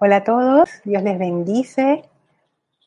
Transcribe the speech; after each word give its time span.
Hola 0.00 0.16
a 0.16 0.24
todos, 0.24 0.68
Dios 0.84 1.04
les 1.04 1.16
bendice. 1.20 2.02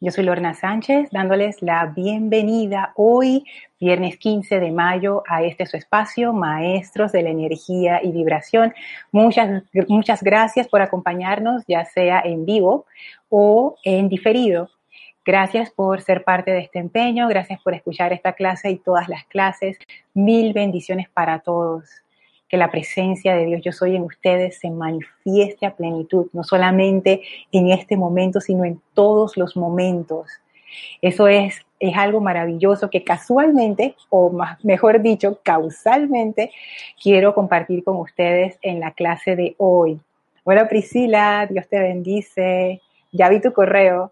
Yo 0.02 0.12
soy 0.12 0.26
Lorna 0.26 0.54
Sánchez, 0.54 1.10
dándoles 1.10 1.62
la 1.62 1.86
bienvenida 1.86 2.92
hoy, 2.98 3.46
viernes 3.80 4.18
15 4.18 4.60
de 4.60 4.72
mayo, 4.72 5.24
a 5.26 5.42
este 5.42 5.66
su 5.66 5.78
espacio, 5.78 6.34
Maestros 6.34 7.14
de 7.14 7.24
la 7.24 7.30
Energía 7.30 8.02
y 8.04 8.12
Vibración. 8.12 8.74
Muchas, 9.14 9.64
muchas 9.88 10.22
gracias 10.22 10.68
por 10.68 10.82
acompañarnos, 10.82 11.64
ya 11.66 11.86
sea 11.86 12.20
en 12.20 12.46
vivo 12.46 12.86
o 13.30 13.78
en 13.86 14.10
diferido. 14.10 14.70
Gracias 15.26 15.72
por 15.72 16.02
ser 16.02 16.26
parte 16.26 16.52
de 16.52 16.60
este 16.60 16.80
empeño, 16.80 17.30
gracias 17.30 17.62
por 17.62 17.74
escuchar 17.74 18.12
esta 18.12 18.34
clase 18.34 18.70
y 18.70 18.80
todas 18.80 19.08
las 19.08 19.24
clases. 19.26 19.78
Mil 20.14 20.52
bendiciones 20.52 21.08
para 21.10 21.40
todos 21.40 21.86
que 22.50 22.58
la 22.58 22.72
presencia 22.72 23.36
de 23.36 23.46
Dios 23.46 23.62
yo 23.64 23.72
soy 23.72 23.96
en 23.96 24.04
ustedes 24.04 24.60
se 24.60 24.70
manifieste 24.70 25.66
a 25.66 25.76
plenitud, 25.76 26.28
no 26.34 26.44
solamente 26.44 27.22
en 27.52 27.70
este 27.72 27.98
momento, 27.98 28.40
sino 28.40 28.64
en 28.64 28.82
todos 28.94 29.38
los 29.38 29.58
momentos. 29.58 30.28
Eso 31.02 31.28
es, 31.28 31.66
es 31.80 31.98
algo 31.98 32.22
maravilloso 32.22 32.90
que 32.90 33.04
casualmente, 33.04 33.96
o 34.10 34.30
más, 34.30 34.64
mejor 34.64 35.02
dicho, 35.02 35.40
causalmente, 35.44 36.52
quiero 37.02 37.34
compartir 37.34 37.84
con 37.84 37.98
ustedes 37.98 38.58
en 38.62 38.80
la 38.80 38.92
clase 38.92 39.36
de 39.36 39.56
hoy. 39.58 40.00
Hola 40.44 40.70
Priscila, 40.70 41.48
Dios 41.50 41.68
te 41.68 41.80
bendice. 41.80 42.82
Ya 43.12 43.30
vi 43.30 43.42
tu 43.42 43.52
correo, 43.52 44.12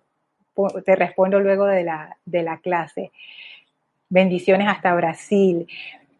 te 0.85 0.95
respondo 0.95 1.39
luego 1.39 1.65
de 1.65 1.83
la, 1.83 2.17
de 2.25 2.43
la 2.43 2.57
clase. 2.57 3.11
Bendiciones 4.09 4.67
hasta 4.67 4.93
Brasil. 4.93 5.67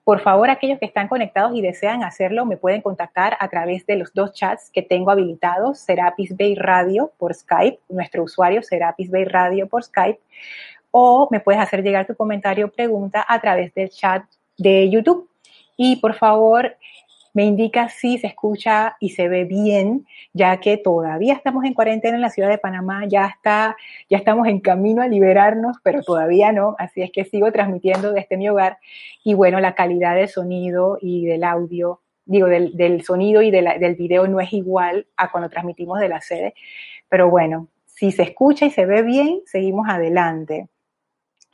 Por 0.06 0.20
favor, 0.20 0.52
aquellos 0.52 0.78
que 0.78 0.86
están 0.86 1.08
conectados 1.08 1.56
y 1.56 1.64
desean 1.64 2.04
hacerlo, 2.04 2.46
me 2.46 2.58
pueden 2.58 2.84
contactar 2.84 3.36
a 3.40 3.48
través 3.50 3.88
de 3.88 3.96
los 3.96 4.14
dos 4.14 4.34
chats 4.34 4.70
que 4.70 4.84
tengo 4.84 5.10
habilitados, 5.10 5.80
Serapis 5.80 6.38
Bay 6.38 6.54
Radio 6.54 7.12
por 7.18 7.34
Skype, 7.34 7.80
nuestro 7.90 8.22
usuario 8.22 8.62
Serapis 8.62 9.10
Bay 9.10 9.26
Radio 9.26 9.68
por 9.68 9.84
Skype, 9.84 10.20
o 10.92 11.28
me 11.32 11.40
puedes 11.40 11.60
hacer 11.60 11.82
llegar 11.82 12.06
tu 12.06 12.16
comentario 12.16 12.68
o 12.68 12.70
pregunta 12.70 13.26
a 13.28 13.42
través 13.42 13.74
del 13.74 13.90
chat 13.90 14.24
de 14.60 14.88
YouTube. 14.92 15.28
Y 15.76 15.96
por 15.96 16.14
favor, 16.14 16.78
me 17.36 17.44
indica 17.44 17.90
si 17.90 18.18
se 18.18 18.28
escucha 18.28 18.96
y 19.02 19.10
se 19.10 19.28
ve 19.28 19.44
bien, 19.44 20.08
ya 20.32 20.58
que 20.62 20.78
todavía 20.78 21.34
estamos 21.34 21.66
en 21.66 21.74
cuarentena 21.74 22.16
en 22.16 22.22
la 22.22 22.30
ciudad 22.30 22.48
de 22.50 22.58
Panamá, 22.58 23.06
ya 23.08 23.26
está, 23.28 23.76
ya 24.10 24.18
estamos 24.18 24.48
en 24.48 24.62
camino 24.62 25.02
a 25.02 25.10
liberarnos, 25.10 25.78
pero 25.84 26.02
todavía 26.02 26.54
no, 26.54 26.78
así 26.80 27.02
es 27.02 27.12
que 27.12 27.26
sigo 27.26 27.52
transmitiendo 27.52 28.14
desde 28.14 28.38
mi 28.38 28.48
hogar 28.48 28.78
y 29.22 29.34
bueno, 29.34 29.60
la 29.60 29.76
calidad 29.76 30.16
del 30.16 30.30
sonido 30.30 30.98
y 31.02 31.26
del 31.26 31.44
audio, 31.44 32.00
digo, 32.24 32.48
del, 32.48 33.04
sonido 33.04 33.42
y 33.42 33.52
del 33.52 33.96
video 33.96 34.28
no 34.28 34.40
es 34.40 34.54
igual 34.54 35.06
a 35.18 35.30
cuando 35.30 35.50
transmitimos 35.50 36.00
de 36.00 36.08
la 36.08 36.22
sede, 36.22 36.54
pero 37.10 37.30
bueno, 37.30 37.68
si 37.84 38.14
se 38.14 38.24
escucha 38.24 38.66
y 38.66 38.72
se 38.72 38.86
ve 38.86 39.02
bien, 39.02 39.42
seguimos 39.46 39.90
adelante. 39.90 40.70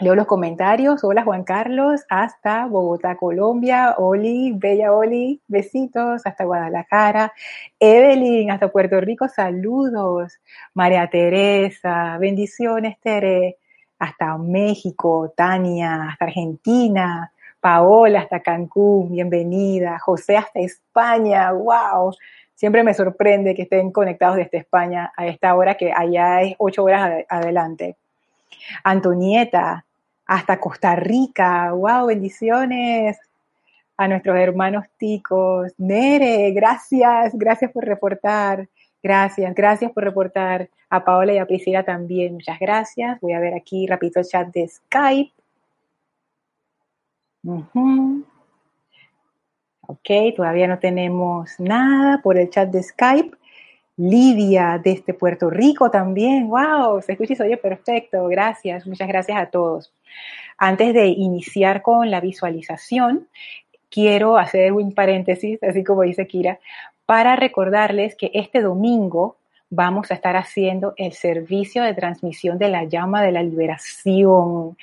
Leo 0.02 0.16
los 0.16 0.26
comentarios. 0.26 1.04
Hola 1.04 1.24
Juan 1.24 1.44
Carlos, 1.44 2.02
hasta 2.10 2.66
Bogotá, 2.66 3.18
Colombia. 3.18 3.94
Oli, 4.00 4.52
bella 4.52 4.94
Oli, 4.94 5.40
besitos, 5.48 6.26
hasta 6.26 6.44
Guadalajara. 6.44 7.32
Evelyn, 7.80 8.50
hasta 8.50 8.72
Puerto 8.72 9.00
Rico, 9.00 9.28
saludos. 9.28 10.40
María 10.74 11.08
Teresa, 11.08 12.18
bendiciones 12.18 13.00
Tere. 13.00 13.58
Hasta 14.00 14.40
México, 14.40 15.32
Tania, 15.38 16.10
hasta 16.10 16.26
Argentina. 16.26 17.32
Paola, 17.60 18.22
hasta 18.22 18.40
Cancún, 18.40 19.12
bienvenida. 19.12 20.00
José, 20.00 20.36
hasta 20.36 20.62
España, 20.62 21.52
wow. 21.52 22.12
Siempre 22.56 22.84
me 22.84 22.96
sorprende 22.96 23.54
que 23.54 23.64
estén 23.64 23.92
conectados 23.92 24.38
desde 24.38 24.58
España 24.58 25.14
a 25.16 25.28
esta 25.28 25.54
hora, 25.54 25.76
que 25.76 25.94
allá 25.96 26.42
es 26.42 26.56
ocho 26.58 26.86
horas 26.86 27.24
adelante. 27.30 27.98
Antonieta, 28.84 29.86
hasta 30.32 30.62
Costa 30.62 30.96
Rica. 30.96 31.74
¡Wow! 31.74 32.08
Bendiciones 32.08 33.20
a 33.98 34.08
nuestros 34.08 34.38
hermanos 34.38 34.86
ticos. 34.98 35.74
Nere, 35.78 36.52
gracias, 36.52 37.34
gracias 37.34 37.70
por 37.70 37.84
reportar. 37.84 38.70
Gracias, 39.04 39.54
gracias 39.54 39.92
por 39.92 40.06
reportar. 40.06 40.70
A 40.90 41.04
Paola 41.04 41.34
y 41.34 41.38
a 41.38 41.46
Priscila 41.46 41.84
también, 41.84 42.36
muchas 42.36 42.60
gracias. 42.60 43.20
Voy 43.20 43.34
a 43.34 43.42
ver 43.42 43.54
aquí 43.56 43.86
rapidito 43.88 44.22
el 44.22 44.26
chat 44.26 44.48
de 44.54 44.70
Skype. 44.70 45.34
Ok, 49.86 50.10
todavía 50.38 50.68
no 50.68 50.80
tenemos 50.80 51.60
nada 51.60 52.22
por 52.22 52.38
el 52.38 52.50
chat 52.50 52.70
de 52.70 52.84
Skype. 52.84 53.36
Lidia 53.98 54.80
desde 54.82 55.14
Puerto 55.14 55.50
Rico 55.50 55.92
también. 55.92 56.48
¡Wow! 56.48 57.02
Se 57.02 57.12
escucha 57.12 57.34
y 57.34 57.36
se 57.36 57.44
oye 57.44 57.58
perfecto. 57.58 58.28
Gracias. 58.28 58.88
Muchas 58.88 59.10
gracias 59.10 59.38
a 59.38 59.48
todos. 59.48 59.92
Antes 60.58 60.94
de 60.94 61.08
iniciar 61.08 61.82
con 61.82 62.12
la 62.12 62.22
visualización, 62.22 63.28
quiero 63.90 64.38
hacer 64.38 64.72
un 64.74 64.94
paréntesis, 64.94 65.62
así 65.64 65.84
como 65.84 66.04
dice 66.04 66.28
Kira, 66.28 66.60
para 67.06 67.36
recordarles 67.36 68.16
que 68.16 68.32
este 68.34 68.62
domingo 68.62 69.38
vamos 69.70 70.12
a 70.12 70.14
estar 70.14 70.36
haciendo 70.36 70.94
el 70.98 71.14
servicio 71.14 71.84
de 71.84 71.94
transmisión 71.94 72.58
de 72.58 72.70
la 72.70 72.84
llama 72.84 73.22
de 73.22 73.32
la 73.32 73.42
liberación. 73.42 74.78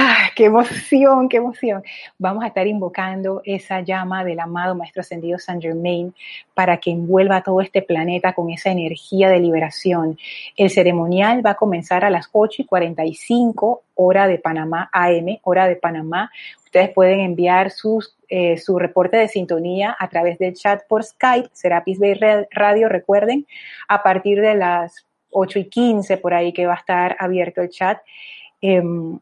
¡Ah, 0.00 0.30
qué 0.36 0.44
emoción, 0.44 1.28
qué 1.28 1.38
emoción! 1.38 1.82
Vamos 2.18 2.44
a 2.44 2.46
estar 2.46 2.68
invocando 2.68 3.42
esa 3.44 3.80
llama 3.80 4.22
del 4.22 4.38
amado 4.38 4.76
Maestro 4.76 5.00
Ascendido 5.00 5.40
Saint 5.40 5.60
Germain 5.60 6.14
para 6.54 6.76
que 6.76 6.92
envuelva 6.92 7.42
todo 7.42 7.60
este 7.60 7.82
planeta 7.82 8.32
con 8.32 8.48
esa 8.50 8.70
energía 8.70 9.28
de 9.28 9.40
liberación. 9.40 10.16
El 10.56 10.70
ceremonial 10.70 11.44
va 11.44 11.50
a 11.50 11.54
comenzar 11.56 12.04
a 12.04 12.10
las 12.10 12.28
8 12.30 12.62
y 12.62 12.66
45 12.66 13.82
hora 13.96 14.28
de 14.28 14.38
Panamá, 14.38 14.88
AM, 14.92 15.40
hora 15.42 15.66
de 15.66 15.74
Panamá. 15.74 16.30
Ustedes 16.64 16.90
pueden 16.90 17.18
enviar 17.18 17.72
sus, 17.72 18.16
eh, 18.28 18.56
su 18.56 18.78
reporte 18.78 19.16
de 19.16 19.26
sintonía 19.26 19.96
a 19.98 20.08
través 20.08 20.38
del 20.38 20.54
chat 20.54 20.86
por 20.86 21.02
Skype, 21.02 21.48
Serapis 21.52 21.98
Bay 21.98 22.14
Radio, 22.52 22.88
recuerden, 22.88 23.48
a 23.88 24.04
partir 24.04 24.40
de 24.42 24.54
las 24.54 25.04
8 25.32 25.58
y 25.58 25.64
15 25.64 26.18
por 26.18 26.34
ahí 26.34 26.52
que 26.52 26.66
va 26.66 26.74
a 26.74 26.78
estar 26.78 27.16
abierto 27.18 27.62
el 27.62 27.70
chat. 27.70 27.98
Em, 28.60 29.18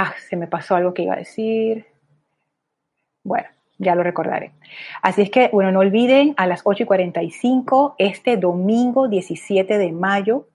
Ah, 0.00 0.14
se 0.28 0.36
me 0.36 0.46
pasó 0.46 0.76
algo 0.76 0.94
que 0.94 1.02
iba 1.02 1.14
a 1.14 1.16
decir. 1.16 1.84
Bueno, 3.24 3.48
ya 3.78 3.96
lo 3.96 4.04
recordaré. 4.04 4.52
Así 5.02 5.22
es 5.22 5.30
que, 5.30 5.48
bueno, 5.52 5.72
no 5.72 5.80
olviden 5.80 6.34
a 6.36 6.46
las 6.46 6.60
8 6.62 6.84
y 6.84 6.86
45, 6.86 7.96
este 7.98 8.36
domingo 8.36 9.08
17 9.08 9.76
de 9.76 9.90
mayo, 9.90 10.46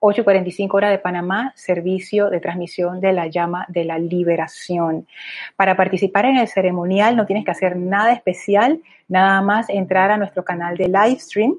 8 0.00 0.22
y 0.22 0.24
45 0.24 0.74
hora 0.74 0.88
de 0.88 0.96
Panamá, 0.96 1.52
servicio 1.54 2.30
de 2.30 2.40
transmisión 2.40 2.98
de 3.02 3.12
la 3.12 3.26
llama 3.26 3.66
de 3.68 3.84
la 3.84 3.98
liberación. 3.98 5.06
Para 5.54 5.76
participar 5.76 6.24
en 6.24 6.38
el 6.38 6.48
ceremonial 6.48 7.14
no 7.14 7.26
tienes 7.26 7.44
que 7.44 7.50
hacer 7.50 7.76
nada 7.76 8.14
especial, 8.14 8.80
nada 9.06 9.42
más 9.42 9.68
entrar 9.68 10.10
a 10.10 10.16
nuestro 10.16 10.46
canal 10.46 10.78
de 10.78 10.88
live 10.88 11.20
stream 11.20 11.58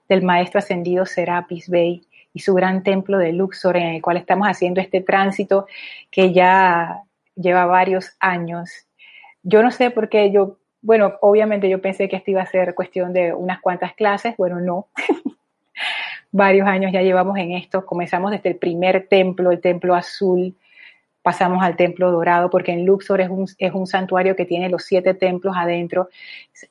del 0.08 0.22
maestro 0.22 0.60
ascendido 0.60 1.04
Serapis 1.04 1.68
Bey 1.68 2.07
y 2.38 2.40
su 2.40 2.54
gran 2.54 2.84
templo 2.84 3.18
de 3.18 3.32
Luxor 3.32 3.76
en 3.76 3.94
el 3.96 4.00
cual 4.00 4.16
estamos 4.16 4.46
haciendo 4.46 4.80
este 4.80 5.00
tránsito 5.00 5.66
que 6.08 6.32
ya 6.32 7.02
lleva 7.34 7.66
varios 7.66 8.16
años. 8.20 8.70
Yo 9.42 9.60
no 9.60 9.72
sé 9.72 9.90
por 9.90 10.08
qué 10.08 10.30
yo, 10.30 10.58
bueno, 10.80 11.14
obviamente 11.20 11.68
yo 11.68 11.80
pensé 11.80 12.08
que 12.08 12.14
esto 12.14 12.30
iba 12.30 12.42
a 12.42 12.46
ser 12.46 12.76
cuestión 12.76 13.12
de 13.12 13.34
unas 13.34 13.60
cuantas 13.60 13.92
clases, 13.94 14.36
bueno, 14.36 14.60
no. 14.60 14.86
varios 16.30 16.68
años 16.68 16.92
ya 16.92 17.02
llevamos 17.02 17.36
en 17.38 17.52
esto. 17.52 17.84
Comenzamos 17.84 18.30
desde 18.30 18.50
el 18.50 18.56
primer 18.56 19.08
templo, 19.08 19.50
el 19.50 19.60
templo 19.60 19.96
azul, 19.96 20.54
pasamos 21.20 21.60
al 21.64 21.74
templo 21.74 22.12
dorado, 22.12 22.50
porque 22.50 22.70
en 22.70 22.86
Luxor 22.86 23.20
es 23.20 23.30
un, 23.30 23.46
es 23.58 23.72
un 23.74 23.88
santuario 23.88 24.36
que 24.36 24.44
tiene 24.44 24.68
los 24.68 24.84
siete 24.84 25.12
templos 25.12 25.56
adentro, 25.56 26.08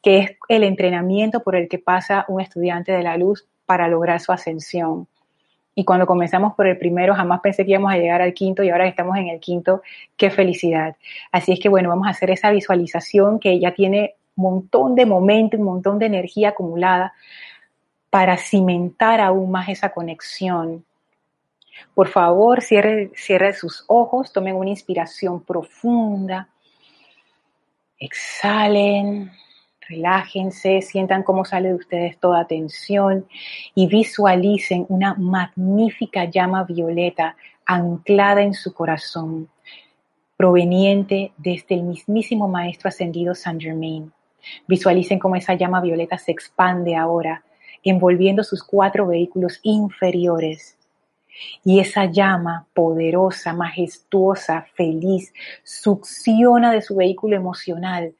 que 0.02 0.20
es 0.20 0.32
el 0.48 0.64
entrenamiento 0.64 1.44
por 1.44 1.58
el 1.58 1.68
que 1.68 1.78
pasa 1.78 2.24
un 2.30 2.40
estudiante 2.40 2.94
de 2.94 3.04
la 3.04 3.18
luz 3.18 3.46
para 3.66 3.90
lograr 3.90 4.22
su 4.22 4.32
ascensión. 4.32 5.10
Y 5.80 5.86
cuando 5.86 6.08
comenzamos 6.08 6.56
por 6.56 6.66
el 6.66 6.76
primero, 6.76 7.14
jamás 7.14 7.40
pensé 7.40 7.64
que 7.64 7.70
íbamos 7.70 7.92
a 7.92 7.98
llegar 7.98 8.20
al 8.20 8.34
quinto 8.34 8.64
y 8.64 8.70
ahora 8.72 8.86
que 8.86 8.90
estamos 8.90 9.16
en 9.16 9.28
el 9.28 9.40
quinto, 9.40 9.84
qué 10.16 10.32
felicidad. 10.32 10.96
Así 11.32 11.52
es 11.52 11.60
que 11.60 11.70
bueno, 11.70 11.90
vamos 11.90 12.08
a 12.08 12.10
hacer 12.10 12.32
esa 12.32 12.50
visualización 12.50 13.40
que 13.40 13.60
ya 13.60 13.76
tiene 13.76 14.16
un 14.36 14.44
montón 14.44 14.96
de 14.96 15.06
momento, 15.06 15.56
un 15.56 15.66
montón 15.66 16.00
de 16.00 16.08
energía 16.08 16.50
acumulada 16.50 17.14
para 18.10 18.38
cimentar 18.38 19.22
aún 19.22 19.52
más 19.52 19.70
esa 19.70 19.90
conexión. 19.90 20.84
Por 21.94 22.08
favor, 22.08 22.64
cierre, 22.64 23.12
cierre 23.14 23.54
sus 23.54 23.86
ojos, 23.86 24.34
tomen 24.34 24.56
una 24.56 24.72
inspiración 24.72 25.44
profunda, 25.44 26.50
exhalen, 28.00 29.30
relájense, 29.90 30.82
sientan 30.82 31.24
cómo 31.24 31.46
sale 31.46 31.70
de 31.70 31.76
ustedes 31.76 32.18
toda 32.18 32.46
tensión 32.46 33.26
y 33.76 33.88
visualicen 33.88 34.86
una 34.90 35.14
magnífica 35.16 36.26
llama 36.26 36.64
violeta 36.64 37.36
anclada 37.66 38.42
en 38.42 38.54
su 38.54 38.74
corazón, 38.74 39.50
proveniente 40.36 41.32
desde 41.38 41.76
el 41.76 41.84
mismísimo 41.84 42.48
Maestro 42.48 42.90
Ascendido 42.90 43.36
Saint 43.36 43.62
Germain. 43.62 44.12
Visualicen 44.68 45.20
cómo 45.20 45.36
esa 45.36 45.56
llama 45.56 45.82
violeta 45.82 46.18
se 46.18 46.32
expande 46.32 46.96
ahora 46.96 47.44
envolviendo 47.84 48.44
sus 48.44 48.64
cuatro 48.64 49.08
vehículos 49.08 49.60
inferiores. 49.64 50.78
Y 51.64 51.80
esa 51.80 52.06
llama 52.06 52.66
poderosa, 52.74 53.54
majestuosa, 53.54 54.66
feliz, 54.74 55.34
succiona 55.64 56.72
de 56.72 56.82
su 56.82 56.96
vehículo 56.96 57.36
emocional 57.36 58.16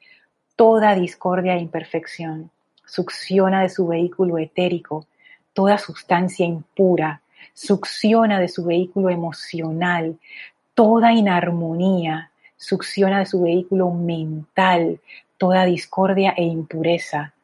toda 0.58 0.96
discordia 0.96 1.54
e 1.54 1.60
imperfección. 1.60 2.50
Succiona 2.84 3.62
de 3.62 3.68
su 3.68 3.86
vehículo 3.86 4.38
etérico 4.38 5.06
toda 5.52 5.78
sustancia 5.78 6.44
impura. 6.44 7.22
Succiona 7.54 8.40
de 8.40 8.48
su 8.48 8.64
vehículo 8.64 9.08
emocional 9.08 10.18
toda 10.74 11.12
inarmonía. 11.12 12.32
Succiona 12.56 13.20
de 13.20 13.26
su 13.26 13.40
vehículo 13.40 13.92
mental 13.92 14.98
toda 15.36 15.64
discordia 15.64 16.34
e 16.36 16.42
impureza. 16.42 17.34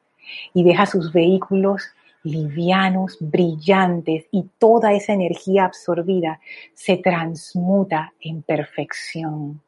Y 0.52 0.64
deja 0.64 0.84
sus 0.84 1.12
vehículos 1.12 1.84
livianos, 2.24 3.18
brillantes 3.20 4.24
y 4.32 4.42
toda 4.58 4.92
esa 4.92 5.12
energía 5.12 5.66
absorbida 5.66 6.40
se 6.74 6.96
transmuta 6.96 8.12
en 8.18 8.42
perfección. 8.42 9.60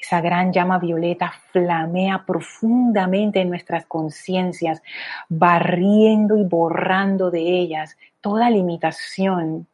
Esa 0.00 0.20
gran 0.20 0.52
llama 0.52 0.78
violeta 0.78 1.32
flamea 1.50 2.24
profundamente 2.24 3.40
en 3.40 3.48
nuestras 3.48 3.84
conciencias, 3.86 4.82
barriendo 5.28 6.38
y 6.38 6.44
borrando 6.44 7.30
de 7.30 7.40
ellas 7.40 7.96
toda 8.20 8.48
limitación, 8.48 9.66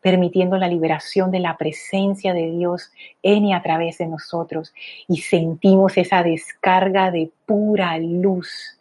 permitiendo 0.00 0.56
la 0.56 0.68
liberación 0.68 1.30
de 1.30 1.40
la 1.40 1.58
presencia 1.58 2.32
de 2.32 2.50
Dios 2.50 2.90
en 3.22 3.44
y 3.44 3.52
a 3.52 3.62
través 3.62 3.98
de 3.98 4.06
nosotros. 4.06 4.72
Y 5.08 5.18
sentimos 5.18 5.96
esa 5.98 6.22
descarga 6.22 7.10
de 7.10 7.30
pura 7.44 7.98
luz 7.98 8.78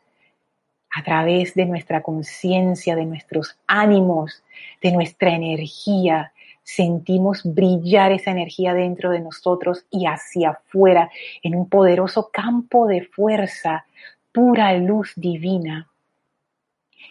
a 0.95 1.03
través 1.03 1.53
de 1.55 1.65
nuestra 1.65 2.01
conciencia, 2.01 2.95
de 2.95 3.05
nuestros 3.05 3.57
ánimos, 3.67 4.43
de 4.81 4.93
nuestra 4.93 5.31
energía, 5.31 6.31
sentimos 6.65 7.43
brillar 7.45 8.11
esa 8.11 8.31
energía 8.31 8.73
dentro 8.73 9.11
de 9.11 9.21
nosotros 9.21 9.85
y 9.89 10.07
hacia 10.07 10.49
afuera 10.49 11.09
en 11.41 11.55
un 11.55 11.69
poderoso 11.69 12.29
campo 12.33 12.87
de 12.87 13.05
fuerza, 13.05 13.85
pura 14.33 14.73
luz 14.73 15.13
divina 15.15 15.87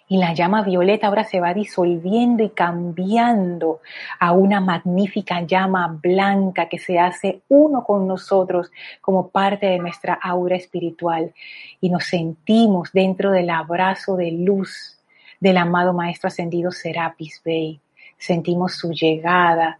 y 0.08 0.18
la 0.18 0.34
llama 0.34 0.62
violeta 0.62 1.06
ahora 1.06 1.24
se 1.24 1.40
va 1.40 1.54
disolviendo 1.54 2.42
y 2.42 2.50
cambiando 2.50 3.80
a 4.20 4.32
una 4.32 4.60
magnífica 4.60 5.40
llama 5.42 5.98
blanca 6.02 6.68
que 6.68 6.78
se 6.78 6.98
hace 6.98 7.40
uno 7.48 7.84
con 7.84 8.06
nosotros 8.06 8.70
como 9.00 9.28
parte 9.28 9.66
de 9.66 9.78
nuestra 9.78 10.14
aura 10.14 10.56
espiritual 10.56 11.32
y 11.80 11.90
nos 11.90 12.04
sentimos 12.04 12.92
dentro 12.92 13.30
del 13.30 13.50
abrazo 13.50 14.16
de 14.16 14.30
luz 14.32 14.98
del 15.40 15.56
amado 15.56 15.92
Maestro 15.92 16.28
Ascendido 16.28 16.70
Serapis 16.70 17.40
Bey. 17.44 17.80
Sentimos 18.18 18.74
su 18.74 18.92
llegada, 18.92 19.78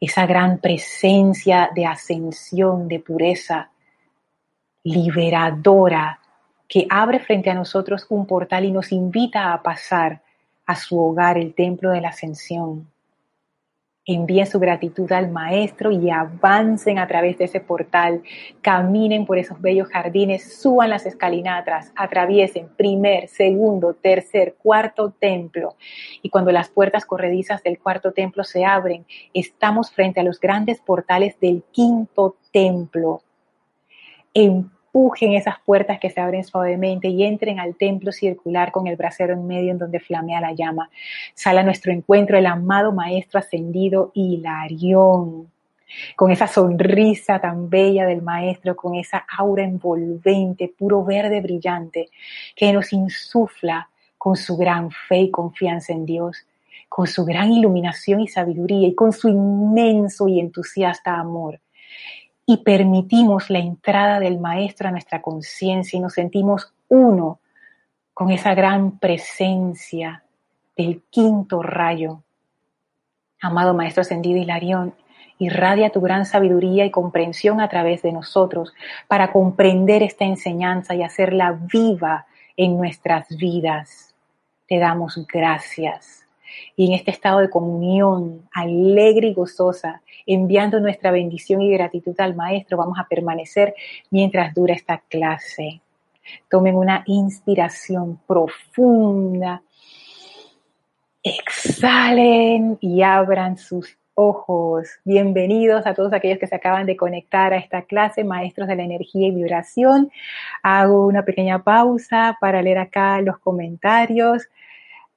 esa 0.00 0.26
gran 0.26 0.58
presencia 0.58 1.70
de 1.74 1.86
ascensión, 1.86 2.88
de 2.88 3.00
pureza, 3.00 3.70
liberadora, 4.82 6.18
que 6.66 6.86
abre 6.88 7.20
frente 7.20 7.50
a 7.50 7.54
nosotros 7.54 8.06
un 8.08 8.26
portal 8.26 8.64
y 8.64 8.72
nos 8.72 8.92
invita 8.92 9.52
a 9.52 9.62
pasar 9.62 10.22
a 10.66 10.76
su 10.76 10.98
hogar, 10.98 11.36
el 11.36 11.52
templo 11.52 11.90
de 11.90 12.00
la 12.00 12.10
ascensión. 12.10 12.88
Envíen 14.12 14.46
su 14.48 14.58
gratitud 14.58 15.10
al 15.12 15.30
Maestro 15.30 15.92
y 15.92 16.10
avancen 16.10 16.98
a 16.98 17.06
través 17.06 17.38
de 17.38 17.44
ese 17.44 17.60
portal, 17.60 18.22
caminen 18.60 19.24
por 19.24 19.38
esos 19.38 19.60
bellos 19.60 19.88
jardines, 19.88 20.60
suban 20.60 20.90
las 20.90 21.06
escalinatas, 21.06 21.92
atraviesen 21.94 22.70
primer, 22.76 23.28
segundo, 23.28 23.94
tercer, 23.94 24.56
cuarto 24.60 25.12
templo. 25.16 25.76
Y 26.22 26.28
cuando 26.28 26.50
las 26.50 26.70
puertas 26.70 27.04
corredizas 27.04 27.62
del 27.62 27.78
cuarto 27.78 28.10
templo 28.10 28.42
se 28.42 28.64
abren, 28.64 29.06
estamos 29.32 29.92
frente 29.92 30.18
a 30.18 30.24
los 30.24 30.40
grandes 30.40 30.80
portales 30.80 31.38
del 31.38 31.62
quinto 31.70 32.34
templo. 32.50 33.22
En 34.34 34.72
empujen 34.92 35.34
esas 35.34 35.60
puertas 35.64 36.00
que 36.00 36.10
se 36.10 36.20
abren 36.20 36.42
suavemente 36.42 37.08
y 37.08 37.22
entren 37.22 37.60
al 37.60 37.76
templo 37.76 38.10
circular 38.10 38.72
con 38.72 38.88
el 38.88 38.96
brasero 38.96 39.34
en 39.34 39.46
medio 39.46 39.70
en 39.70 39.78
donde 39.78 40.00
flamea 40.00 40.40
la 40.40 40.52
llama. 40.52 40.90
Sale 41.34 41.60
a 41.60 41.62
nuestro 41.62 41.92
encuentro 41.92 42.36
el 42.36 42.46
amado 42.46 42.92
Maestro 42.92 43.38
ascendido 43.38 44.10
Hilarión, 44.14 45.48
con 46.16 46.32
esa 46.32 46.48
sonrisa 46.48 47.38
tan 47.38 47.70
bella 47.70 48.04
del 48.04 48.22
Maestro, 48.22 48.74
con 48.74 48.96
esa 48.96 49.24
aura 49.38 49.62
envolvente, 49.62 50.72
puro 50.76 51.04
verde 51.04 51.40
brillante, 51.40 52.08
que 52.56 52.72
nos 52.72 52.92
insufla 52.92 53.88
con 54.18 54.36
su 54.36 54.56
gran 54.56 54.90
fe 54.90 55.18
y 55.18 55.30
confianza 55.30 55.92
en 55.92 56.04
Dios, 56.04 56.44
con 56.88 57.06
su 57.06 57.24
gran 57.24 57.52
iluminación 57.52 58.20
y 58.20 58.28
sabiduría 58.28 58.88
y 58.88 58.94
con 58.94 59.12
su 59.12 59.28
inmenso 59.28 60.26
y 60.26 60.40
entusiasta 60.40 61.14
amor 61.14 61.60
y 62.50 62.56
permitimos 62.56 63.48
la 63.48 63.60
entrada 63.60 64.18
del 64.18 64.40
Maestro 64.40 64.88
a 64.88 64.90
nuestra 64.90 65.22
conciencia 65.22 65.96
y 65.96 66.00
nos 66.00 66.14
sentimos 66.14 66.74
uno 66.88 67.38
con 68.12 68.32
esa 68.32 68.54
gran 68.54 68.98
presencia 68.98 70.24
del 70.76 71.00
quinto 71.10 71.62
rayo. 71.62 72.24
Amado 73.40 73.72
Maestro 73.72 74.00
Ascendido 74.00 74.36
Hilarión, 74.36 74.96
irradia 75.38 75.90
tu 75.90 76.00
gran 76.00 76.26
sabiduría 76.26 76.84
y 76.84 76.90
comprensión 76.90 77.60
a 77.60 77.68
través 77.68 78.02
de 78.02 78.10
nosotros 78.10 78.74
para 79.06 79.30
comprender 79.30 80.02
esta 80.02 80.24
enseñanza 80.24 80.96
y 80.96 81.04
hacerla 81.04 81.56
viva 81.72 82.26
en 82.56 82.76
nuestras 82.76 83.28
vidas. 83.28 84.12
Te 84.66 84.80
damos 84.80 85.24
gracias 85.32 86.19
y 86.76 86.86
en 86.86 86.92
este 86.94 87.10
estado 87.10 87.40
de 87.40 87.50
comunión 87.50 88.48
alegre 88.52 89.28
y 89.28 89.34
gozosa, 89.34 90.02
enviando 90.26 90.80
nuestra 90.80 91.10
bendición 91.10 91.62
y 91.62 91.72
gratitud 91.72 92.18
al 92.20 92.34
Maestro, 92.34 92.76
vamos 92.76 92.98
a 92.98 93.08
permanecer 93.08 93.74
mientras 94.10 94.54
dura 94.54 94.74
esta 94.74 94.98
clase. 95.08 95.80
Tomen 96.48 96.76
una 96.76 97.02
inspiración 97.06 98.20
profunda, 98.26 99.62
exhalen 101.22 102.78
y 102.80 103.02
abran 103.02 103.58
sus 103.58 103.96
ojos. 104.14 104.88
Bienvenidos 105.04 105.86
a 105.86 105.94
todos 105.94 106.12
aquellos 106.12 106.38
que 106.38 106.46
se 106.46 106.54
acaban 106.54 106.84
de 106.84 106.96
conectar 106.96 107.54
a 107.54 107.56
esta 107.56 107.82
clase, 107.82 108.22
Maestros 108.22 108.68
de 108.68 108.76
la 108.76 108.82
Energía 108.82 109.28
y 109.28 109.34
Vibración. 109.34 110.10
Hago 110.62 111.06
una 111.06 111.24
pequeña 111.24 111.62
pausa 111.62 112.36
para 112.40 112.60
leer 112.60 112.78
acá 112.78 113.20
los 113.22 113.38
comentarios. 113.38 114.48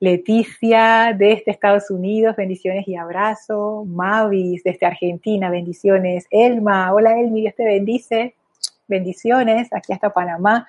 Leticia 0.04 1.16
desde 1.18 1.52
Estados 1.52 1.90
Unidos, 1.90 2.36
bendiciones 2.36 2.86
y 2.90 2.98
abrazo. 2.98 3.86
Mavis 3.88 4.62
desde 4.62 4.86
Argentina, 4.86 5.50
bendiciones. 5.50 6.28
Elma, 6.30 6.94
hola 6.94 7.18
Elmi, 7.18 7.40
Dios 7.40 7.56
te 7.56 7.64
bendice. 7.64 8.36
Bendiciones, 8.86 9.72
aquí 9.72 9.94
hasta 9.94 10.10
Panamá. 10.10 10.68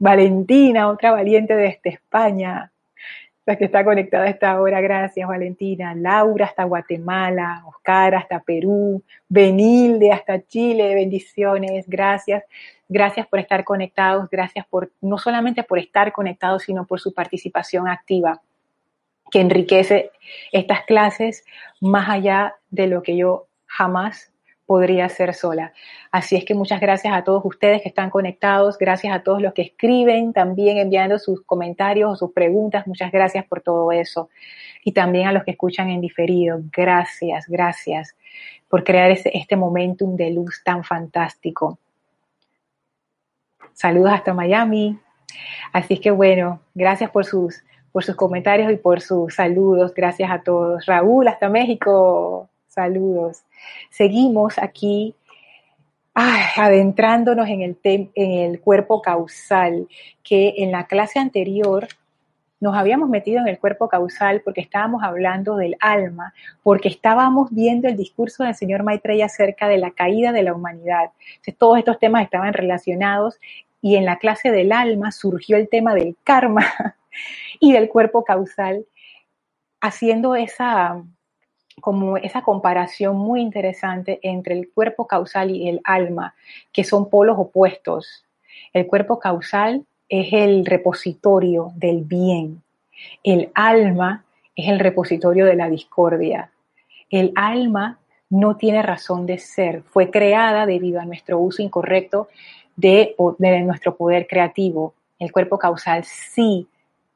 Valentina, 0.00 0.88
otra 0.88 1.12
valiente 1.12 1.54
desde 1.54 1.90
España, 1.90 2.72
la 3.46 3.54
que 3.54 3.66
está 3.66 3.84
conectada 3.84 4.24
a 4.24 4.30
esta 4.30 4.60
hora, 4.60 4.80
gracias 4.80 5.28
Valentina. 5.28 5.94
Laura 5.94 6.46
hasta 6.46 6.64
Guatemala, 6.64 7.62
Oscar 7.68 8.16
hasta 8.16 8.40
Perú, 8.40 9.00
Benilde 9.28 10.10
hasta 10.10 10.44
Chile, 10.44 10.92
bendiciones, 10.96 11.88
gracias. 11.88 12.42
Gracias 12.88 13.28
por 13.28 13.38
estar 13.38 13.62
conectados, 13.62 14.28
gracias 14.28 14.66
por 14.66 14.90
no 15.00 15.18
solamente 15.18 15.62
por 15.62 15.78
estar 15.78 16.10
conectados, 16.10 16.64
sino 16.64 16.84
por 16.84 16.98
su 16.98 17.14
participación 17.14 17.86
activa 17.86 18.42
que 19.32 19.40
enriquece 19.40 20.12
estas 20.52 20.84
clases 20.84 21.44
más 21.80 22.08
allá 22.08 22.54
de 22.70 22.86
lo 22.86 23.02
que 23.02 23.16
yo 23.16 23.46
jamás 23.66 24.30
podría 24.66 25.06
hacer 25.06 25.34
sola. 25.34 25.72
Así 26.12 26.36
es 26.36 26.44
que 26.44 26.54
muchas 26.54 26.80
gracias 26.80 27.12
a 27.14 27.24
todos 27.24 27.42
ustedes 27.44 27.82
que 27.82 27.88
están 27.88 28.10
conectados, 28.10 28.78
gracias 28.78 29.14
a 29.14 29.22
todos 29.22 29.42
los 29.42 29.54
que 29.54 29.62
escriben, 29.62 30.32
también 30.32 30.78
enviando 30.78 31.18
sus 31.18 31.42
comentarios 31.42 32.12
o 32.12 32.16
sus 32.16 32.32
preguntas, 32.32 32.86
muchas 32.86 33.10
gracias 33.10 33.44
por 33.46 33.62
todo 33.62 33.90
eso. 33.90 34.28
Y 34.84 34.92
también 34.92 35.26
a 35.26 35.32
los 35.32 35.44
que 35.44 35.52
escuchan 35.52 35.90
en 35.90 36.00
diferido, 36.00 36.60
gracias, 36.70 37.46
gracias 37.48 38.14
por 38.68 38.84
crear 38.84 39.10
este, 39.10 39.36
este 39.36 39.56
momentum 39.56 40.14
de 40.16 40.30
luz 40.30 40.62
tan 40.64 40.84
fantástico. 40.84 41.78
Saludos 43.72 44.12
hasta 44.12 44.34
Miami. 44.34 44.98
Así 45.72 45.94
es 45.94 46.00
que 46.00 46.10
bueno, 46.10 46.60
gracias 46.74 47.10
por 47.10 47.24
sus, 47.24 47.62
por 47.92 48.04
sus 48.04 48.16
comentarios 48.16 48.72
y 48.72 48.76
por 48.76 49.00
sus 49.00 49.34
saludos. 49.34 49.94
Gracias 49.94 50.30
a 50.30 50.42
todos. 50.42 50.86
Raúl, 50.86 51.28
hasta 51.28 51.48
México. 51.48 52.48
Saludos. 52.68 53.42
Seguimos 53.90 54.58
aquí 54.58 55.14
adentrándonos 56.14 57.48
en 57.48 57.62
el, 57.62 57.78
en 57.84 58.30
el 58.50 58.60
cuerpo 58.60 59.00
causal, 59.00 59.88
que 60.22 60.54
en 60.58 60.72
la 60.72 60.86
clase 60.86 61.18
anterior 61.18 61.88
nos 62.60 62.76
habíamos 62.76 63.08
metido 63.08 63.40
en 63.40 63.48
el 63.48 63.58
cuerpo 63.58 63.88
causal 63.88 64.40
porque 64.44 64.60
estábamos 64.60 65.02
hablando 65.02 65.56
del 65.56 65.76
alma, 65.80 66.32
porque 66.62 66.88
estábamos 66.88 67.50
viendo 67.50 67.88
el 67.88 67.96
discurso 67.96 68.44
del 68.44 68.54
señor 68.54 68.84
Maitreya 68.84 69.26
acerca 69.26 69.66
de 69.66 69.78
la 69.78 69.90
caída 69.90 70.30
de 70.30 70.44
la 70.44 70.54
humanidad. 70.54 71.10
Entonces, 71.30 71.56
todos 71.58 71.78
estos 71.78 71.98
temas 71.98 72.22
estaban 72.22 72.52
relacionados 72.52 73.40
y 73.82 73.96
en 73.96 74.04
la 74.04 74.18
clase 74.18 74.50
del 74.52 74.72
alma 74.72 75.10
surgió 75.10 75.56
el 75.56 75.68
tema 75.68 75.94
del 75.94 76.16
karma 76.22 76.64
y 77.60 77.72
del 77.72 77.88
cuerpo 77.88 78.24
causal, 78.24 78.86
haciendo 79.80 80.36
esa, 80.36 81.02
como 81.80 82.16
esa 82.16 82.42
comparación 82.42 83.16
muy 83.16 83.42
interesante 83.42 84.20
entre 84.22 84.54
el 84.54 84.70
cuerpo 84.70 85.08
causal 85.08 85.50
y 85.50 85.68
el 85.68 85.80
alma, 85.84 86.34
que 86.72 86.84
son 86.84 87.10
polos 87.10 87.36
opuestos. 87.38 88.24
El 88.72 88.86
cuerpo 88.86 89.18
causal 89.18 89.84
es 90.08 90.32
el 90.32 90.64
repositorio 90.64 91.72
del 91.74 92.04
bien. 92.04 92.62
El 93.24 93.50
alma 93.54 94.24
es 94.54 94.68
el 94.68 94.78
repositorio 94.78 95.44
de 95.44 95.56
la 95.56 95.68
discordia. 95.68 96.52
El 97.10 97.32
alma 97.34 97.98
no 98.30 98.56
tiene 98.56 98.80
razón 98.80 99.26
de 99.26 99.38
ser, 99.38 99.82
fue 99.82 100.10
creada 100.10 100.64
debido 100.66 101.00
a 101.00 101.04
nuestro 101.04 101.38
uso 101.38 101.62
incorrecto 101.62 102.28
de, 102.76 103.14
nuestro 103.64 103.96
poder 103.96 104.26
creativo. 104.26 104.94
El 105.18 105.32
cuerpo 105.32 105.58
causal 105.58 106.04
sí 106.04 106.66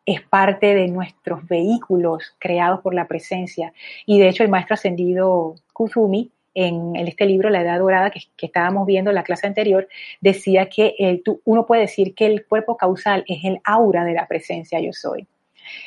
es 0.05 0.23
parte 0.23 0.75
de 0.75 0.87
nuestros 0.89 1.47
vehículos 1.47 2.35
creados 2.39 2.81
por 2.81 2.95
la 2.95 3.09
presencia. 3.09 3.73
Y 4.07 4.19
de 4.21 4.29
hecho 4.29 4.43
el 4.45 4.49
maestro 4.49 4.75
ascendido 4.75 5.57
Kuzumi, 5.73 6.31
en 6.55 6.97
este 6.97 7.27
libro, 7.27 7.51
La 7.51 7.61
Edad 7.61 7.79
Dorada, 7.79 8.11
que, 8.11 8.21
estábamos 8.39 8.87
viendo 8.87 9.11
en 9.11 9.17
la 9.17 9.25
clase 9.25 9.47
anterior, 9.47 9.87
decía 10.23 10.71
que 10.71 10.95
el, 10.99 11.23
uno 11.45 11.67
puede 11.67 11.83
decir 11.83 12.15
que 12.15 12.25
el 12.25 12.47
cuerpo 12.47 12.79
causal 12.79 13.25
es 13.27 13.45
el 13.45 13.61
aura 13.63 14.05
de 14.05 14.15
la 14.15 14.27
presencia 14.27 14.81
yo 14.81 14.93
soy. 14.95 15.27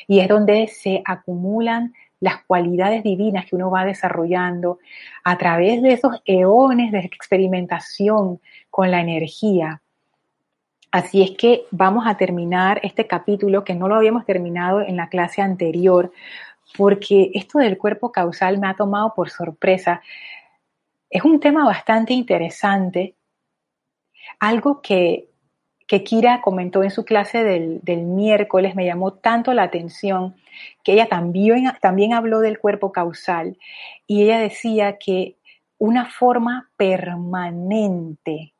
Y 0.06 0.20
es 0.20 0.28
donde 0.28 0.68
se 0.68 1.02
acumulan 1.04 1.92
las 2.20 2.44
cualidades 2.44 3.02
divinas 3.02 3.46
que 3.46 3.56
uno 3.56 3.70
va 3.70 3.84
desarrollando 3.84 4.78
a 5.24 5.36
través 5.38 5.82
de 5.82 5.92
esos 5.92 6.22
eones 6.24 6.92
de 6.92 7.00
experimentación 7.00 8.40
con 8.70 8.90
la 8.90 9.00
energía, 9.00 9.80
Así 10.92 11.22
es 11.22 11.36
que 11.36 11.66
vamos 11.70 12.04
a 12.06 12.16
terminar 12.16 12.80
este 12.82 13.06
capítulo 13.06 13.62
que 13.62 13.76
no 13.76 13.86
lo 13.86 13.94
habíamos 13.94 14.24
terminado 14.24 14.80
en 14.80 14.96
la 14.96 15.08
clase 15.08 15.40
anterior, 15.40 16.12
porque 16.76 17.30
esto 17.34 17.58
del 17.58 17.78
cuerpo 17.78 18.10
causal 18.10 18.58
me 18.58 18.66
ha 18.66 18.74
tomado 18.74 19.14
por 19.14 19.30
sorpresa. 19.30 20.02
Es 21.08 21.24
un 21.24 21.38
tema 21.38 21.64
bastante 21.64 22.12
interesante, 22.12 23.14
algo 24.40 24.82
que, 24.82 25.29
que 25.90 26.04
Kira 26.04 26.40
comentó 26.40 26.84
en 26.84 26.92
su 26.92 27.04
clase 27.04 27.42
del, 27.42 27.80
del, 27.82 28.02
miércoles, 28.02 28.76
me 28.76 28.86
llamó 28.86 29.14
tanto 29.14 29.52
la 29.54 29.64
atención, 29.64 30.36
que 30.84 30.92
ella 30.92 31.06
también, 31.06 31.64
también 31.80 32.12
habló 32.12 32.38
del 32.38 32.60
cuerpo 32.60 32.92
causal 32.92 33.58
y 34.06 34.22
ella 34.22 34.38
decía 34.38 34.98
que 34.98 35.34
una 35.78 36.06
forma 36.06 36.70
permanente 36.76 38.52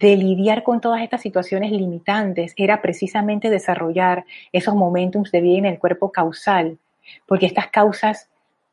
de 0.00 0.16
lidiar 0.16 0.64
con 0.64 0.80
todas 0.80 1.02
estas 1.02 1.22
situaciones 1.22 1.70
limitantes 1.70 2.52
era 2.56 2.82
precisamente 2.82 3.48
desarrollar 3.48 4.24
esos 4.50 4.74
momentos 4.74 5.30
de 5.30 5.42
vida 5.42 5.58
en 5.58 5.66
el 5.66 5.78
cuerpo 5.78 6.10
causal, 6.10 6.78
porque 7.26 7.46
estas 7.46 7.68
causas, 7.68 8.28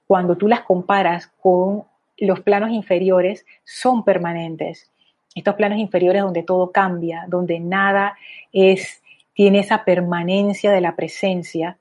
cuando 0.08 0.36
tú 0.36 0.48
las 0.48 0.62
comparas 0.62 1.28
con 1.40 1.84
los 2.18 2.40
planos 2.40 2.72
inferiores, 2.72 3.46
son 3.64 4.04
permanentes. 4.04 4.90
Estos 5.38 5.54
planos 5.54 5.78
inferiores 5.78 6.24
donde 6.24 6.42
todo 6.42 6.72
cambia, 6.72 7.26
donde 7.28 7.60
nada 7.60 8.18
es, 8.52 9.04
tiene 9.34 9.60
esa 9.60 9.84
permanencia 9.84 10.72
de 10.72 10.82
la 10.82 10.96
presencia, 10.96 11.78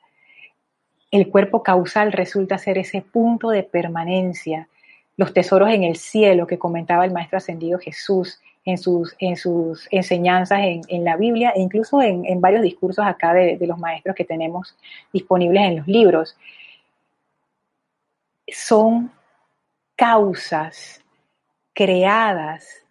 el 1.10 1.30
cuerpo 1.30 1.62
causal 1.62 2.12
resulta 2.12 2.58
ser 2.58 2.76
ese 2.76 3.00
punto 3.00 3.48
de 3.48 3.62
permanencia. 3.62 4.68
Los 5.16 5.32
tesoros 5.32 5.70
en 5.70 5.84
el 5.84 5.96
cielo 5.96 6.46
que 6.46 6.58
comentaba 6.58 7.06
el 7.06 7.12
Maestro 7.12 7.38
Ascendido 7.38 7.78
Jesús, 7.78 8.40
en 8.66 8.76
sus, 8.76 9.16
en 9.20 9.36
sus 9.36 9.88
enseñanzas 9.90 10.58
en, 10.88 11.04
la 11.04 11.16
Biblia 11.16 11.52
e 11.54 11.60
incluso 11.60 12.02
en, 12.02 12.40
varios 12.40 12.62
discursos 12.62 13.06
acá 13.06 13.32
de, 13.32 13.56
los 13.66 13.78
maestros 13.78 14.14
que 14.14 14.24
tenemos 14.24 14.76
disponibles 15.12 15.62
en 15.62 15.76
los 15.76 15.86
libros. 15.86 16.36
Son 18.48 19.10
causas 19.94 21.00
creadas 21.72 22.85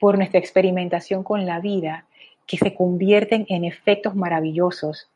por 0.00 0.16
nuestra 0.16 0.40
experimentación 0.40 1.22
con 1.22 1.46
la 1.46 1.60
vida 1.60 2.06
que 2.46 2.56
se 2.56 2.74
convierten 2.74 3.46
en 3.48 3.64
efectos 3.64 4.16
maravillosos 4.16 5.08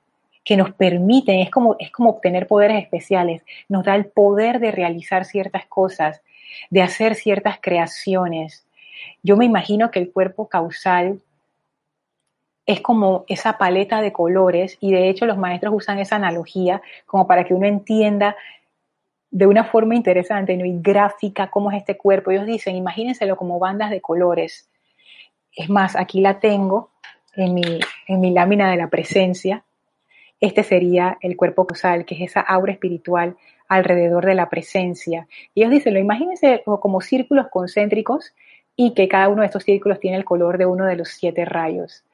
que 0.44 0.56
nos 0.56 0.72
permiten, 0.74 1.40
es 1.40 1.50
como, 1.50 1.74
es 1.78 1.90
como 1.90 2.10
obtener 2.10 2.46
poderes 2.46 2.82
especiales, 2.82 3.42
nos 3.68 3.82
da 3.82 3.96
el 3.96 4.04
poder 4.04 4.60
de 4.60 4.70
realizar 4.70 5.24
ciertas 5.24 5.66
cosas, 5.66 6.20
de 6.70 6.82
hacer 6.82 7.14
ciertas 7.14 7.58
creaciones, 7.60 8.64
yo 9.22 9.36
me 9.36 9.44
imagino 9.44 9.90
que 9.90 9.98
el 9.98 10.12
cuerpo 10.12 10.48
causal 10.48 11.20
es 12.66 12.80
como 12.80 13.24
esa 13.28 13.58
paleta 13.58 14.00
de 14.00 14.12
colores 14.12 14.78
y 14.80 14.92
de 14.92 15.08
hecho 15.08 15.26
los 15.26 15.36
maestros 15.36 15.74
usan 15.74 15.98
esa 15.98 16.16
analogía 16.16 16.82
como 17.06 17.26
para 17.26 17.44
que 17.44 17.54
uno 17.54 17.66
entienda 17.66 18.36
de 19.30 19.46
una 19.46 19.64
forma 19.64 19.96
interesante 19.96 20.52
y 20.54 20.80
gráfica 20.80 21.50
cómo 21.50 21.70
es 21.70 21.78
este 21.78 21.96
cuerpo. 21.96 22.30
Ellos 22.30 22.46
dicen, 22.46 22.76
imagínenselo 22.76 23.36
como 23.36 23.58
bandas 23.58 23.90
de 23.90 24.00
colores. 24.00 24.68
Es 25.56 25.70
más, 25.70 25.96
aquí 25.96 26.20
la 26.20 26.40
tengo 26.40 26.90
en 27.36 27.54
mi, 27.54 27.80
en 28.06 28.20
mi 28.20 28.30
lámina 28.30 28.70
de 28.70 28.76
la 28.76 28.88
presencia. 28.88 29.64
Este 30.40 30.62
sería 30.62 31.18
el 31.20 31.36
cuerpo 31.36 31.66
causal, 31.66 32.04
que 32.04 32.14
es 32.16 32.30
esa 32.30 32.40
aura 32.40 32.72
espiritual 32.72 33.36
alrededor 33.68 34.26
de 34.26 34.34
la 34.34 34.48
presencia. 34.48 35.26
Y 35.54 35.62
ellos 35.62 35.72
dicen, 35.72 35.94
lo 35.94 36.00
imagínense 36.00 36.62
como 36.64 37.00
círculos 37.00 37.48
concéntricos 37.48 38.34
y 38.76 38.94
que 38.94 39.08
cada 39.08 39.28
uno 39.28 39.42
de 39.42 39.46
estos 39.46 39.64
círculos 39.64 40.00
tiene 40.00 40.16
el 40.16 40.24
color 40.24 40.58
de 40.58 40.66
uno 40.66 40.84
de 40.84 40.96
los 40.96 41.08
siete 41.08 41.44
rayos. 41.44 42.04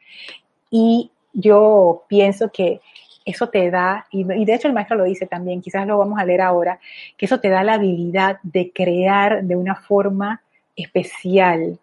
Y 0.70 1.10
yo 1.32 2.04
pienso 2.08 2.50
que 2.50 2.80
eso 3.24 3.48
te 3.48 3.70
da, 3.70 4.06
y, 4.10 4.24
de 4.24 4.54
hecho 4.54 4.68
el 4.68 4.74
maestro 4.74 4.96
lo 4.96 5.04
dice 5.04 5.26
también, 5.26 5.60
quizás 5.60 5.86
lo 5.86 5.98
vamos 5.98 6.18
a 6.18 6.24
leer 6.24 6.40
ahora, 6.40 6.80
que 7.16 7.26
eso 7.26 7.38
te 7.40 7.48
da 7.48 7.62
la 7.62 7.74
habilidad 7.74 8.38
de 8.42 8.72
crear 8.72 9.44
de 9.44 9.56
una 9.56 9.74
forma 9.74 10.42
especial. 10.76 11.78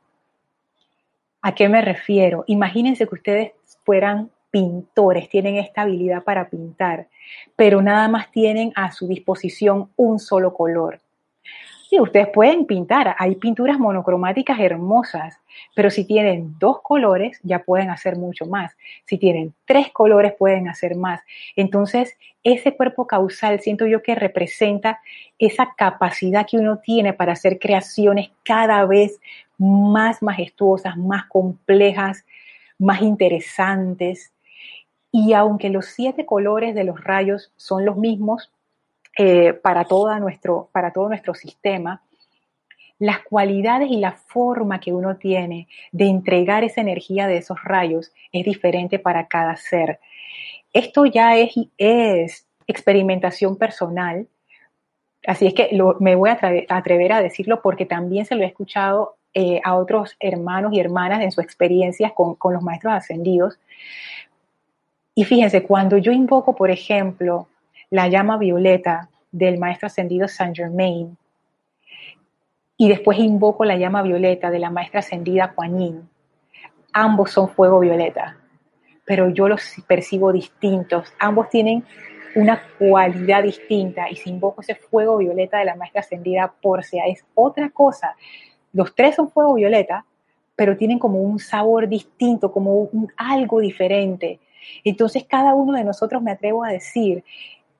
¿A 1.48 1.56
qué 1.56 1.70
me 1.70 1.82
refiero? 1.82 2.44
Imagínense 2.48 3.08
que 3.08 3.16
ustedes 3.16 3.52
fueran 3.86 4.30
pintores, 4.52 5.30
tienen 5.30 5.56
esta 5.56 5.84
habilidad 5.84 6.26
para 6.26 6.50
pintar, 6.50 7.08
pero 7.56 7.82
nada 7.82 8.10
más 8.10 8.30
tienen 8.32 8.74
a 8.76 8.92
su 8.92 9.08
disposición 9.08 9.90
un 9.96 10.20
solo 10.20 10.54
color. 10.54 11.00
Sí, 11.90 12.02
ustedes 12.02 12.28
pueden 12.34 12.66
pintar, 12.66 13.16
hay 13.18 13.36
pinturas 13.36 13.80
monocromáticas 13.80 14.60
hermosas, 14.60 15.40
pero 15.74 15.90
si 15.90 16.04
tienen 16.04 16.56
dos 16.60 16.82
colores 16.82 17.40
ya 17.44 17.60
pueden 17.60 17.92
hacer 17.92 18.18
mucho 18.18 18.46
más. 18.46 18.76
Si 19.06 19.18
tienen 19.18 19.54
tres 19.64 19.94
colores 19.94 20.34
pueden 20.38 20.68
hacer 20.68 20.98
más. 20.98 21.22
Entonces, 21.56 22.18
ese 22.44 22.76
cuerpo 22.76 23.08
causal 23.08 23.62
siento 23.62 23.86
yo 23.86 24.04
que 24.04 24.16
representa 24.16 25.00
esa 25.40 25.74
capacidad 25.78 26.46
que 26.46 26.58
uno 26.58 26.80
tiene 26.80 27.14
para 27.14 27.32
hacer 27.32 27.58
creaciones 27.58 28.32
cada 28.44 28.86
vez 28.86 29.22
más 29.58 30.22
majestuosas, 30.22 30.98
más 30.98 31.26
complejas, 31.26 32.26
más 32.78 33.02
interesantes. 33.02 34.34
Y 35.12 35.34
aunque 35.34 35.70
los 35.70 35.88
siete 35.88 36.26
colores 36.26 36.76
de 36.76 36.84
los 36.84 37.04
rayos 37.04 37.52
son 37.56 37.86
los 37.86 37.98
mismos, 37.98 38.52
eh, 39.20 39.54
para, 39.54 39.84
nuestro, 40.20 40.70
para 40.72 40.94
todo 40.94 41.08
nuestro 41.08 41.34
sistema, 41.34 42.04
las 43.00 43.22
cualidades 43.22 43.90
y 43.90 43.98
la 43.98 44.12
forma 44.12 44.80
que 44.80 44.94
uno 44.94 45.18
tiene 45.18 45.68
de 45.92 46.06
entregar 46.06 46.64
esa 46.64 46.82
energía 46.82 47.26
de 47.26 47.38
esos 47.38 47.64
rayos 47.64 48.12
es 48.32 48.46
diferente 48.46 49.00
para 49.00 49.28
cada 49.28 49.56
ser. 49.56 50.00
Esto 50.72 51.08
ya 51.08 51.36
es, 51.36 51.52
es 51.80 52.48
experimentación 52.68 53.56
personal. 53.58 54.28
Así 55.26 55.48
es 55.48 55.56
que 55.56 55.76
me 56.00 56.16
voy 56.16 56.30
a 56.30 56.40
atrever 56.70 57.14
a 57.14 57.22
decirlo 57.22 57.62
porque 57.64 57.88
también 57.88 58.26
se 58.26 58.36
lo 58.36 58.44
he 58.44 58.48
escuchado 58.48 59.17
eh, 59.40 59.62
a 59.64 59.76
otros 59.76 60.16
hermanos 60.20 60.74
y 60.74 60.80
hermanas 60.80 61.22
en 61.22 61.32
sus 61.32 61.44
experiencias 61.44 62.12
con, 62.14 62.34
con 62.34 62.54
los 62.54 62.64
maestros 62.64 62.94
ascendidos. 62.94 63.60
Y 65.14 65.26
fíjense, 65.26 65.62
cuando 65.62 66.00
yo 66.00 66.12
invoco, 66.12 66.56
por 66.56 66.72
ejemplo, 66.72 67.48
la 67.92 68.08
llama 68.08 68.40
violeta 68.40 69.10
del 69.32 69.60
maestro 69.60 69.86
ascendido 69.86 70.28
Saint 70.28 70.56
Germain, 70.56 71.16
y 72.78 72.90
después 72.90 73.20
invoco 73.20 73.64
la 73.64 73.78
llama 73.78 74.02
violeta 74.02 74.50
de 74.50 74.58
la 74.58 74.72
maestra 74.72 75.02
ascendida 75.02 75.54
Kuan 75.54 76.10
ambos 76.92 77.30
son 77.30 77.48
fuego 77.48 77.80
violeta, 77.80 78.38
pero 79.06 79.30
yo 79.30 79.48
los 79.48 79.62
percibo 79.88 80.34
distintos. 80.34 81.14
Ambos 81.20 81.50
tienen 81.50 81.84
una 82.34 82.60
cualidad 82.80 83.44
distinta 83.44 84.10
y 84.10 84.16
si 84.16 84.32
invoco 84.32 84.62
ese 84.62 84.74
fuego 84.74 85.18
violeta 85.18 85.60
de 85.60 85.66
la 85.66 85.76
maestra 85.76 86.02
ascendida 86.02 86.52
Porcia 86.60 87.04
es 87.06 87.24
otra 87.36 87.70
cosa. 87.70 88.16
Los 88.74 88.96
tres 88.96 89.16
son 89.16 89.30
fuego 89.30 89.56
violeta, 89.56 90.06
pero 90.56 90.76
tienen 90.76 91.00
como 91.00 91.22
un 91.22 91.40
sabor 91.40 91.88
distinto, 91.88 92.52
como 92.52 92.90
algo 93.16 93.60
diferente. 93.60 94.40
Entonces 94.84 95.26
cada 95.26 95.54
uno 95.54 95.74
de 95.74 95.84
nosotros, 95.84 96.22
me 96.22 96.32
atrevo 96.32 96.64
a 96.64 96.70
decir, 96.70 97.24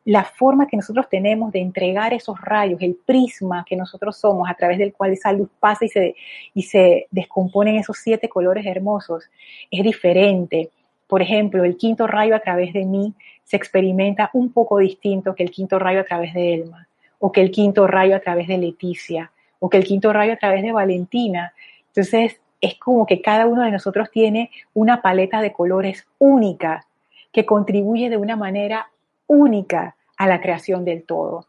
la 0.06 0.24
forma 0.24 0.68
que 0.68 0.78
nosotros 0.78 1.10
tenemos 1.10 1.52
de 1.52 1.60
entregar 1.60 2.14
esos 2.14 2.40
rayos, 2.40 2.82
el 2.82 2.96
prisma 2.96 3.66
que 3.68 3.76
nosotros 3.76 4.16
somos, 4.16 4.50
a 4.50 4.54
través 4.54 4.78
del 4.78 4.94
cual 4.94 5.12
esa 5.12 5.34
luz 5.34 5.50
pasa 5.60 5.84
y 5.84 5.90
se, 5.90 6.16
y 6.54 6.64
se 6.64 7.08
descomponen 7.12 7.76
esos 7.76 7.98
siete 7.98 8.30
colores 8.30 8.66
hermosos, 8.66 9.26
es 9.70 9.84
diferente. 9.84 10.70
Por 11.08 11.22
ejemplo, 11.22 11.66
el 11.66 11.76
quinto 11.76 12.08
rayo 12.08 12.36
a 12.36 12.40
través 12.40 12.72
de 12.72 12.86
mí 12.86 13.14
se 13.44 13.58
experimenta 13.58 14.30
un 14.32 14.54
poco 14.54 14.78
distinto 14.78 15.36
que 15.36 15.44
el 15.44 15.52
quinto 15.52 15.78
rayo 15.78 16.00
a 16.00 16.06
través 16.06 16.34
de 16.34 16.54
Elma, 16.54 16.88
o 17.20 17.32
que 17.32 17.42
el 17.42 17.52
quinto 17.52 17.86
rayo 17.86 18.16
a 18.16 18.20
través 18.20 18.48
de 18.48 18.58
Leticia, 18.58 19.32
o 19.60 19.70
que 19.70 19.78
el 19.78 19.86
quinto 19.86 20.14
rayo 20.14 20.34
a 20.34 20.38
través 20.38 20.64
de 20.64 20.72
Valentina. 20.72 21.54
Entonces, 21.88 22.40
es 22.62 22.78
como 22.80 23.06
que 23.06 23.22
cada 23.22 23.46
uno 23.46 23.64
de 23.64 23.72
nosotros 23.72 24.10
tiene 24.12 24.52
una 24.74 25.02
paleta 25.02 25.42
de 25.42 25.54
colores 25.54 26.08
única 26.18 26.86
que 27.32 27.46
contribuye 27.46 28.10
de 28.10 28.18
una 28.18 28.36
manera 28.36 28.90
única 29.28 29.96
a 30.18 30.28
la 30.28 30.42
creación 30.42 30.86
del 30.86 31.04
todo. 31.04 31.46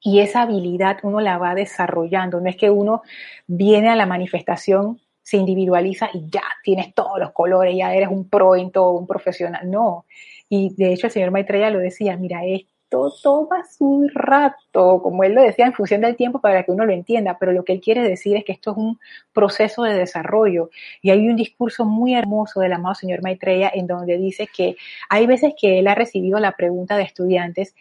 Y 0.00 0.20
esa 0.20 0.42
habilidad 0.42 0.98
uno 1.02 1.20
la 1.20 1.38
va 1.38 1.54
desarrollando, 1.54 2.40
no 2.40 2.48
es 2.48 2.56
que 2.56 2.70
uno 2.70 3.02
viene 3.46 3.88
a 3.88 3.96
la 3.96 4.04
manifestación, 4.04 5.00
se 5.22 5.36
individualiza 5.36 6.10
y 6.12 6.28
ya 6.28 6.42
tienes 6.64 6.92
todos 6.92 7.18
los 7.20 7.30
colores, 7.30 7.76
ya 7.76 7.94
eres 7.94 8.08
un 8.08 8.28
pro 8.28 8.56
en 8.56 8.72
todo, 8.72 8.92
un 8.92 9.06
profesional, 9.06 9.70
no. 9.70 10.04
Y 10.48 10.74
de 10.74 10.92
hecho 10.92 11.06
el 11.06 11.12
señor 11.12 11.30
Maitreya 11.30 11.70
lo 11.70 11.78
decía, 11.78 12.16
mira, 12.16 12.44
es 12.44 12.62
todo 12.92 13.10
toma 13.22 13.64
su 13.64 14.06
rato, 14.12 15.00
como 15.02 15.24
él 15.24 15.32
lo 15.32 15.40
decía, 15.40 15.64
en 15.64 15.72
función 15.72 16.02
del 16.02 16.14
tiempo 16.14 16.42
para 16.42 16.62
que 16.62 16.72
uno 16.72 16.84
lo 16.84 16.92
entienda, 16.92 17.38
pero 17.40 17.52
lo 17.52 17.64
que 17.64 17.72
él 17.72 17.80
quiere 17.80 18.06
decir 18.06 18.36
es 18.36 18.44
que 18.44 18.52
esto 18.52 18.72
es 18.72 18.76
un 18.76 19.00
proceso 19.32 19.82
de 19.82 19.94
desarrollo. 19.94 20.68
Y 21.00 21.08
hay 21.08 21.26
un 21.26 21.36
discurso 21.36 21.86
muy 21.86 22.14
hermoso 22.14 22.60
del 22.60 22.74
amado 22.74 22.94
señor 22.94 23.22
Maitreya 23.22 23.72
en 23.74 23.86
donde 23.86 24.18
dice 24.18 24.46
que 24.54 24.76
hay 25.08 25.26
veces 25.26 25.54
que 25.58 25.78
él 25.78 25.88
ha 25.88 25.94
recibido 25.94 26.38
la 26.38 26.52
pregunta 26.52 26.98
de 26.98 27.04
estudiantes 27.04 27.74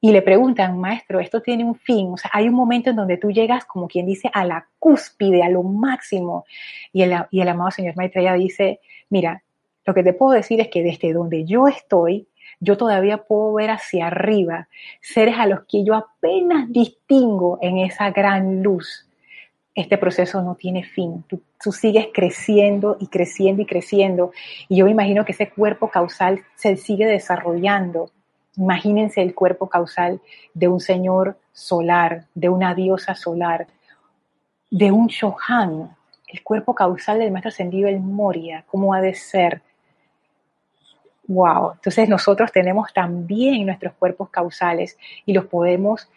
y 0.00 0.10
le 0.10 0.20
preguntan, 0.20 0.78
maestro, 0.80 1.20
esto 1.20 1.40
tiene 1.40 1.62
un 1.62 1.76
fin, 1.76 2.08
o 2.14 2.16
sea, 2.16 2.32
hay 2.34 2.48
un 2.48 2.54
momento 2.54 2.90
en 2.90 2.96
donde 2.96 3.18
tú 3.18 3.30
llegas, 3.30 3.64
como 3.66 3.86
quien 3.86 4.06
dice, 4.06 4.30
a 4.32 4.44
la 4.44 4.66
cúspide, 4.80 5.44
a 5.44 5.48
lo 5.48 5.62
máximo. 5.62 6.44
Y 6.92 7.02
el, 7.02 7.14
y 7.30 7.40
el 7.40 7.48
amado 7.48 7.70
señor 7.70 7.94
Maitreya 7.96 8.34
dice, 8.34 8.80
mira, 9.10 9.44
lo 9.86 9.94
que 9.94 10.02
te 10.02 10.12
puedo 10.12 10.32
decir 10.32 10.60
es 10.60 10.68
que 10.68 10.82
desde 10.82 11.12
donde 11.12 11.44
yo 11.44 11.68
estoy, 11.68 12.26
yo 12.60 12.76
todavía 12.76 13.18
puedo 13.18 13.54
ver 13.54 13.70
hacia 13.70 14.06
arriba 14.06 14.68
seres 15.00 15.36
a 15.38 15.46
los 15.46 15.60
que 15.64 15.82
yo 15.82 15.94
apenas 15.94 16.70
distingo 16.70 17.58
en 17.62 17.78
esa 17.78 18.10
gran 18.10 18.62
luz. 18.62 19.06
Este 19.74 19.96
proceso 19.96 20.42
no 20.42 20.56
tiene 20.56 20.84
fin. 20.84 21.24
Tú, 21.26 21.72
sigues 21.72 22.08
creciendo 22.12 22.96
y 23.00 23.06
creciendo 23.06 23.62
y 23.62 23.66
creciendo. 23.66 24.32
Y 24.68 24.76
yo 24.76 24.84
me 24.84 24.90
imagino 24.90 25.24
que 25.24 25.32
ese 25.32 25.48
cuerpo 25.48 25.88
causal 25.88 26.44
se 26.54 26.76
sigue 26.76 27.06
desarrollando. 27.06 28.10
Imagínense 28.56 29.22
el 29.22 29.34
cuerpo 29.34 29.68
causal 29.68 30.20
de 30.52 30.68
un 30.68 30.80
señor 30.80 31.38
solar, 31.52 32.26
de 32.34 32.48
una 32.48 32.74
diosa 32.74 33.14
solar, 33.14 33.68
de 34.70 34.92
un 34.92 35.06
Shohan, 35.06 35.96
el 36.26 36.42
cuerpo 36.42 36.74
causal 36.74 37.18
del 37.18 37.30
maestro 37.30 37.48
ascendido 37.48 37.88
el 37.88 38.00
Moria, 38.00 38.64
cómo 38.66 38.92
ha 38.92 39.00
de 39.00 39.14
ser, 39.14 39.62
Wow, 41.32 41.74
entonces 41.74 42.08
nosotros 42.08 42.50
tenemos 42.50 42.92
también 42.92 43.64
nuestros 43.64 43.92
cuerpos 43.92 44.30
causales 44.30 44.98
y 45.24 45.32
los 45.32 45.46
podemos 45.46 46.08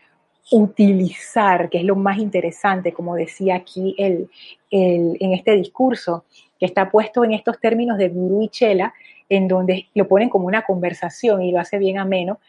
utilizar, 0.52 1.70
que 1.70 1.78
es 1.78 1.84
lo 1.84 1.96
más 1.96 2.18
interesante, 2.18 2.94
como 2.94 3.14
decía 3.14 3.54
aquí 3.54 3.94
el, 4.00 4.28
en 4.72 5.34
este 5.34 5.52
discurso, 5.52 6.26
que 6.60 6.66
está 6.66 6.90
puesto 6.90 7.24
en 7.24 7.34
estos 7.34 7.60
términos 7.60 8.00
de 8.00 8.10
gurú 8.10 8.42
y 8.42 8.50
chela, 8.50 8.96
en 9.30 9.48
donde 9.48 9.86
lo 9.94 10.08
ponen 10.08 10.30
como 10.30 10.48
una 10.48 10.64
conversación 10.64 11.44
y 11.44 11.52
lo 11.52 11.60
hace 11.60 11.78
bien 11.78 12.00
ameno. 12.00 12.40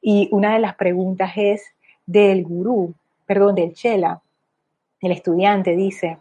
Y 0.00 0.28
una 0.30 0.54
de 0.54 0.60
las 0.60 0.76
preguntas 0.76 1.32
es 1.34 1.64
del 2.06 2.44
gurú, 2.44 2.94
perdón, 3.26 3.56
del 3.56 3.74
chela. 3.74 4.22
El 5.00 5.10
estudiante 5.10 5.74
dice, 5.74 6.18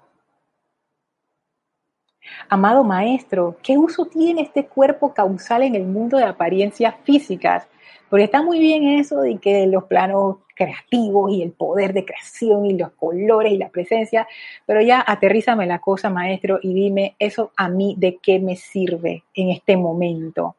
Amado 2.50 2.84
maestro, 2.84 3.58
¿qué 3.64 3.78
uso 3.78 4.06
tiene 4.06 4.42
este 4.42 4.66
cuerpo 4.66 5.14
causal 5.14 5.64
en 5.64 5.76
el 5.76 5.86
mundo 5.86 6.18
de 6.18 6.24
apariencias 6.24 6.96
físicas? 7.04 7.68
Porque 8.10 8.26
está 8.26 8.42
muy 8.42 8.60
bien 8.60 8.88
eso 8.88 9.22
de 9.22 9.38
que 9.38 9.68
los 9.68 9.84
planos 9.86 10.38
creativos 10.56 11.32
y 11.32 11.44
el 11.44 11.52
poder 11.52 11.94
de 11.94 12.06
creación 12.06 12.66
y 12.66 12.74
los 12.74 12.92
colores 12.92 13.52
y 13.54 13.58
la 13.58 13.70
presencia, 13.70 14.28
pero 14.66 14.82
ya 14.82 15.04
aterrízame 15.06 15.66
la 15.66 15.80
cosa, 15.80 16.10
maestro, 16.10 16.60
y 16.62 16.74
dime 16.74 17.16
eso 17.20 17.52
a 17.56 17.70
mí 17.70 17.96
de 17.98 18.18
qué 18.18 18.40
me 18.40 18.56
sirve 18.56 19.24
en 19.34 19.50
este 19.52 19.78
momento. 19.78 20.56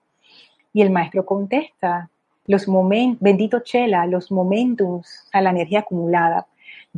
Y 0.73 0.83
el 0.83 0.91
maestro 0.91 1.25
contesta, 1.25 2.11
los 2.47 2.69
momentos, 2.69 3.21
bendito 3.21 3.61
Chela, 3.61 4.07
los 4.07 4.31
momentos, 4.31 5.27
a 5.33 5.41
la 5.41 5.51
energía 5.51 5.81
acumulada, 5.81 6.47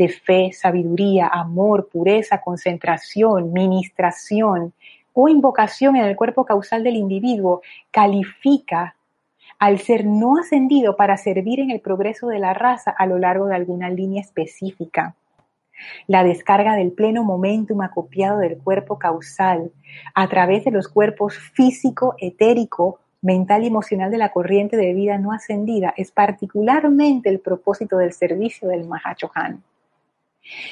de 0.00 0.08
fe, 0.08 0.50
sabiduría, 0.54 1.28
amor, 1.28 1.90
pureza, 1.92 2.40
concentración, 2.40 3.52
ministración 3.52 4.72
o 5.12 5.28
invocación 5.28 5.94
en 5.96 6.06
el 6.06 6.16
cuerpo 6.16 6.46
causal 6.46 6.82
del 6.82 6.96
individuo 6.96 7.60
califica 7.90 8.96
al 9.58 9.78
ser 9.78 10.06
no 10.06 10.38
ascendido 10.38 10.96
para 10.96 11.18
servir 11.18 11.60
en 11.60 11.70
el 11.70 11.80
progreso 11.80 12.28
de 12.28 12.38
la 12.38 12.54
raza 12.54 12.90
a 12.90 13.04
lo 13.04 13.18
largo 13.18 13.44
de 13.44 13.56
alguna 13.56 13.90
línea 13.90 14.22
específica. 14.22 15.16
La 16.06 16.24
descarga 16.24 16.76
del 16.76 16.92
pleno 16.92 17.22
momentum 17.22 17.82
acopiado 17.82 18.38
del 18.38 18.56
cuerpo 18.56 18.98
causal 18.98 19.70
a 20.14 20.28
través 20.28 20.64
de 20.64 20.70
los 20.70 20.88
cuerpos 20.88 21.36
físico, 21.36 22.14
etérico, 22.16 23.00
mental 23.20 23.64
y 23.64 23.66
emocional 23.66 24.10
de 24.10 24.16
la 24.16 24.32
corriente 24.32 24.78
de 24.78 24.94
vida 24.94 25.18
no 25.18 25.30
ascendida 25.30 25.92
es 25.94 26.10
particularmente 26.10 27.28
el 27.28 27.40
propósito 27.40 27.98
del 27.98 28.14
servicio 28.14 28.66
del 28.66 28.88
Mahachohan. 28.88 29.62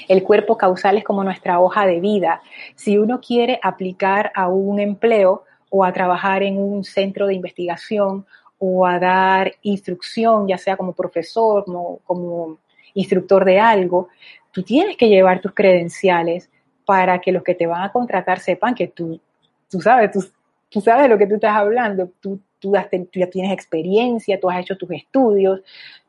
El 0.09 0.23
cuerpo 0.23 0.57
causal 0.57 0.99
es 0.99 1.05
como 1.05 1.25
nuestra 1.25 1.61
hoja 1.61 1.87
de 1.87 2.01
vida. 2.01 2.43
Si 2.75 2.99
uno 2.99 3.21
quiere 3.21 3.59
aplicar 3.63 4.33
a 4.35 4.49
un 4.49 4.81
empleo 4.81 5.45
o 5.71 5.85
a 5.85 5.93
trabajar 5.93 6.43
en 6.43 6.59
un 6.59 6.85
centro 6.85 7.27
de 7.27 7.35
investigación 7.35 8.27
o 8.59 8.87
a 8.87 8.99
dar 8.99 9.53
instrucción, 9.63 10.49
ya 10.49 10.59
sea 10.59 10.77
como 10.77 10.93
profesor, 10.93 11.65
como, 11.65 11.99
como 12.05 12.59
instructor 12.95 13.45
de 13.45 13.61
algo, 13.61 14.09
tú 14.51 14.63
tienes 14.63 14.97
que 14.97 15.09
llevar 15.09 15.41
tus 15.41 15.55
credenciales 15.55 16.51
para 16.85 17.21
que 17.21 17.33
los 17.33 17.43
que 17.43 17.55
te 17.55 17.67
van 17.67 17.83
a 17.83 17.93
contratar 17.93 18.41
sepan 18.41 18.75
que 18.75 18.89
tú, 18.89 19.21
tú 19.69 19.81
sabes, 19.81 20.11
tú, 20.11 20.25
tú 20.71 20.81
sabes 20.81 21.09
lo 21.09 21.19
que 21.19 21.27
tú 21.27 21.35
estás 21.35 21.55
hablando, 21.55 22.11
tú, 22.21 22.41
tú, 22.59 22.73
tú 22.73 23.21
ya 23.21 23.31
tienes 23.31 23.53
experiencia, 23.53 24.41
tú 24.41 24.51
has 24.51 24.61
hecho 24.61 24.77
tus 24.77 24.91
estudios, 24.91 25.61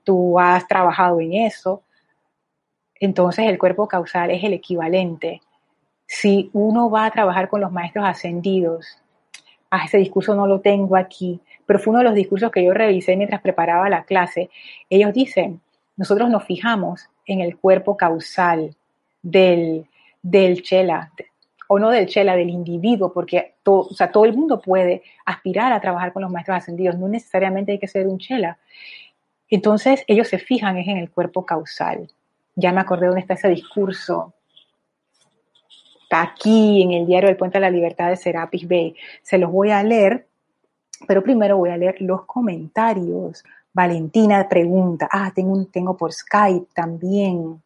tú 0.04 0.40
has 0.40 0.68
trabajado 0.68 1.20
en 1.20 1.34
eso 1.34 1.84
entonces 3.00 3.48
el 3.48 3.58
cuerpo 3.58 3.88
causal 3.88 4.32
es 4.32 4.44
el 4.44 4.54
equivalente. 4.54 5.42
Si 6.06 6.50
uno 6.54 6.90
va 6.90 7.06
a 7.06 7.12
trabajar 7.12 7.50
con 7.50 7.62
los 7.62 7.72
maestros 7.72 8.06
ascendidos, 8.06 8.98
ah, 9.70 9.86
ese 9.86 9.98
discurso 9.98 10.36
no 10.36 10.48
lo 10.48 10.60
tengo 10.60 10.96
aquí, 10.96 11.40
pero 11.66 11.80
fue 11.80 11.92
uno 11.92 12.00
de 12.00 12.06
los 12.06 12.16
discursos 12.16 12.52
que 12.52 12.64
yo 12.64 12.74
revisé 12.74 13.16
mientras 13.16 13.42
preparaba 13.42 13.90
la 13.90 14.04
clase. 14.04 14.50
Ellos 14.90 15.14
dicen, 15.14 15.62
nosotros 15.96 16.30
nos 16.30 16.44
fijamos 16.44 17.10
en 17.26 17.42
el 17.42 17.58
cuerpo 17.58 17.96
causal 17.96 18.76
del, 19.22 19.86
del 20.22 20.62
chela, 20.64 21.12
o 21.68 21.78
no 21.78 21.92
del 21.92 22.08
chela, 22.08 22.36
del 22.36 22.50
individuo, 22.50 23.14
porque 23.14 23.54
todo, 23.62 23.82
o 23.82 23.94
sea, 23.94 24.12
todo 24.12 24.26
el 24.26 24.34
mundo 24.36 24.60
puede 24.60 25.04
aspirar 25.26 25.72
a 25.72 25.80
trabajar 25.80 26.12
con 26.12 26.24
los 26.24 26.32
maestros 26.32 26.58
ascendidos, 26.58 26.98
no 26.98 27.08
necesariamente 27.08 27.74
hay 27.74 27.80
que 27.80 27.88
ser 27.88 28.08
un 28.08 28.18
chela. 28.18 28.58
Entonces 29.50 30.04
ellos 30.08 30.28
se 30.28 30.40
fijan 30.40 30.78
es 30.78 30.88
en 30.88 30.98
el 30.98 31.12
cuerpo 31.12 31.46
causal 31.46 32.10
ya 32.60 32.72
me 32.72 32.82
acordé 32.82 33.08
dónde 33.08 33.22
está 33.22 33.34
ese 33.34 33.50
discurso. 33.50 34.34
Está 36.04 36.22
aquí 36.22 36.82
en 36.82 36.92
el 36.94 37.06
diario 37.06 37.28
del 37.28 37.38
Puente 37.38 37.58
de 37.58 37.62
la 37.62 37.70
Libertad 37.70 38.10
de 38.10 38.18
Serapis 38.18 38.68
Bay. 38.68 38.96
Se 39.22 39.38
los 39.38 39.52
voy 39.52 39.72
a 39.72 39.84
leer, 39.84 40.28
pero 41.08 41.24
primero 41.24 41.58
voy 41.58 41.70
a 41.70 41.78
leer 41.78 42.02
los 42.02 42.26
comentarios 42.26 43.44
Valentina 43.74 44.50
pregunta, 44.50 45.08
ah, 45.12 45.32
tengo, 45.34 45.54
un, 45.54 45.72
tengo 45.72 45.96
por 45.96 46.12
Skype 46.12 46.68
también. 46.74 47.62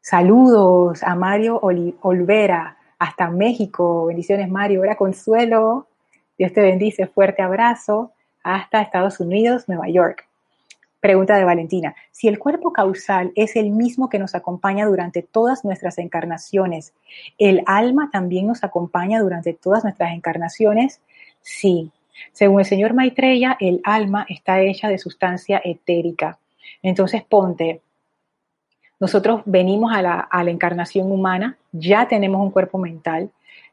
Saludos 0.00 1.02
a 1.02 1.14
Mario 1.14 1.60
Olvera, 1.60 2.78
hasta 2.98 3.28
México. 3.28 4.06
Bendiciones, 4.06 4.48
Mario. 4.48 4.80
Hola, 4.80 4.96
Consuelo. 4.96 5.86
Dios 6.38 6.52
te 6.52 6.62
bendice. 6.62 7.06
Fuerte 7.06 7.42
abrazo. 7.42 8.12
Hasta 8.42 8.80
Estados 8.80 9.20
Unidos, 9.20 9.68
Nueva 9.68 9.88
York. 9.88 10.26
Pregunta 11.00 11.36
de 11.36 11.44
Valentina. 11.44 11.94
Si 12.10 12.28
el 12.28 12.38
cuerpo 12.38 12.72
causal 12.72 13.32
es 13.34 13.56
el 13.56 13.70
mismo 13.70 14.10
que 14.10 14.18
nos 14.18 14.34
acompaña 14.34 14.84
durante 14.84 15.22
todas 15.22 15.64
nuestras 15.64 15.96
encarnaciones, 15.96 16.92
¿el 17.38 17.62
alma 17.66 18.10
también 18.12 18.46
nos 18.46 18.62
acompaña 18.64 19.20
durante 19.20 19.54
todas 19.54 19.82
nuestras 19.82 20.12
encarnaciones? 20.12 21.00
Sí. 21.40 21.90
Según 22.32 22.60
el 22.60 22.66
señor 22.66 22.92
Maitreya, 22.92 23.56
el 23.60 23.80
alma 23.82 24.26
está 24.28 24.60
hecha 24.60 24.88
de 24.88 24.98
sustancia 24.98 25.60
etérica. 25.64 26.38
Entonces 26.82 27.22
ponte, 27.22 27.80
nosotros 29.00 29.40
venimos 29.46 29.94
a 29.94 30.02
la, 30.02 30.50
encarnación 30.50 31.10
humana, 31.10 31.56
ya 31.72 32.06
tenemos 32.08 32.42
un 32.42 32.50
cuerpo 32.50 32.76
mental, 32.76 33.30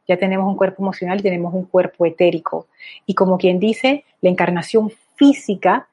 ya 0.07 0.15
tenemos 0.15 0.47
un 0.47 0.55
cuerpo 0.55 0.81
emocional 0.81 1.21
tenemos 1.21 1.53
un 1.53 1.65
cuerpo 1.65 2.05
etérico. 2.05 2.67
Y 3.05 3.13
como 3.13 3.37
quien 3.37 3.59
dice, 3.59 4.05
la 4.21 4.29
encarnación 4.29 4.89
física, 5.17 5.89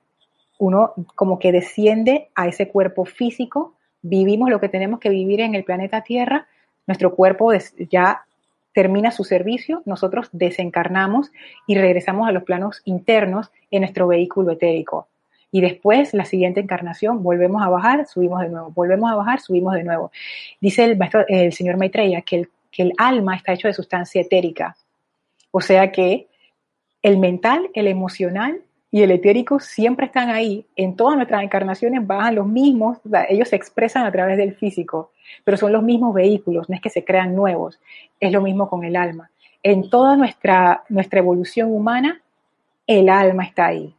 uno 0.59 0.95
como 1.15 1.39
que 1.39 1.53
desciende 1.53 2.29
a 2.35 2.47
ese 2.47 2.69
cuerpo 2.69 3.05
físico, 3.05 3.75
vivimos 4.03 4.51
lo 4.51 4.61
que 4.61 4.69
tenemos 4.69 5.01
que 5.01 5.11
vivir 5.11 5.41
en 5.41 5.55
el 5.55 5.65
planeta 5.65 6.03
Tierra, 6.03 6.47
nuestro 6.87 7.15
cuerpo 7.15 7.53
ya 7.91 8.25
termina 8.73 9.11
su 9.11 9.25
servicio, 9.25 9.83
nosotros 9.87 10.29
desencarnamos 10.33 11.31
y 11.67 11.77
regresamos 11.77 12.29
a 12.29 12.33
los 12.33 12.43
planos 12.43 12.83
internos 12.85 13.51
en 13.71 13.83
nuestro 13.83 14.09
vehículo 14.09 14.53
etérico. 14.53 15.09
Y 15.53 15.61
después 15.61 16.13
la 16.13 16.25
siguiente 16.25 16.61
encarnación 16.61 17.23
volvemos 17.23 17.63
a 17.63 17.69
bajar, 17.69 18.07
subimos 18.09 18.41
de 18.41 18.49
nuevo, 18.49 18.73
volvemos 18.73 19.11
a 19.11 19.15
bajar, 19.15 19.41
subimos 19.41 19.75
de 19.75 19.85
nuevo. 19.85 20.11
Dice 20.61 20.85
el, 20.85 20.99
el 21.29 21.53
señor 21.53 21.77
Maitreya 21.77 22.23
que 22.23 22.37
el, 22.37 22.49
que 22.73 22.83
el 22.83 22.93
alma 22.99 23.37
está 23.37 23.53
hecho 23.53 23.69
de 23.69 23.75
sustancia 23.75 24.21
etérica, 24.21 24.77
o 25.53 25.61
sea 25.61 25.93
que 25.93 26.27
el 27.03 27.19
mental, 27.19 27.71
el 27.75 27.87
emocional 27.87 28.61
y 28.95 29.03
el 29.03 29.11
etérico 29.11 29.59
siempre 29.59 30.07
están 30.07 30.31
ahí. 30.31 30.65
En 30.77 30.95
todas 30.95 31.17
nuestras 31.17 31.43
encarnaciones 31.43 32.07
bajan 32.07 32.37
los 32.37 32.47
mismos, 32.47 32.99
ellos 33.29 33.49
se 33.49 33.57
expresan 33.57 34.07
a 34.07 34.13
través 34.13 34.37
del 34.37 34.55
físico, 34.55 35.11
pero 35.43 35.57
son 35.57 35.73
los 35.73 35.83
mismos 35.83 36.15
vehículos, 36.15 36.69
no 36.69 36.77
es 36.77 36.81
que 36.81 36.91
se 36.91 37.05
crean 37.05 37.35
nuevos. 37.35 37.81
Es 38.21 38.31
lo 38.31 38.41
mismo 38.41 38.71
con 38.71 38.85
el 38.85 38.95
alma. 38.95 39.33
En 39.65 39.91
toda 39.91 40.17
nuestra, 40.17 40.85
nuestra 40.89 41.19
evolución 41.19 41.73
humana, 41.73 42.23
el 42.87 43.09
alma 43.09 43.43
está 43.43 43.67
ahí. 43.67 43.93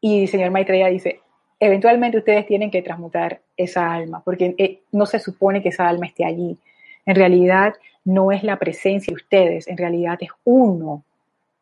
Y 0.00 0.22
el 0.22 0.28
señor 0.28 0.50
Maitreya 0.50 0.88
dice, 0.88 1.20
eventualmente 1.60 2.18
ustedes 2.18 2.48
tienen 2.48 2.72
que 2.72 2.82
transmutar 2.82 3.42
esa 3.56 3.92
alma, 3.92 4.22
porque 4.24 4.56
eh, 4.58 4.80
no 4.90 5.06
se 5.06 5.20
supone 5.20 5.62
que 5.62 5.68
esa 5.68 5.86
alma 5.86 6.06
esté 6.06 6.24
allí. 6.24 6.58
En 7.06 7.14
realidad 7.14 7.74
no 8.04 8.32
es 8.32 8.42
la 8.42 8.56
presencia 8.56 9.12
de 9.12 9.22
ustedes, 9.22 9.68
en 9.68 9.76
realidad 9.76 10.18
es 10.20 10.30
uno, 10.42 11.04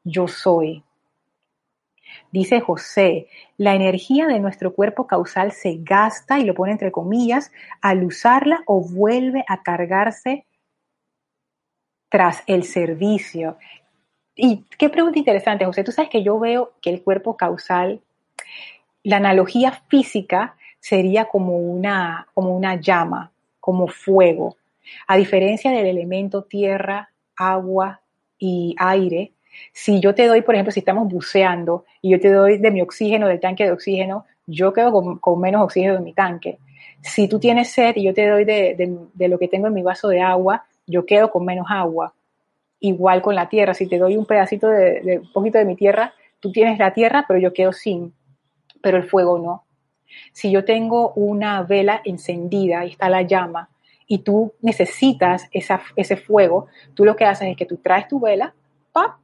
yo 0.03 0.29
soy. 0.29 0.83
Dice 2.33 2.61
José, 2.61 3.29
la 3.57 3.75
energía 3.75 4.27
de 4.27 4.41
nuestro 4.41 4.75
cuerpo 4.75 5.07
causal 5.07 5.53
se 5.53 5.79
gasta, 5.81 6.39
y 6.39 6.45
lo 6.45 6.55
pone 6.55 6.73
entre 6.73 6.93
comillas, 6.93 7.53
al 7.81 8.05
usarla 8.05 8.63
o 8.67 8.81
vuelve 8.81 9.45
a 9.49 9.63
cargarse 9.63 10.47
tras 12.09 12.43
el 12.47 12.65
servicio. 12.65 13.59
Y 14.35 14.65
qué 14.79 14.89
pregunta 14.89 15.19
interesante, 15.19 15.65
José. 15.65 15.85
Tú 15.85 15.93
sabes 15.93 16.11
que 16.11 16.23
yo 16.23 16.39
veo 16.39 16.73
que 16.81 16.91
el 16.91 17.03
cuerpo 17.03 17.37
causal 17.37 18.01
la 19.03 19.17
analogía 19.17 19.73
física 19.89 20.57
sería 20.81 21.27
como 21.27 21.57
una, 21.57 22.27
como 22.35 22.55
una 22.55 22.81
llama, 22.81 23.33
como 23.59 23.89
fuego. 23.89 24.57
A 25.07 25.17
diferencia 25.17 25.71
del 25.71 25.87
elemento 25.87 26.45
tierra, 26.45 27.11
agua 27.37 28.01
y 28.39 28.75
aire, 28.79 29.33
si 29.73 30.01
yo 30.01 30.15
te 30.15 30.27
doy, 30.27 30.43
por 30.43 30.55
ejemplo, 30.55 30.73
si 30.73 30.81
estamos 30.81 31.09
buceando 31.09 31.85
y 32.03 32.11
yo 32.11 32.21
te 32.21 32.33
doy 32.33 32.59
de 32.59 32.71
mi 32.71 32.83
oxígeno, 32.83 33.29
del 33.29 33.41
tanque 33.41 33.65
de 33.65 33.73
oxígeno, 33.73 34.27
yo 34.47 34.73
quedo 34.73 35.19
con, 35.21 35.41
menos 35.41 35.63
oxígeno 35.63 35.97
en 35.97 36.05
mi 36.05 36.15
tanque. 36.15 36.59
Si 37.01 37.29
tú 37.29 37.39
tienes 37.39 37.71
sed 37.71 37.95
y 37.97 38.05
yo 38.05 38.15
te 38.15 38.27
doy 38.27 38.45
de, 38.45 39.29
lo 39.29 39.39
que 39.39 39.49
tengo 39.49 39.69
en 39.69 39.75
mi 39.75 39.83
vaso 39.83 40.09
de 40.09 40.21
agua, 40.21 40.65
yo 40.87 41.07
quedo 41.07 41.31
con 41.31 41.45
menos 41.45 41.67
agua. 41.71 42.15
Igual 42.81 43.23
con 43.23 43.35
la 43.35 43.49
tierra, 43.49 43.75
si 43.75 43.87
te 43.87 43.99
doy 43.99 44.17
un 44.17 44.27
pedacito 44.27 44.69
de, 44.69 45.21
un 45.23 45.33
poquito 45.33 45.59
de 45.59 45.65
mi 45.65 45.77
tierra, 45.77 46.15
tú 46.41 46.51
tienes 46.51 46.79
la 46.79 46.93
tierra, 46.93 47.25
pero 47.29 47.39
yo 47.39 47.53
quedo 47.53 47.73
sin 47.73 48.13
pero 48.81 48.97
el 48.97 49.09
fuego 49.09 49.39
no. 49.39 49.65
Si 50.33 50.51
yo 50.51 50.65
tengo 50.65 51.13
una 51.15 51.63
vela 51.63 52.01
encendida 52.05 52.85
y 52.85 52.91
está 52.91 53.09
la 53.09 53.23
llama 53.23 53.69
y 54.07 54.19
tú 54.19 54.55
necesitas 54.63 55.49
ese 55.53 56.17
fuego, 56.17 56.69
tú 56.95 57.05
lo 57.05 57.17
que 57.17 57.25
haces 57.25 57.49
es 57.49 57.57
que 57.57 57.67
tú 57.67 57.77
traes 57.79 58.09
tu 58.09 58.21
vela, 58.21 58.55
¡pap! 58.93 59.17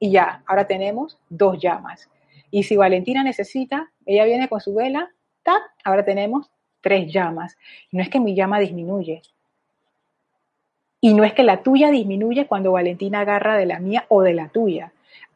Y 0.00 0.10
ya, 0.10 0.42
ahora 0.46 0.66
tenemos 0.66 1.18
dos 1.28 1.58
llamas. 1.60 2.08
Y 2.50 2.64
si 2.64 2.76
Valentina 2.76 3.22
necesita, 3.22 3.92
ella 4.06 4.24
viene 4.24 4.48
con 4.48 4.60
su 4.60 4.74
vela, 4.74 5.10
¡tap! 5.44 5.60
ahora 5.84 6.04
tenemos 6.04 6.50
tres 6.80 7.12
llamas. 7.12 7.56
no 7.92 8.02
es 8.02 8.08
que 8.08 8.18
mi 8.18 8.34
llama 8.34 8.58
disminuye. 8.58 9.22
Y 11.02 11.14
no 11.14 11.22
es 11.24 11.34
que 11.34 11.42
la 11.42 11.62
tuya 11.62 11.90
disminuye 11.90 12.46
cuando 12.46 12.72
Valentina 12.72 13.20
agarra 13.20 13.56
de 13.56 13.66
la 13.66 13.78
mía 13.78 14.06
o 14.08 14.22
de 14.22 14.34
la 14.34 14.48
tuya 14.48 14.92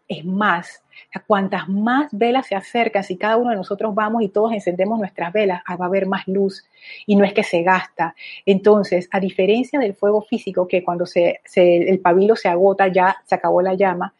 es 0.08 0.24
más. 0.24 0.82
Cuantas 1.26 1.68
más 1.68 2.08
velas 2.12 2.46
se 2.48 2.56
acercan, 2.56 3.04
si 3.04 3.16
cada 3.16 3.36
uno 3.36 3.50
de 3.50 3.56
nosotros 3.56 3.94
vamos 3.94 4.22
y 4.22 4.28
todos 4.28 4.52
encendemos 4.52 4.98
nuestras 4.98 5.32
velas, 5.32 5.62
ah, 5.64 5.76
va 5.76 5.84
a 5.84 5.88
haber 5.88 6.06
más 6.06 6.26
luz 6.26 6.64
y 7.06 7.14
no 7.14 7.24
es 7.24 7.32
que 7.32 7.44
se 7.44 7.62
gasta. 7.62 8.14
Entonces, 8.44 9.08
a 9.12 9.20
diferencia 9.20 9.78
del 9.78 9.94
fuego 9.94 10.22
físico, 10.22 10.66
que 10.66 10.82
cuando 10.82 11.06
se, 11.06 11.40
el 11.54 12.00
pabilo 12.00 12.34
se 12.34 12.48
agota 12.48 12.88
ya 12.88 13.16
se 13.24 13.34
acabó 13.34 13.62
la 13.62 13.74
llama, 13.74 14.12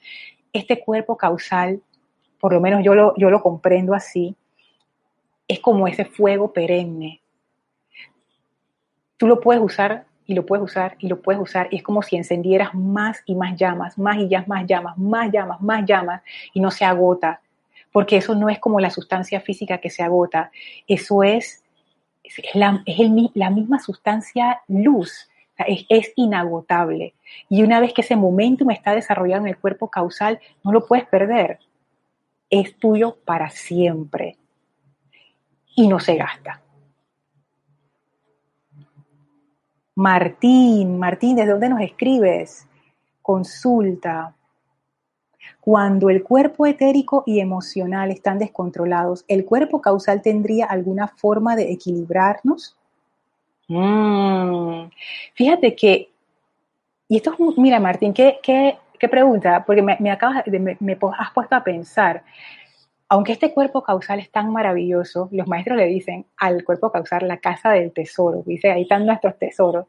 este 0.55 0.81
cuerpo 0.81 1.19
causal, 1.19 1.83
por 2.41 2.55
lo 2.55 2.61
menos 2.61 2.83
yo 2.83 2.95
lo, 2.95 3.15
yo 3.17 3.29
lo 3.29 3.43
comprendo 3.43 3.93
así, 3.93 4.35
es 5.47 5.61
como 5.61 5.87
ese 5.87 6.07
fuego 6.07 6.53
perenne. 6.53 7.21
Tú 9.19 9.27
lo 9.27 9.41
puedes 9.41 9.63
usar 9.63 10.07
y 10.27 10.35
lo 10.35 10.47
puedes 10.47 10.65
usar 10.65 10.97
y 10.99 11.09
lo 11.09 11.21
puedes 11.21 11.41
usar 11.41 11.69
es 11.71 11.83
como 11.83 12.03
si 12.03 12.17
encendieras 12.17 12.75
más 12.75 13.23
y 13.27 13.35
más 13.35 13.57
llamas, 13.59 13.99
más 13.99 14.17
y 14.17 14.29
ya 14.29 14.45
más 14.47 14.67
llamas, 14.67 14.97
más 14.97 15.31
llamas, 15.31 15.61
más 15.61 15.85
llamas 15.85 16.23
y 16.53 16.61
no 16.61 16.71
se 16.71 16.85
agota, 16.85 17.41
porque 17.93 18.17
eso 18.17 18.35
no 18.35 18.49
es 18.49 18.59
como 18.59 18.81
la 18.81 18.91
sustancia 18.91 19.41
física 19.41 19.79
que 19.79 19.91
se 19.91 20.03
agota, 20.03 20.51
eso 20.87 21.23
es, 21.23 21.63
es, 22.23 22.55
la, 22.55 22.83
la, 23.35 23.51
misma 23.51 23.79
sustancia 23.81 24.63
luz, 24.69 25.29
es, 25.57 26.13
inagotable. 26.17 27.15
Y 27.49 27.63
una 27.63 27.81
vez 27.81 27.93
que 27.93 28.03
ese 28.03 28.17
momentum 28.17 28.71
está 28.71 28.95
desarrollado 28.95 29.43
en 29.43 29.49
el 29.49 29.59
cuerpo 29.59 29.89
causal, 29.89 30.41
no 30.63 30.73
lo 30.73 30.87
puedes 30.87 31.07
perder, 31.07 31.59
es 32.51 32.77
tuyo 32.77 33.17
para 33.25 33.51
siempre 33.51 34.37
y 35.77 35.89
no 35.89 35.99
se 35.99 36.17
gasta. 36.17 36.61
Martín, 39.97 40.99
Martín, 40.99 41.37
¿desde 41.37 41.53
dónde 41.53 41.69
nos 41.69 41.81
escribes? 41.81 42.67
Consulta. 43.23 44.35
Cuando 45.61 46.11
el 46.11 46.23
cuerpo 46.23 46.67
etérico 46.67 47.23
y 47.27 47.41
emocional 47.41 48.11
están 48.11 48.39
descontrolados, 48.39 49.25
¿el 49.29 49.45
cuerpo 49.45 49.81
causal 49.81 50.21
tendría 50.21 50.67
alguna 50.67 51.09
forma 51.09 51.55
de 51.55 51.71
equilibrarnos? 51.71 52.77
Mm, 53.69 54.91
fíjate 55.35 55.75
que, 55.75 56.11
y 57.09 57.17
esto 57.17 57.33
es, 57.33 57.59
mira 57.59 57.81
Martín, 57.81 58.13
qué, 58.13 58.39
qué, 58.43 58.77
qué 58.99 59.09
pregunta, 59.09 59.65
porque 59.67 59.83
me, 59.83 60.11
acabas 60.11 60.45
de, 60.47 60.59
me, 60.59 60.77
me 60.81 60.99
has 61.19 61.31
puesto 61.33 61.57
a 61.57 61.65
pensar 61.65 62.23
aunque 63.09 63.33
este 63.33 63.53
cuerpo 63.53 63.83
causal 63.83 64.19
es 64.19 64.31
tan 64.31 64.51
maravilloso, 64.51 65.29
los 65.31 65.47
maestros 65.47 65.77
le 65.77 65.87
dicen 65.87 66.27
al 66.37 66.65
cuerpo 66.65 66.91
causal 66.91 67.29
la 67.29 67.37
casa 67.39 67.71
del 67.71 67.93
tesoro, 67.93 68.43
dice, 68.47 68.73
ahí 68.73 68.83
están 68.83 69.07
nuestros 69.07 69.39
tesoros, 69.39 69.87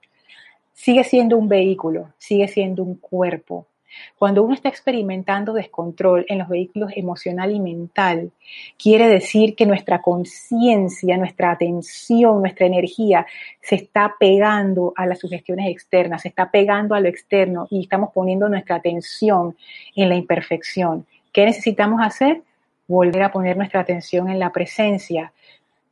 sigue 0.73 1.03
siendo 1.03 1.37
un 1.37 1.47
vehículo, 1.47 2.13
sigue 2.17 2.47
siendo 2.47 2.83
un 2.83 2.95
cuerpo. 2.95 3.67
Cuando 4.17 4.43
uno 4.43 4.53
está 4.53 4.69
experimentando 4.69 5.53
descontrol 5.53 6.25
en 6.27 6.39
los 6.39 6.49
vehículos 6.49 6.91
emocional 6.95 7.51
y 7.51 7.59
mental, 7.59 8.31
quiere 8.77 9.07
decir 9.07 9.55
que 9.55 9.65
nuestra 9.65 10.01
conciencia, 10.01 11.17
nuestra 11.17 11.51
atención, 11.51 12.41
nuestra 12.41 12.65
energía 12.65 13.25
se 13.61 13.75
está 13.75 14.15
pegando 14.19 14.93
a 14.95 15.05
las 15.05 15.19
sugestiones 15.19 15.69
externas, 15.69 16.23
se 16.23 16.29
está 16.29 16.51
pegando 16.51 16.95
a 16.95 16.99
lo 16.99 17.07
externo 17.07 17.67
y 17.69 17.81
estamos 17.81 18.11
poniendo 18.13 18.49
nuestra 18.49 18.75
atención 18.75 19.55
en 19.95 20.09
la 20.09 20.15
imperfección. 20.15 21.05
¿Qué 21.31 21.45
necesitamos 21.45 22.01
hacer? 22.01 22.41
volver 22.87 23.23
a 23.23 23.31
poner 23.31 23.57
nuestra 23.57 23.81
atención 23.81 24.29
en 24.29 24.39
la 24.39 24.51
presencia. 24.51 25.33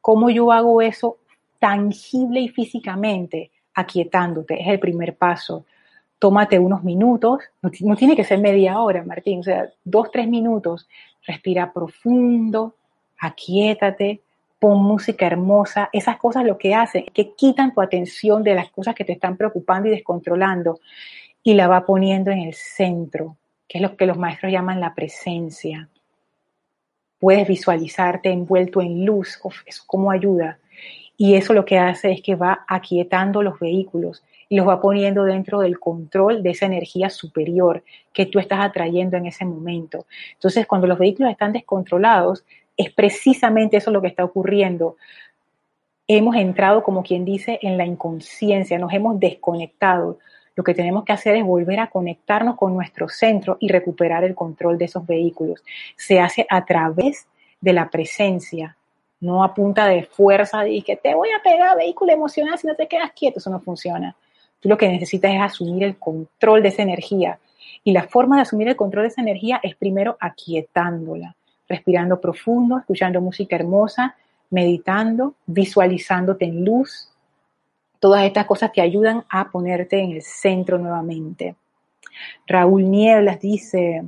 ¿Cómo 0.01 0.29
yo 0.29 0.51
hago 0.51 0.81
eso 0.81 1.17
tangible 1.59 2.41
y 2.41 2.49
físicamente? 2.49 3.51
Aquietándote, 3.73 4.61
es 4.61 4.67
el 4.67 4.79
primer 4.79 5.15
paso. 5.15 5.65
Tómate 6.23 6.57
unos 6.57 6.85
minutos, 6.85 7.41
no, 7.61 7.97
tiene 7.97 8.15
que 8.15 8.23
ser 8.23 8.39
media 8.39 8.79
hora, 8.79 9.03
Martín, 9.03 9.41
o 9.41 9.43
sea, 9.43 9.69
dos, 9.83 10.09
tres 10.09 10.25
minutos, 10.25 10.87
respira 11.27 11.73
profundo, 11.73 12.75
aquietate, 13.19 14.21
pon 14.57 14.81
música 14.81 15.27
hermosa, 15.27 15.89
esas 15.91 16.15
cosas 16.15 16.45
lo 16.45 16.57
que 16.57 16.75
hacen, 16.75 17.03
que 17.13 17.33
quitan 17.33 17.73
tu 17.73 17.81
atención 17.81 18.41
de 18.41 18.55
las 18.55 18.71
cosas 18.71 18.95
que 18.95 19.03
te 19.03 19.11
están 19.11 19.35
preocupando 19.35 19.89
y 19.89 19.91
descontrolando 19.91 20.79
y 21.43 21.55
la 21.55 21.67
va 21.67 21.85
poniendo 21.85 22.31
en 22.31 22.39
el 22.39 22.53
centro, 22.53 23.35
que 23.67 23.79
es 23.79 23.81
lo 23.81 23.97
que 23.97 24.05
los 24.05 24.17
maestros 24.17 24.49
llaman 24.49 24.79
la 24.79 24.95
presencia. 24.95 25.89
Puedes 27.19 27.45
visualizarte 27.45 28.29
envuelto 28.29 28.79
en 28.79 29.05
luz, 29.05 29.41
eso 29.65 29.83
como 29.85 30.09
ayuda. 30.09 30.57
Y 31.17 31.35
eso 31.35 31.51
lo 31.51 31.65
que 31.65 31.79
hace 31.79 32.13
es 32.13 32.21
que 32.21 32.35
va 32.35 32.63
aquietando 32.65 33.43
los 33.43 33.59
vehículos 33.59 34.23
los 34.55 34.67
va 34.67 34.81
poniendo 34.81 35.23
dentro 35.23 35.59
del 35.59 35.79
control 35.79 36.43
de 36.43 36.51
esa 36.51 36.65
energía 36.65 37.09
superior 37.09 37.83
que 38.13 38.25
tú 38.25 38.39
estás 38.39 38.59
atrayendo 38.63 39.17
en 39.17 39.25
ese 39.25 39.45
momento. 39.45 40.05
Entonces, 40.33 40.67
cuando 40.67 40.87
los 40.87 40.99
vehículos 40.99 41.31
están 41.31 41.53
descontrolados, 41.53 42.45
es 42.77 42.91
precisamente 42.91 43.77
eso 43.77 43.91
lo 43.91 44.01
que 44.01 44.07
está 44.07 44.23
ocurriendo. 44.23 44.97
Hemos 46.07 46.35
entrado, 46.35 46.83
como 46.83 47.03
quien 47.03 47.25
dice, 47.25 47.59
en 47.61 47.77
la 47.77 47.85
inconsciencia, 47.85 48.77
nos 48.77 48.93
hemos 48.93 49.19
desconectado. 49.19 50.19
Lo 50.55 50.63
que 50.63 50.73
tenemos 50.73 51.03
que 51.03 51.13
hacer 51.13 51.35
es 51.35 51.43
volver 51.43 51.79
a 51.79 51.87
conectarnos 51.87 52.55
con 52.57 52.73
nuestro 52.73 53.09
centro 53.09 53.57
y 53.59 53.69
recuperar 53.69 54.23
el 54.23 54.35
control 54.35 54.77
de 54.77 54.85
esos 54.85 55.05
vehículos. 55.05 55.63
Se 55.95 56.19
hace 56.19 56.45
a 56.49 56.63
través 56.65 57.27
de 57.59 57.73
la 57.73 57.89
presencia, 57.89 58.75
no 59.19 59.43
a 59.43 59.53
punta 59.53 59.87
de 59.87 60.03
fuerza 60.03 60.67
y 60.67 60.81
que 60.81 60.97
te 60.97 61.15
voy 61.15 61.29
a 61.29 61.41
pegar 61.41 61.77
vehículo 61.77 62.11
emocional 62.11 62.59
si 62.59 62.67
no 62.67 62.75
te 62.75 62.87
quedas 62.87 63.11
quieto, 63.13 63.39
eso 63.39 63.49
no 63.49 63.61
funciona. 63.61 64.15
Tú 64.63 64.69
lo 64.69 64.77
que 64.77 64.87
necesitas 64.87 65.33
es 65.33 65.41
asumir 65.41 65.83
el 65.83 65.97
control 65.97 66.63
de 66.63 66.69
esa 66.69 66.83
energía. 66.83 67.37
Y 67.83 67.91
la 67.91 68.03
forma 68.03 68.37
de 68.37 68.43
asumir 68.43 68.69
el 68.69 68.77
control 68.77 69.03
de 69.03 69.09
esa 69.09 69.21
energía 69.21 69.59
es 69.61 69.75
primero 69.75 70.15
aquietándola, 70.21 71.35
respirando 71.67 72.21
profundo, 72.21 72.77
escuchando 72.77 73.19
música 73.19 73.57
hermosa, 73.57 74.15
meditando, 74.49 75.35
visualizándote 75.45 76.45
en 76.45 76.63
luz. 76.63 77.09
Todas 77.99 78.23
estas 78.23 78.45
cosas 78.45 78.71
te 78.71 78.79
ayudan 78.79 79.25
a 79.27 79.51
ponerte 79.51 79.99
en 79.99 80.11
el 80.11 80.21
centro 80.21 80.77
nuevamente. 80.77 81.57
Raúl 82.47 82.89
Nieblas 82.89 83.41
dice, 83.41 84.01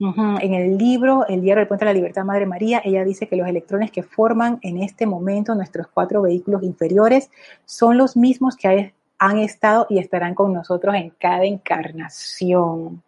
en 0.00 0.54
el 0.54 0.78
libro 0.78 1.26
El 1.26 1.40
diario 1.40 1.60
del 1.60 1.68
puente 1.68 1.84
de 1.84 1.90
la 1.90 1.94
libertad, 1.94 2.24
Madre 2.24 2.46
María, 2.46 2.80
ella 2.84 3.04
dice 3.04 3.26
que 3.26 3.34
los 3.34 3.48
electrones 3.48 3.90
que 3.90 4.04
forman 4.04 4.58
en 4.62 4.80
este 4.80 5.06
momento 5.06 5.54
nuestros 5.54 5.88
cuatro 5.88 6.22
vehículos 6.22 6.62
inferiores 6.62 7.30
son 7.64 7.98
los 7.98 8.16
mismos 8.16 8.56
que 8.56 8.92
han 9.18 9.38
estado 9.38 9.86
y 9.90 9.98
estarán 9.98 10.34
con 10.34 10.52
nosotros 10.52 10.94
en 10.94 11.10
cada 11.10 11.44
encarnación. 11.44 13.02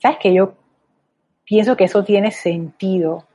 ¿Sabes 0.00 0.18
que 0.18 0.34
Yo 0.34 0.54
pienso 1.44 1.76
que 1.76 1.84
eso 1.84 2.04
tiene 2.04 2.32
sentido. 2.32 3.26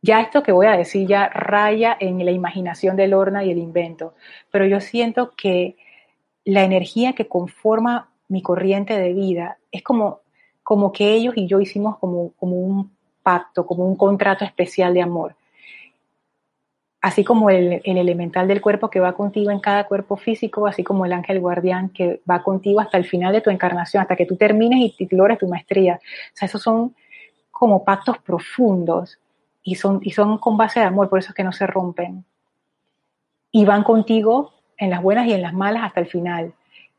Ya 0.00 0.20
esto 0.20 0.44
que 0.44 0.52
voy 0.52 0.66
a 0.66 0.76
decir 0.76 1.08
ya 1.08 1.28
raya 1.28 1.96
en 1.98 2.24
la 2.24 2.30
imaginación 2.30 2.94
del 2.94 3.10
Lorna 3.10 3.42
y 3.42 3.50
el 3.50 3.58
invento, 3.58 4.14
pero 4.52 4.64
yo 4.66 4.80
siento 4.80 5.32
que 5.36 5.76
la 6.44 6.62
energía 6.62 7.14
que 7.14 7.26
conforma 7.26 8.12
mi 8.28 8.42
corriente 8.42 8.98
de 8.98 9.12
vida. 9.12 9.58
Es 9.70 9.82
como, 9.82 10.20
como 10.62 10.92
que 10.92 11.12
ellos 11.14 11.34
y 11.36 11.46
yo 11.46 11.60
hicimos 11.60 11.98
como, 11.98 12.32
como 12.32 12.56
un 12.56 12.96
pacto, 13.22 13.66
como 13.66 13.86
un 13.86 13.96
contrato 13.96 14.44
especial 14.44 14.94
de 14.94 15.02
amor. 15.02 15.34
Así 17.00 17.22
como 17.22 17.50
el, 17.50 17.80
el, 17.84 17.98
elemental 17.98 18.48
del 18.48 18.60
cuerpo 18.60 18.90
que 18.90 18.98
va 18.98 19.12
contigo 19.12 19.50
en 19.50 19.60
cada 19.60 19.84
cuerpo 19.84 20.16
físico, 20.16 20.66
así 20.66 20.82
como 20.82 21.04
el 21.04 21.12
ángel 21.12 21.40
guardián 21.40 21.90
que 21.90 22.20
va 22.28 22.42
contigo 22.42 22.80
hasta 22.80 22.98
el 22.98 23.04
final 23.04 23.32
de 23.32 23.40
tu 23.40 23.50
encarnación, 23.50 24.00
hasta 24.02 24.16
que 24.16 24.26
tú 24.26 24.36
termines 24.36 24.94
y 24.98 25.08
logres 25.14 25.38
tu 25.38 25.46
maestría. 25.46 26.00
O 26.02 26.36
sea, 26.36 26.46
esos 26.46 26.62
son 26.62 26.94
como 27.50 27.84
pactos 27.84 28.18
profundos 28.18 29.18
y 29.62 29.76
son, 29.76 30.00
y 30.02 30.10
son 30.10 30.38
con 30.38 30.56
base 30.56 30.80
de 30.80 30.86
amor, 30.86 31.08
por 31.08 31.18
eso 31.18 31.30
es 31.30 31.34
que 31.34 31.44
no 31.44 31.52
se 31.52 31.66
rompen. 31.66 32.24
Y 33.50 33.64
van 33.64 33.82
contigo 33.82 34.52
en 34.76 34.90
las 34.90 35.02
buenas 35.02 35.26
y 35.26 35.32
en 35.32 35.42
las 35.42 35.52
malas 35.52 35.84
hasta 35.84 36.00
el 36.00 36.06
final 36.06 36.52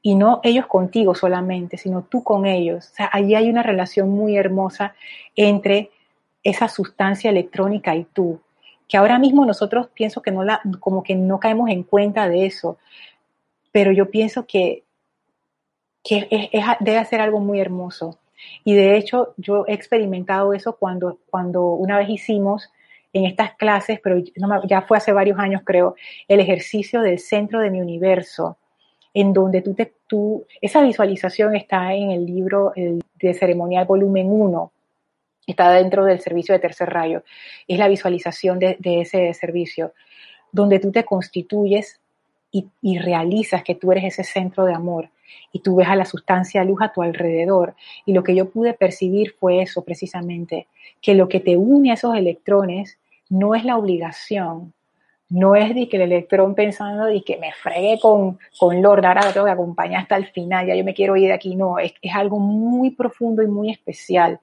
y 0.08 0.16
no 0.16 0.40
ellos 0.42 0.68
contigo 0.68 1.16
solamente, 1.16 1.76
sino 1.76 2.02
tú 2.02 2.24
con 2.24 2.46
ellos. 2.46 2.92
O 2.94 2.96
sea, 2.96 3.10
allí 3.12 3.36
hay 3.36 3.50
una 3.50 3.62
relación 3.62 4.10
muy 4.10 4.38
hermosa 4.38 4.96
entre 5.36 5.92
esa 6.44 6.70
sustancia 6.70 7.30
electrónica 7.30 7.94
y 7.94 8.06
tú, 8.06 8.40
que 8.88 8.96
ahora 8.96 9.20
mismo 9.20 9.46
nosotros 9.46 9.90
pienso 9.94 10.22
que 10.22 10.32
no 10.32 10.46
la, 10.46 10.62
como 10.80 11.04
que 11.04 11.14
no 11.14 11.42
caemos 11.42 11.70
en 11.70 11.84
cuenta 11.84 12.30
de 12.30 12.46
eso, 12.46 12.78
pero 13.74 13.92
yo 13.92 14.10
pienso 14.10 14.48
que, 14.48 14.86
que 16.06 16.52
debe 16.80 17.04
ser 17.04 17.20
algo 17.20 17.42
muy 17.42 17.60
hermoso. 17.60 18.18
Y 18.64 18.76
de 18.76 18.96
hecho, 18.96 19.34
yo 19.36 19.66
he 19.68 19.74
experimentado 19.74 20.54
eso 20.54 20.78
cuando, 20.78 21.20
cuando 21.30 21.66
una 21.72 21.98
vez 21.98 22.08
hicimos 22.08 22.72
en 23.12 23.26
estas 23.26 23.56
clases, 23.56 24.00
pero 24.02 24.24
ya 24.70 24.84
fue 24.84 25.00
hace 25.00 25.12
varios 25.12 25.38
años 25.38 25.64
creo, 25.66 25.98
el 26.30 26.40
ejercicio 26.40 27.02
del 27.02 27.20
centro 27.20 27.60
de 27.60 27.72
mi 27.72 27.82
universo 27.82 28.58
en 29.14 29.34
donde 29.34 29.62
tú, 29.62 29.74
te, 29.74 29.94
tú 30.08 30.46
esa 30.62 30.82
visualización 30.82 31.56
está 31.56 31.94
en 31.94 32.12
el 32.12 32.26
libro 32.26 32.74
de 32.76 33.34
ceremonial 33.34 33.86
volumen 33.86 34.28
1, 34.30 34.72
está 35.48 35.72
dentro 35.72 36.06
del 36.06 36.20
servicio 36.20 36.54
de 36.54 36.60
tercer 36.60 36.90
rayo, 36.90 37.24
es 37.68 37.80
la 37.80 37.88
visualización 37.88 38.60
de, 38.60 38.78
ese 38.82 39.34
servicio, 39.34 39.94
donde 40.52 40.80
tú 40.80 40.92
te 40.92 41.06
constituyes 41.06 42.00
y, 42.52 42.68
y, 42.82 42.98
realizas 43.00 43.64
que 43.64 43.76
tú 43.76 43.92
eres 43.92 44.06
ese 44.06 44.24
centro 44.24 44.66
de 44.66 44.74
amor 44.74 45.10
y 45.52 45.60
tú 45.60 45.76
ves 45.76 45.88
a 45.88 45.96
la 45.96 46.06
sustancia 46.06 46.64
luz 46.64 46.82
a 46.82 46.94
tu 46.94 47.02
alrededor. 47.02 47.76
Y 48.06 48.14
lo 48.14 48.24
que 48.24 48.36
yo 48.36 48.50
pude 48.50 48.74
percibir 48.74 49.34
fue 49.40 49.62
eso 49.62 49.84
precisamente, 49.84 50.68
que 51.02 51.14
lo 51.14 51.28
que 51.28 51.40
te 51.40 51.58
une 51.58 51.92
a 51.92 51.96
esos 51.96 52.16
electrones 52.16 52.98
no 53.30 53.56
es 53.56 53.66
la 53.66 53.78
obligación, 53.78 54.74
no 55.30 55.56
es 55.56 55.76
de 55.76 55.90
que 55.90 55.98
el 55.98 56.04
electrón 56.04 56.56
pensando 56.56 57.06
de 57.06 57.22
que 57.22 57.38
me 57.38 57.52
fregue 57.52 58.00
con, 58.00 58.40
con 58.58 58.82
Lord, 58.82 59.06
ahora 59.06 59.34
tengo 59.34 59.46
que 59.46 59.52
acompañar 59.52 60.04
hasta 60.04 60.16
el 60.16 60.28
final, 60.28 60.68
ya 60.68 60.76
yo 60.76 60.84
me 60.84 60.94
quiero 60.94 61.18
ir 61.18 61.28
de 61.28 61.34
aquí. 61.34 61.56
No, 61.56 61.80
es, 61.80 61.94
es 62.02 62.16
algo 62.16 62.40
muy 62.40 62.92
profundo 62.92 63.42
y 63.44 63.48
muy 63.48 63.72
especial 63.72 64.40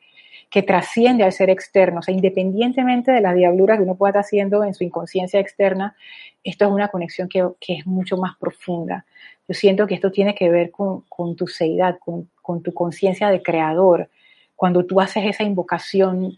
que 0.51 0.63
trasciende 0.63 1.25
al 1.25 1.33
ser 1.33 1.51
externo. 1.51 2.01
O 2.01 2.03
sea, 2.03 2.15
independientemente 2.15 3.11
de 3.11 3.21
las 3.21 3.35
diabluras 3.35 3.79
que 3.79 3.85
uno 3.85 3.97
pueda 3.97 4.11
estar 4.11 4.21
haciendo 4.21 4.63
en 4.63 4.75
su 4.75 4.85
inconsciencia 4.85 5.41
externa, 5.41 5.97
esto 6.45 6.67
es 6.67 6.71
una 6.71 6.89
conexión 6.89 7.29
que, 7.29 7.45
que 7.59 7.75
es 7.79 7.87
mucho 7.87 8.17
más 8.19 8.37
profunda. 8.37 9.07
Yo 9.49 9.55
siento 9.55 9.87
que 9.87 9.95
esto 9.95 10.13
tiene 10.13 10.35
que 10.35 10.51
ver 10.51 10.71
con, 10.71 11.01
con 11.09 11.35
tu 11.35 11.47
seidad, 11.47 11.99
con, 11.99 12.31
con 12.41 12.63
tu 12.63 12.73
conciencia 12.73 13.31
de 13.31 13.43
creador. 13.43 14.11
Cuando 14.55 14.85
tú 14.85 15.01
haces 15.01 15.25
esa 15.25 15.43
invocación 15.43 16.37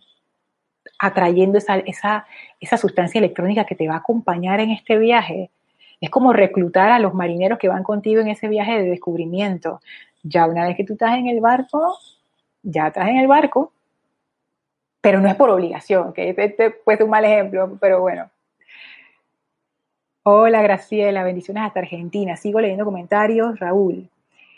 atrayendo 0.98 1.58
esa, 1.58 1.78
esa, 1.78 2.26
esa 2.60 2.76
sustancia 2.76 3.18
electrónica 3.18 3.64
que 3.64 3.74
te 3.74 3.88
va 3.88 3.94
a 3.94 3.98
acompañar 3.98 4.60
en 4.60 4.70
este 4.70 4.98
viaje. 4.98 5.50
Es 6.00 6.10
como 6.10 6.32
reclutar 6.32 6.90
a 6.90 6.98
los 6.98 7.14
marineros 7.14 7.58
que 7.58 7.68
van 7.68 7.82
contigo 7.82 8.20
en 8.20 8.28
ese 8.28 8.48
viaje 8.48 8.82
de 8.82 8.90
descubrimiento. 8.90 9.80
Ya 10.22 10.46
una 10.46 10.66
vez 10.66 10.76
que 10.76 10.84
tú 10.84 10.94
estás 10.94 11.16
en 11.18 11.28
el 11.28 11.40
barco, 11.40 11.98
ya 12.62 12.88
estás 12.88 13.08
en 13.08 13.18
el 13.18 13.28
barco, 13.28 13.72
pero 15.00 15.20
no 15.20 15.28
es 15.28 15.36
por 15.36 15.50
obligación, 15.50 16.12
que 16.12 16.30
este, 16.30 16.44
este 16.46 16.70
puede 16.70 16.98
ser 16.98 17.04
un 17.04 17.10
mal 17.10 17.24
ejemplo, 17.24 17.78
pero 17.80 18.00
bueno. 18.00 18.28
Hola 20.24 20.60
Graciela, 20.60 21.22
bendiciones 21.22 21.62
hasta 21.62 21.78
Argentina. 21.78 22.36
Sigo 22.36 22.60
leyendo 22.60 22.84
comentarios. 22.84 23.60
Raúl, 23.60 24.10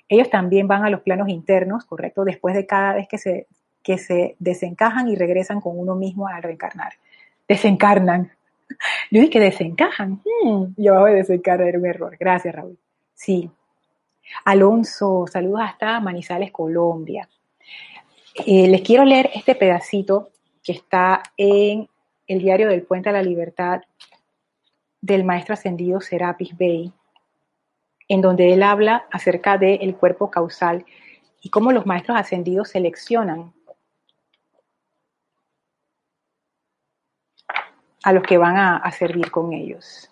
ellos 0.08 0.30
también 0.30 0.66
van 0.66 0.84
a 0.84 0.90
los 0.90 1.02
planos 1.02 1.28
internos, 1.28 1.84
¿correcto? 1.84 2.24
Después 2.24 2.54
de 2.54 2.64
cada 2.64 2.94
vez 2.94 3.06
que 3.06 3.18
se 3.18 3.46
que 3.82 3.98
se 3.98 4.36
desencajan 4.38 5.08
y 5.08 5.16
regresan 5.16 5.60
con 5.60 5.78
uno 5.78 5.94
mismo 5.94 6.26
al 6.28 6.42
reencarnar. 6.42 6.94
Desencarnan. 7.46 8.30
Yo 9.10 9.20
dije 9.20 9.30
que 9.30 9.40
desencajan. 9.40 10.20
Hmm, 10.42 10.74
yo 10.76 11.00
voy 11.00 11.12
a 11.12 11.14
desencarnar, 11.14 11.76
un 11.76 11.86
error. 11.86 12.16
Gracias, 12.20 12.54
Raúl. 12.54 12.78
Sí. 13.14 13.50
Alonso, 14.44 15.26
saludos 15.26 15.62
hasta 15.62 16.00
Manizales, 16.00 16.50
Colombia. 16.50 17.28
Eh, 18.46 18.68
les 18.68 18.82
quiero 18.82 19.04
leer 19.04 19.30
este 19.34 19.54
pedacito 19.54 20.30
que 20.62 20.72
está 20.72 21.22
en 21.36 21.88
el 22.26 22.40
diario 22.40 22.68
del 22.68 22.82
Puente 22.82 23.08
a 23.08 23.12
la 23.12 23.22
Libertad 23.22 23.80
del 25.00 25.24
maestro 25.24 25.54
ascendido 25.54 26.00
Serapis 26.00 26.56
Bey, 26.56 26.92
en 28.08 28.20
donde 28.20 28.52
él 28.52 28.62
habla 28.62 29.06
acerca 29.10 29.56
del 29.56 29.96
cuerpo 29.96 30.30
causal 30.30 30.84
y 31.40 31.50
cómo 31.50 31.72
los 31.72 31.86
maestros 31.86 32.18
ascendidos 32.18 32.70
seleccionan 32.70 33.52
a 38.08 38.12
los 38.14 38.22
que 38.22 38.38
van 38.38 38.56
a, 38.56 38.90
servir 38.90 39.30
con 39.30 39.52
ellos. 39.52 40.10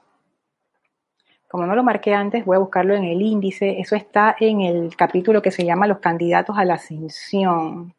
Como 1.48 1.64
no 1.64 1.74
lo 1.74 1.82
marqué 1.82 2.12
antes, 2.12 2.44
voy 2.44 2.56
a 2.56 2.60
buscarlo 2.60 2.94
en 2.94 3.04
el 3.04 3.22
índice. 3.22 3.80
Eso 3.80 3.96
está 3.96 4.36
en 4.38 4.60
el 4.60 4.94
capítulo 4.94 5.40
que 5.40 5.50
se 5.50 5.64
llama 5.64 5.86
Los 5.86 6.00
candidatos 6.00 6.58
a 6.58 6.66
la 6.66 6.74
ascensión. 6.74 7.94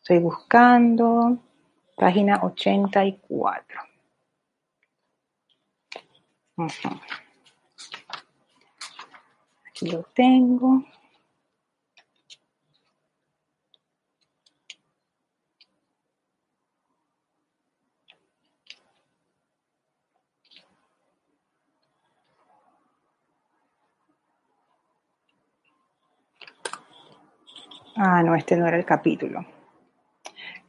Estoy 0.00 0.18
buscando. 0.18 1.38
Página 1.96 2.40
84. 2.42 3.80
Aquí 9.68 9.90
lo 9.92 10.02
tengo. 10.12 10.82
Ah, 28.00 28.22
no, 28.22 28.36
este 28.36 28.56
no 28.56 28.68
era 28.68 28.76
el 28.76 28.84
capítulo. 28.84 29.44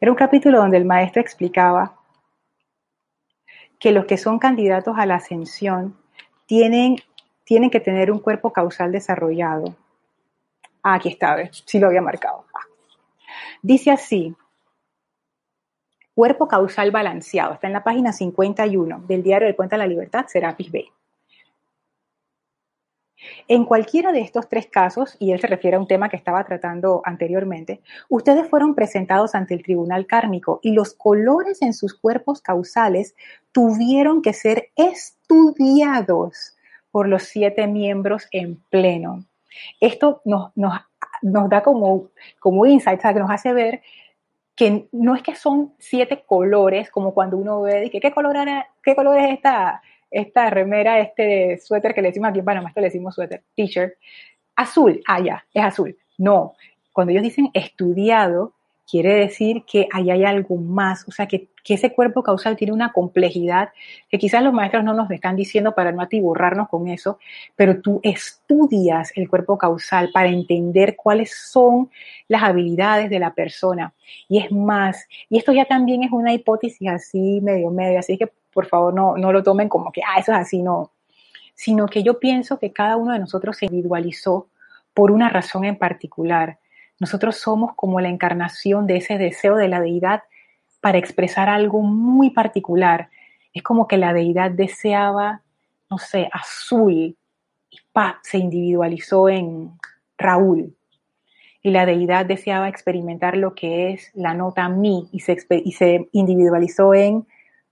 Era 0.02 0.12
un 0.12 0.18
capítulo 0.18 0.58
donde 0.58 0.78
el 0.78 0.86
maestro 0.86 1.22
explicaba 1.22 1.96
que 3.80 3.92
los 3.92 4.06
que 4.06 4.18
son 4.18 4.40
candidatos 4.40 4.98
a 4.98 5.06
la 5.06 5.16
ascensión 5.16 5.96
tienen, 6.48 6.96
tienen 7.44 7.70
que 7.70 7.80
tener 7.80 8.12
un 8.12 8.18
cuerpo 8.18 8.52
causal 8.52 8.92
desarrollado. 8.92 9.76
Ah, 10.82 10.96
aquí 10.96 11.10
está, 11.10 11.36
¿ves? 11.36 11.64
sí 11.68 11.78
lo 11.78 11.86
había 11.86 12.02
marcado. 12.02 12.46
Ah. 12.52 12.66
Dice 13.62 13.92
así, 13.92 14.36
cuerpo 16.16 16.48
causal 16.48 16.90
balanceado, 16.90 17.54
está 17.54 17.68
en 17.68 17.74
la 17.74 17.84
página 17.84 18.12
51 18.12 19.04
del 19.08 19.22
diario 19.22 19.46
del 19.46 19.56
Puente 19.56 19.76
de 19.76 19.80
la 19.80 19.88
Libertad, 19.88 20.26
Serapis 20.28 20.72
B. 20.72 20.92
En 23.48 23.66
cualquiera 23.66 24.12
de 24.12 24.22
estos 24.22 24.48
tres 24.48 24.68
casos, 24.68 25.16
y 25.20 25.32
él 25.32 25.40
se 25.40 25.48
refiere 25.48 25.78
a 25.78 25.80
un 25.80 25.88
tema 25.88 26.10
que 26.10 26.16
estaba 26.16 26.44
tratando 26.46 27.02
anteriormente, 27.04 27.82
ustedes 28.08 28.48
fueron 28.48 28.76
presentados 28.76 29.36
ante 29.36 29.54
el 29.54 29.64
tribunal 29.64 30.06
kármico 30.06 30.60
y 30.64 30.72
los 30.72 30.94
colores 30.94 31.62
en 31.62 31.74
sus 31.74 31.94
cuerpos 31.94 32.42
causales 32.42 33.16
tuvieron 33.52 34.22
que 34.22 34.34
ser 34.34 34.70
estudiados 34.76 36.56
por 36.92 37.08
los 37.08 37.24
siete 37.24 37.68
miembros 37.68 38.28
en 38.32 38.62
pleno. 38.70 39.26
Esto 39.80 40.22
nos, 40.26 40.52
da 41.22 41.64
como, 41.64 42.10
como 42.40 42.66
insight, 42.66 43.02
que 43.02 43.14
nos 43.14 43.32
hace 43.32 43.54
ver 43.54 43.82
que 44.56 44.90
no 44.92 45.16
es 45.16 45.24
que 45.24 45.36
son 45.36 45.74
siete 45.80 46.24
colores, 46.26 46.92
como 46.92 47.14
cuando 47.14 47.38
uno 47.38 47.62
ve, 47.62 47.90
¿qué 47.90 48.12
color, 48.12 48.36
qué 48.84 48.94
color 48.94 49.18
es 49.18 49.34
esta, 49.36 49.82
esta 50.12 50.50
remera, 50.50 51.00
este 51.00 51.60
suéter 51.60 51.94
que 51.94 52.02
le 52.02 52.10
decimos 52.10 52.30
aquí 52.30 52.40
en 52.40 52.46
Panamá, 52.46 52.70
esto 52.70 52.82
le 52.82 52.88
decimos 52.88 53.16
suéter, 53.16 53.44
t-shirt, 53.56 53.94
azul, 54.56 55.02
ah, 55.08 55.20
ya, 55.22 55.46
es 55.54 55.64
azul. 55.64 55.98
No, 56.18 56.54
cuando 56.92 57.12
ellos 57.12 57.24
dicen 57.24 57.50
estudiado, 57.54 58.54
quiere 58.90 59.14
decir 59.14 59.64
que 59.66 59.88
ahí 59.94 60.10
hay 60.10 60.26
algo 60.26 60.58
más, 60.58 61.08
o 61.08 61.12
sea, 61.12 61.28
que, 61.28 61.50
ese 61.70 61.94
cuerpo 61.94 62.24
causal 62.24 62.58
tiene 62.58 62.74
una 62.74 62.92
complejidad 62.92 63.70
que 64.10 64.18
quizás 64.18 64.42
los 64.42 64.52
maestros 64.52 64.84
no 64.84 64.96
nos 64.96 65.12
están 65.12 65.36
diciendo 65.36 65.76
para 65.76 65.92
no 65.92 66.02
atiborrarnos 66.02 66.68
con 66.68 66.88
eso, 66.88 67.20
pero 67.56 67.80
tú 67.80 68.00
estudias 68.02 69.16
el 69.16 69.30
cuerpo 69.30 69.56
causal 69.56 70.10
para 70.12 70.30
entender 70.30 70.96
cuáles 70.96 71.32
son 71.32 71.92
las 72.28 72.42
habilidades 72.42 73.12
de 73.12 73.20
la 73.20 73.36
persona. 73.36 73.94
Y 74.28 74.40
es 74.40 74.52
más, 74.52 75.08
y 75.30 75.38
esto 75.38 75.54
ya 75.54 75.66
también 75.66 76.02
es 76.02 76.12
una 76.12 76.34
hipótesis 76.34 76.90
así 76.90 77.40
medio 77.40 77.70
medio, 77.70 78.00
así 78.00 78.18
que 78.18 78.32
por 78.52 78.66
favor 78.68 78.94
no, 78.94 79.18
no 79.18 79.32
lo 79.32 79.44
tomen 79.44 79.70
como 79.70 79.92
que, 79.92 80.02
ah, 80.02 80.20
eso 80.20 80.32
es 80.32 80.38
así, 80.38 80.62
no, 80.62 80.92
sino 81.56 81.88
que 81.88 82.04
yo 82.04 82.20
pienso 82.20 82.60
que 82.60 82.72
cada 82.74 82.98
uno 82.98 83.14
de 83.14 83.20
nosotros 83.20 83.58
se 83.58 83.66
individualizó 83.66 84.48
por 84.94 85.12
una 85.12 85.30
razón 85.30 85.66
en 85.66 85.78
particular 85.78 86.60
nosotros 87.00 87.38
somos 87.38 87.74
como 87.76 88.02
la 88.02 88.10
encarnación 88.10 88.86
de 88.86 88.98
ese 88.98 89.18
deseo 89.18 89.56
de 89.56 89.70
la 89.70 89.80
deidad 89.80 90.24
para 90.82 90.98
expresar 90.98 91.50
algo 91.50 91.82
muy 91.82 92.30
particular. 92.32 93.10
Es 93.54 93.64
como 93.64 93.88
que 93.88 93.98
la 93.98 94.14
deidad 94.14 94.52
deseaba, 94.52 95.42
no 95.90 95.98
sé, 95.98 96.30
azul 96.32 97.18
y 97.70 97.78
pa, 97.94 98.20
se 98.24 98.38
individualizó 98.38 99.30
en 99.30 99.72
Raúl. 100.18 100.76
Y 101.62 101.72
la 101.72 101.86
deidad 101.86 102.26
deseaba 102.26 102.70
experimentar 102.70 103.38
lo 103.38 103.56
que 103.56 103.92
es 103.92 104.12
la 104.14 104.34
nota 104.34 104.68
mi 104.70 105.10
y 105.12 105.22
se, 105.22 105.38
y 105.50 105.72
se 105.74 106.10
individualizó 106.12 106.94
en 106.94 107.26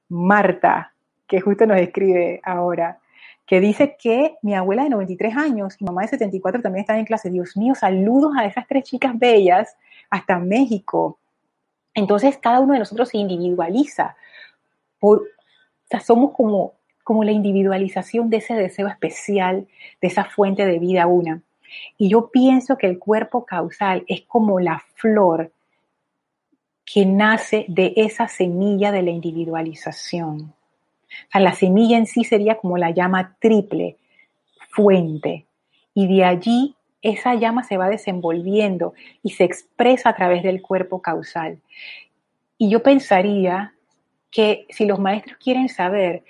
Marta, 0.10 0.94
que 1.28 1.42
justo 1.42 1.66
nos 1.66 1.78
escribe 1.78 2.42
ahora 2.44 3.00
que 3.48 3.62
dice 3.62 3.96
que 3.98 4.36
mi 4.42 4.54
abuela 4.54 4.84
de 4.84 4.90
93 4.90 5.36
años 5.38 5.78
y 5.80 5.86
mamá 5.86 6.02
de 6.02 6.10
74 6.10 6.62
también 6.62 6.82
están 6.82 7.00
en 7.00 7.06
clase. 7.06 7.30
Dios 7.30 7.56
mío, 7.56 7.74
saludos 7.76 8.34
a 8.38 8.46
esas 8.46 8.68
tres 8.68 8.84
chicas 8.84 9.18
bellas 9.18 9.78
hasta 10.10 10.38
México. 10.38 11.18
Entonces 11.94 12.38
cada 12.38 12.60
uno 12.60 12.74
de 12.74 12.80
nosotros 12.80 13.10
se 13.10 13.18
individualiza. 13.18 14.18
Por, 15.00 15.20
o 15.20 15.88
sea, 15.90 16.02
somos 16.02 16.34
como, 16.34 16.74
como 17.06 17.24
la 17.24 17.32
individualización 17.32 18.30
de 18.30 18.38
ese 18.38 18.54
deseo 18.54 18.88
especial, 18.88 19.66
de 20.02 20.08
esa 20.08 20.26
fuente 20.26 20.66
de 20.66 20.78
vida 20.78 21.08
una. 21.08 21.42
Y 21.98 22.10
yo 22.10 22.30
pienso 22.30 22.78
que 22.78 22.88
el 22.88 23.00
cuerpo 23.00 23.46
causal 23.46 24.04
es 24.08 24.24
como 24.24 24.60
la 24.60 24.84
flor 24.96 25.52
que 26.92 27.06
nace 27.06 27.66
de 27.68 27.94
esa 27.98 28.28
semilla 28.28 28.92
de 28.92 29.04
la 29.04 29.12
individualización 29.12 30.54
la 31.34 31.54
semilla 31.54 31.98
en 31.98 32.06
sí 32.06 32.24
sería 32.24 32.56
como 32.56 32.78
la 32.78 32.92
llama 32.92 33.36
triple, 33.40 33.98
fuente. 34.70 35.46
Y 35.94 36.08
de 36.08 36.24
allí 36.24 36.76
esa 37.02 37.36
llama 37.36 37.64
se 37.64 37.78
va 37.78 37.90
desenvolviendo 37.90 38.94
y 39.24 39.32
se 39.32 39.44
expresa 39.44 40.10
a 40.10 40.16
través 40.16 40.44
del 40.44 40.62
cuerpo 40.62 41.02
causal. 41.02 41.60
Y 42.58 42.70
yo 42.70 42.82
pensaría 42.82 43.74
que 44.32 44.66
si 44.70 44.86
los 44.86 45.00
maestros 45.00 45.38
quieren 45.38 45.70
saber, 45.70 46.24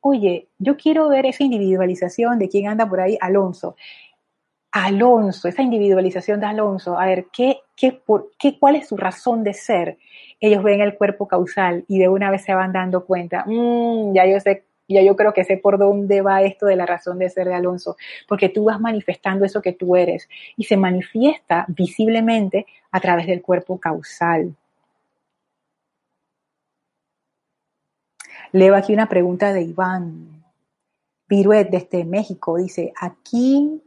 oye, 0.00 0.48
yo 0.58 0.76
quiero 0.76 1.08
ver 1.08 1.26
esa 1.26 1.44
individualización 1.44 2.38
de 2.38 2.48
quién 2.48 2.68
anda 2.68 2.88
por 2.88 3.00
ahí, 3.00 3.18
Alonso. 3.20 3.76
Alonso, 4.72 5.48
esa 5.48 5.62
individualización 5.62 6.40
de 6.40 6.46
Alonso, 6.46 6.98
a 6.98 7.06
ver, 7.06 7.26
¿qué, 7.32 7.60
qué, 7.76 7.92
por, 7.92 8.30
qué, 8.38 8.58
¿cuál 8.58 8.76
es 8.76 8.88
su 8.88 8.96
razón 8.96 9.44
de 9.44 9.54
ser? 9.54 9.98
ellos 10.42 10.62
ven 10.64 10.80
el 10.80 10.96
cuerpo 10.96 11.28
causal 11.28 11.84
y 11.86 12.00
de 12.00 12.08
una 12.08 12.30
vez 12.30 12.42
se 12.42 12.52
van 12.52 12.72
dando 12.72 13.04
cuenta, 13.06 13.44
mm, 13.46 14.12
ya 14.12 14.26
yo 14.26 14.40
sé, 14.40 14.64
ya 14.88 15.00
yo 15.00 15.14
creo 15.14 15.32
que 15.32 15.44
sé 15.44 15.56
por 15.56 15.78
dónde 15.78 16.20
va 16.20 16.42
esto 16.42 16.66
de 16.66 16.74
la 16.74 16.84
razón 16.84 17.20
de 17.20 17.30
ser 17.30 17.46
de 17.46 17.54
Alonso, 17.54 17.96
porque 18.26 18.48
tú 18.48 18.64
vas 18.64 18.80
manifestando 18.80 19.44
eso 19.44 19.62
que 19.62 19.72
tú 19.72 19.94
eres 19.94 20.28
y 20.56 20.64
se 20.64 20.76
manifiesta 20.76 21.64
visiblemente 21.68 22.66
a 22.90 23.00
través 23.00 23.28
del 23.28 23.40
cuerpo 23.40 23.78
causal. 23.78 24.56
Leo 28.50 28.74
aquí 28.74 28.92
una 28.92 29.08
pregunta 29.08 29.52
de 29.52 29.62
Iván 29.62 30.44
Viruet 31.28 31.70
desde 31.70 32.04
México. 32.04 32.58
Dice, 32.58 32.92
aquí... 33.00 33.80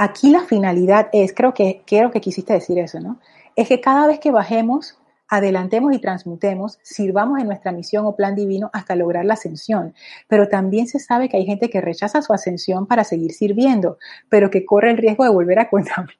aquí 0.00 0.30
la 0.30 0.40
finalidad 0.40 1.10
es, 1.12 1.34
creo 1.34 1.52
que, 1.52 1.82
quiero 1.86 2.10
que 2.10 2.22
quisiste 2.22 2.54
decir 2.54 2.78
eso, 2.78 3.00
¿no? 3.00 3.20
Es 3.54 3.68
que 3.68 3.82
cada 3.82 4.06
vez 4.06 4.18
que 4.18 4.30
bajemos, 4.30 4.98
adelantemos 5.28 5.94
y 5.94 5.98
transmutemos, 5.98 6.78
sirvamos 6.82 7.38
en 7.38 7.46
nuestra 7.46 7.70
misión 7.70 8.06
o 8.06 8.16
plan 8.16 8.34
divino 8.34 8.70
hasta 8.72 8.96
lograr 8.96 9.26
la 9.26 9.34
ascensión. 9.34 9.94
Pero 10.26 10.48
también 10.48 10.86
se 10.86 11.00
sabe 11.00 11.28
que 11.28 11.36
hay 11.36 11.44
gente 11.44 11.68
que 11.68 11.82
rechaza 11.82 12.22
su 12.22 12.32
ascensión 12.32 12.86
para 12.86 13.04
seguir 13.04 13.32
sirviendo, 13.32 13.98
pero 14.30 14.50
que 14.50 14.64
corre 14.64 14.90
el 14.90 14.96
riesgo 14.96 15.24
de 15.24 15.30
volver 15.30 15.58
a 15.58 15.68
contaminarse. 15.68 16.16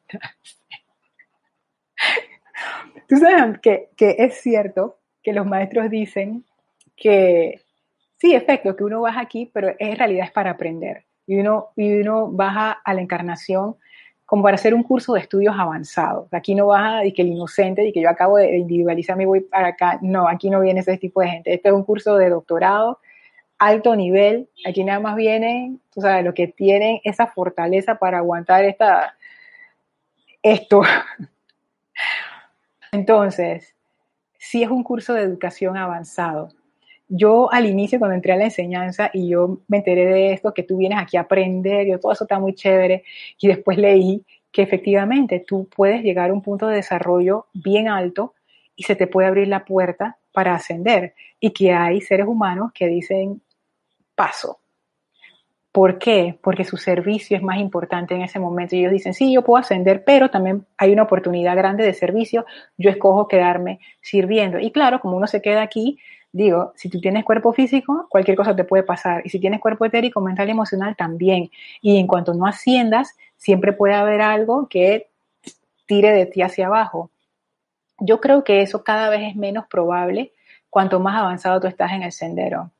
Tú 3.08 3.16
sabes 3.16 3.60
que, 3.60 3.88
que 3.96 4.16
es 4.18 4.42
cierto 4.42 4.98
que 5.22 5.32
los 5.32 5.46
maestros 5.46 5.88
dicen 5.88 6.44
que 6.96 7.62
sí, 8.20 8.34
efecto, 8.34 8.76
que 8.76 8.84
uno 8.84 9.00
baja 9.00 9.20
aquí, 9.20 9.50
pero 9.52 9.74
en 9.78 9.96
realidad 9.96 10.26
es 10.26 10.32
para 10.32 10.52
aprender 10.52 11.04
y 11.30 11.38
uno, 11.38 11.70
y 11.76 12.00
uno 12.00 12.28
baja 12.28 12.72
a 12.84 12.92
la 12.92 13.00
encarnación 13.00 13.76
como 14.26 14.42
para 14.42 14.56
hacer 14.56 14.74
un 14.74 14.82
curso 14.82 15.14
de 15.14 15.20
estudios 15.20 15.54
avanzados. 15.56 16.32
Aquí 16.32 16.54
no 16.54 16.66
baja 16.66 17.04
y 17.04 17.12
que 17.12 17.22
el 17.22 17.28
inocente 17.28 17.84
y 17.84 17.92
que 17.92 18.00
yo 18.00 18.10
acabo 18.10 18.36
de 18.36 18.58
individualizarme 18.58 19.24
y 19.24 19.26
voy 19.26 19.40
para 19.40 19.68
acá. 19.68 19.98
No, 20.02 20.28
aquí 20.28 20.50
no 20.50 20.60
viene 20.60 20.80
ese 20.80 20.98
tipo 20.98 21.20
de 21.20 21.28
gente. 21.28 21.54
Este 21.54 21.68
es 21.68 21.74
un 21.74 21.84
curso 21.84 22.16
de 22.16 22.30
doctorado, 22.30 22.98
alto 23.58 23.94
nivel. 23.94 24.48
Aquí 24.66 24.84
nada 24.84 25.00
más 25.00 25.16
vienen, 25.16 25.80
tú 25.92 26.00
sabes, 26.00 26.24
los 26.24 26.34
que 26.34 26.48
tienen 26.48 27.00
esa 27.04 27.28
fortaleza 27.28 27.96
para 27.96 28.18
aguantar 28.18 28.64
esta, 28.64 29.16
esto. 30.42 30.82
Entonces, 32.92 33.74
sí 34.38 34.62
es 34.64 34.70
un 34.70 34.82
curso 34.82 35.14
de 35.14 35.22
educación 35.22 35.76
avanzado 35.76 36.48
yo 37.10 37.52
al 37.52 37.66
inicio 37.66 37.98
cuando 37.98 38.14
entré 38.14 38.32
a 38.32 38.36
la 38.36 38.44
enseñanza 38.44 39.10
y 39.12 39.28
yo 39.28 39.58
me 39.66 39.78
enteré 39.78 40.06
de 40.06 40.32
esto, 40.32 40.54
que 40.54 40.62
tú 40.62 40.76
vienes 40.76 40.98
aquí 40.98 41.16
a 41.16 41.22
aprender, 41.22 41.86
yo 41.86 41.98
todo 41.98 42.12
eso 42.12 42.24
está 42.24 42.38
muy 42.38 42.54
chévere, 42.54 43.02
y 43.38 43.48
después 43.48 43.76
leí 43.76 44.24
que 44.52 44.62
efectivamente 44.62 45.44
tú 45.46 45.68
puedes 45.74 46.02
llegar 46.02 46.30
a 46.30 46.32
un 46.32 46.40
punto 46.40 46.68
de 46.68 46.76
desarrollo 46.76 47.46
bien 47.52 47.88
alto 47.88 48.34
y 48.76 48.84
se 48.84 48.96
te 48.96 49.06
puede 49.06 49.28
abrir 49.28 49.48
la 49.48 49.64
puerta 49.64 50.18
para 50.32 50.54
ascender 50.54 51.14
y 51.40 51.50
que 51.50 51.72
hay 51.72 52.00
seres 52.00 52.26
humanos 52.26 52.70
que 52.72 52.86
dicen 52.86 53.42
paso. 54.14 54.60
¿Por 55.72 55.98
qué? 55.98 56.36
Porque 56.42 56.64
su 56.64 56.76
servicio 56.76 57.36
es 57.36 57.42
más 57.42 57.58
importante 57.58 58.14
en 58.14 58.22
ese 58.22 58.40
momento. 58.40 58.74
Y 58.74 58.80
ellos 58.80 58.92
dicen, 58.92 59.14
sí, 59.14 59.32
yo 59.32 59.44
puedo 59.44 59.60
ascender, 59.60 60.02
pero 60.04 60.28
también 60.28 60.66
hay 60.76 60.92
una 60.92 61.04
oportunidad 61.04 61.56
grande 61.56 61.84
de 61.84 61.94
servicio. 61.94 62.44
Yo 62.76 62.90
escojo 62.90 63.28
quedarme 63.28 63.78
sirviendo. 64.00 64.58
Y 64.58 64.72
claro, 64.72 65.00
como 65.00 65.16
uno 65.16 65.28
se 65.28 65.40
queda 65.40 65.62
aquí, 65.62 65.98
digo, 66.32 66.72
si 66.76 66.88
tú 66.88 67.00
tienes 67.00 67.24
cuerpo 67.24 67.52
físico, 67.52 68.06
cualquier 68.08 68.36
cosa 68.36 68.54
te 68.54 68.64
puede 68.64 68.82
pasar. 68.82 69.22
Y 69.24 69.30
si 69.30 69.40
tienes 69.40 69.60
cuerpo 69.60 69.84
etérico, 69.84 70.20
mental 70.20 70.48
y 70.48 70.52
emocional, 70.52 70.96
también. 70.96 71.50
Y 71.80 71.98
en 71.98 72.06
cuanto 72.06 72.34
no 72.34 72.46
asciendas, 72.46 73.16
siempre 73.36 73.72
puede 73.72 73.94
haber 73.94 74.20
algo 74.20 74.68
que 74.68 75.08
tire 75.86 76.12
de 76.12 76.26
ti 76.26 76.42
hacia 76.42 76.66
abajo. 76.66 77.10
Yo 77.98 78.20
creo 78.20 78.44
que 78.44 78.62
eso 78.62 78.84
cada 78.84 79.10
vez 79.10 79.22
es 79.30 79.36
menos 79.36 79.66
probable 79.66 80.32
cuanto 80.70 81.00
más 81.00 81.16
avanzado 81.16 81.60
tú 81.60 81.66
estás 81.66 81.92
en 81.92 82.02
el 82.02 82.12
sendero. 82.12 82.70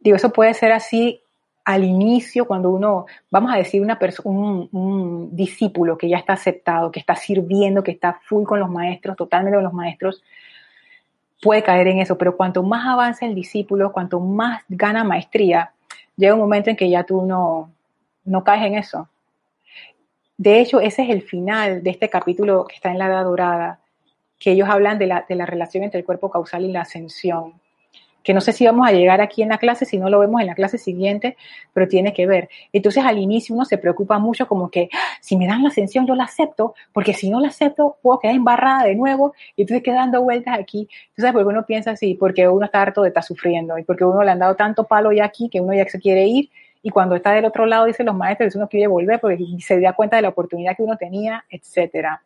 Digo, 0.00 0.16
eso 0.16 0.32
puede 0.32 0.54
ser 0.54 0.72
así 0.72 1.22
al 1.64 1.84
inicio, 1.84 2.46
cuando 2.46 2.70
uno, 2.70 3.06
vamos 3.30 3.52
a 3.52 3.58
decir, 3.58 3.82
una 3.82 3.98
un, 4.24 4.68
un 4.72 5.36
discípulo 5.36 5.98
que 5.98 6.08
ya 6.08 6.16
está 6.16 6.32
aceptado, 6.32 6.90
que 6.90 6.98
está 6.98 7.14
sirviendo, 7.14 7.82
que 7.82 7.92
está 7.92 8.18
full 8.24 8.44
con 8.44 8.58
los 8.58 8.70
maestros, 8.70 9.16
totalmente 9.16 9.56
con 9.56 9.64
los 9.64 9.74
maestros, 9.74 10.22
puede 11.40 11.62
caer 11.62 11.88
en 11.88 11.98
eso, 11.98 12.18
pero 12.18 12.36
cuanto 12.36 12.62
más 12.62 12.86
avanza 12.86 13.26
el 13.26 13.34
discípulo, 13.34 13.92
cuanto 13.92 14.20
más 14.20 14.62
gana 14.68 15.04
maestría, 15.04 15.72
llega 16.16 16.34
un 16.34 16.40
momento 16.40 16.70
en 16.70 16.76
que 16.76 16.90
ya 16.90 17.04
tú 17.04 17.22
no, 17.22 17.72
no 18.24 18.44
caes 18.44 18.66
en 18.66 18.74
eso. 18.74 19.08
De 20.36 20.60
hecho, 20.60 20.80
ese 20.80 21.02
es 21.02 21.10
el 21.10 21.22
final 21.22 21.82
de 21.82 21.90
este 21.90 22.08
capítulo 22.08 22.66
que 22.66 22.76
está 22.76 22.90
en 22.90 22.98
la 22.98 23.06
Edad 23.06 23.24
Dorada, 23.24 23.80
que 24.38 24.52
ellos 24.52 24.68
hablan 24.68 24.98
de 24.98 25.06
la, 25.06 25.26
de 25.28 25.34
la 25.34 25.46
relación 25.46 25.84
entre 25.84 26.00
el 26.00 26.06
cuerpo 26.06 26.30
causal 26.30 26.64
y 26.64 26.72
la 26.72 26.82
ascensión 26.82 27.54
que 28.22 28.34
no 28.34 28.40
sé 28.40 28.52
si 28.52 28.66
vamos 28.66 28.86
a 28.86 28.92
llegar 28.92 29.20
aquí 29.20 29.42
en 29.42 29.48
la 29.48 29.58
clase, 29.58 29.84
si 29.84 29.98
no 29.98 30.10
lo 30.10 30.18
vemos 30.18 30.40
en 30.40 30.46
la 30.46 30.54
clase 30.54 30.78
siguiente, 30.78 31.36
pero 31.72 31.88
tiene 31.88 32.12
que 32.12 32.26
ver. 32.26 32.48
Entonces 32.72 33.04
al 33.04 33.18
inicio 33.18 33.54
uno 33.54 33.64
se 33.64 33.78
preocupa 33.78 34.18
mucho 34.18 34.46
como 34.46 34.70
que, 34.70 34.88
ah, 34.92 35.16
si 35.20 35.36
me 35.36 35.46
dan 35.46 35.62
la 35.62 35.68
ascensión 35.68 36.06
yo 36.06 36.14
la 36.14 36.24
acepto, 36.24 36.74
porque 36.92 37.14
si 37.14 37.30
no 37.30 37.40
la 37.40 37.48
acepto 37.48 37.96
puedo 38.02 38.18
quedar 38.18 38.34
embarrada 38.34 38.84
de 38.84 38.94
nuevo 38.94 39.34
y 39.56 39.62
entonces 39.62 39.82
queda 39.82 39.96
dando 39.96 40.22
vueltas 40.22 40.58
aquí. 40.58 40.88
Entonces 41.10 41.32
porque 41.32 41.48
uno 41.48 41.64
piensa 41.66 41.92
así, 41.92 42.14
porque 42.14 42.48
uno 42.48 42.66
está 42.66 42.82
harto 42.82 43.02
de 43.02 43.08
estar 43.08 43.22
sufriendo 43.22 43.78
y 43.78 43.84
porque 43.84 44.04
uno 44.04 44.22
le 44.22 44.30
han 44.30 44.38
dado 44.38 44.54
tanto 44.56 44.84
palo 44.84 45.12
ya 45.12 45.24
aquí 45.24 45.48
que 45.48 45.60
uno 45.60 45.74
ya 45.74 45.86
se 45.86 45.98
quiere 45.98 46.26
ir 46.26 46.50
y 46.82 46.90
cuando 46.90 47.14
está 47.14 47.32
del 47.32 47.44
otro 47.44 47.66
lado, 47.66 47.84
dicen 47.84 48.06
los 48.06 48.14
maestros, 48.14 48.54
uno 48.54 48.68
quiere 48.68 48.86
volver 48.86 49.20
porque 49.20 49.44
se 49.60 49.80
da 49.80 49.92
cuenta 49.92 50.16
de 50.16 50.22
la 50.22 50.30
oportunidad 50.30 50.76
que 50.76 50.82
uno 50.82 50.96
tenía, 50.96 51.44
etcétera. 51.50 52.22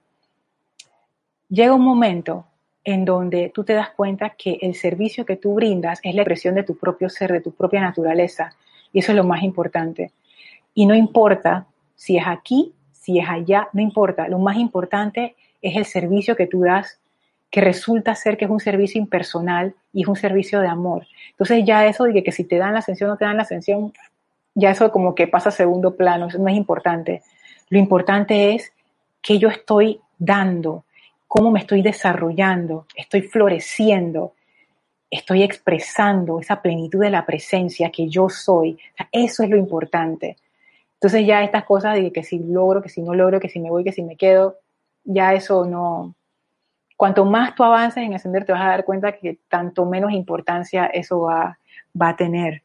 Llega 1.49 1.75
un 1.75 1.83
momento 1.83 2.47
en 2.85 3.05
donde 3.05 3.51
tú 3.55 3.65
te 3.65 3.73
das 3.73 3.91
cuenta 3.91 4.31
que 4.31 4.59
el 4.61 4.75
servicio 4.75 5.25
que 5.25 5.37
tú 5.37 5.55
brindas 5.55 6.01
es 6.03 6.15
la 6.15 6.23
expresión 6.23 6.55
de 6.55 6.63
tu 6.63 6.77
propio 6.77 7.09
ser, 7.09 7.33
de 7.33 7.41
tu 7.41 7.53
propia 7.53 7.81
naturaleza. 7.81 8.55
Y 8.93 8.99
eso 8.99 9.13
es 9.13 9.17
lo 9.17 9.25
más 9.25 9.43
importante. 9.43 10.13
Y 10.75 10.87
no 10.87 10.95
importa 10.95 11.67
si 11.97 12.19
es 12.19 12.25
aquí, 12.27 12.75
si 12.93 13.19
es 13.19 13.29
allá, 13.29 13.69
no 13.73 13.81
importa. 13.81 14.29
Lo 14.29 14.39
más 14.39 14.57
importante 14.57 15.35
es 15.63 15.77
el 15.77 15.85
servicio 15.85 16.37
que 16.37 16.47
tú 16.47 16.61
das, 16.61 17.01
que 17.51 17.61
resulta 17.61 18.15
ser 18.15 18.37
que 18.37 18.45
es 18.45 18.51
un 18.51 18.61
servicio 18.61 19.01
impersonal 19.01 19.75
y 19.93 20.03
es 20.03 20.09
un 20.09 20.17
servicio 20.17 20.61
de 20.61 20.69
amor. 20.69 21.07
Entonces 21.31 21.65
ya 21.65 21.87
eso 21.87 22.05
de 22.05 22.23
que, 22.23 22.33
si 22.33 22.45
te 22.45 22.59
dan 22.59 22.75
la 22.75 22.81
ascensión 22.81 23.11
o 23.11 23.13
no 23.15 23.17
te 23.17 23.25
dan 23.25 23.37
la 23.37 23.45
ascensión, 23.45 23.93
ya 24.55 24.71
eso 24.71 24.91
como 24.91 25.15
que 25.15 25.27
pasa 25.27 25.49
a 25.49 25.53
segundo 25.53 25.97
plano, 25.97 26.27
eso 26.27 26.39
no 26.39 26.49
es 26.49 26.57
importante. 26.57 27.23
Lo 27.71 27.79
importante 27.79 28.55
es 28.55 28.73
que 29.23 29.39
yo 29.39 29.49
estoy 29.49 30.01
dando, 30.19 30.85
cómo 31.27 31.51
me 31.51 31.61
estoy 31.61 31.83
desarrollando, 31.83 32.87
estoy 32.95 33.23
floreciendo, 33.23 34.35
estoy 35.11 35.43
expresando 35.43 36.41
esa 36.41 36.61
plenitud 36.61 37.01
de 37.01 37.11
la 37.11 37.25
presencia 37.25 37.91
que 37.91 38.09
yo 38.09 38.29
soy. 38.29 38.79
eso 39.13 39.43
es 39.43 39.51
lo 39.51 39.57
importante. 39.57 40.37
Entonces 40.95 41.27
ya 41.27 41.43
estas 41.43 41.65
cosas 41.65 41.95
de 41.95 42.11
que 42.13 42.23
si 42.23 42.39
logro, 42.39 42.83
que 42.83 42.89
si 42.89 43.03
no 43.03 43.15
logro, 43.15 43.39
que 43.39 43.49
si 43.49 43.61
me 43.61 43.71
voy, 43.71 43.85
que 43.85 43.93
si 43.93 44.03
me 44.03 44.17
quedo, 44.17 44.57
ya 45.05 45.35
eso 45.35 45.65
no... 45.65 46.15
Cuanto 46.97 47.25
más 47.25 47.55
tú 47.55 47.65
avances 47.65 48.05
en 48.05 48.15
ascender, 48.15 48.45
te 48.45 48.53
vas 48.53 48.63
a 48.63 48.69
dar 48.69 48.85
cuenta 48.85 49.13
que 49.13 49.39
tanto 49.49 49.85
menos 49.85 50.13
importancia 50.13 50.87
eso 50.87 51.21
va, 51.21 51.59
va 52.01 52.11
a 52.11 52.17
tener. 52.17 52.63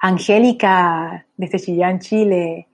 Angélica, 0.00 1.26
desde 1.36 1.58
Chillán, 1.58 1.98
Chile, 1.98 2.68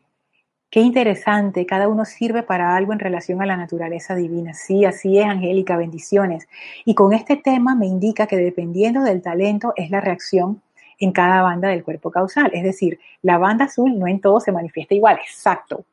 Qué 0.69 0.81
interesante, 0.81 1.65
cada 1.65 1.89
uno 1.89 2.05
sirve 2.05 2.43
para 2.43 2.77
algo 2.77 2.93
en 2.93 2.99
relación 2.99 3.41
a 3.41 3.47
la 3.47 3.57
naturaleza 3.57 4.15
divina. 4.17 4.53
Sí, 4.53 4.85
así 4.85 5.19
es, 5.19 5.25
Angélica, 5.25 5.77
bendiciones. 5.77 6.49
Y 6.85 6.95
con 6.95 7.13
este 7.13 7.37
tema 7.37 7.77
me 7.77 7.87
indica 7.87 8.27
que 8.27 8.37
dependiendo 8.37 9.03
del 9.03 9.23
talento 9.23 9.73
es 9.77 9.91
la 9.91 10.01
reacción 10.01 10.61
en 10.99 11.13
cada 11.13 11.43
banda 11.43 11.69
del 11.69 11.85
cuerpo 11.85 12.11
causal. 12.11 12.51
Es 12.53 12.65
decir, 12.65 12.99
la 13.23 13.39
banda 13.39 13.67
azul 13.67 13.97
no 13.97 14.09
en 14.09 14.21
todo 14.21 14.41
se 14.41 14.51
manifiesta 14.51 14.95
igual, 14.95 15.19
exacto. 15.23 15.85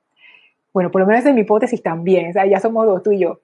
Bueno, 0.73 0.89
por 0.89 1.01
lo 1.01 1.07
menos 1.07 1.23
en 1.25 1.35
mi 1.35 1.41
hipótesis 1.41 1.83
también, 1.83 2.33
ya 2.33 2.59
somos 2.59 2.87
dos, 2.87 3.03
tú 3.03 3.11
y 3.11 3.19
yo. 3.19 3.41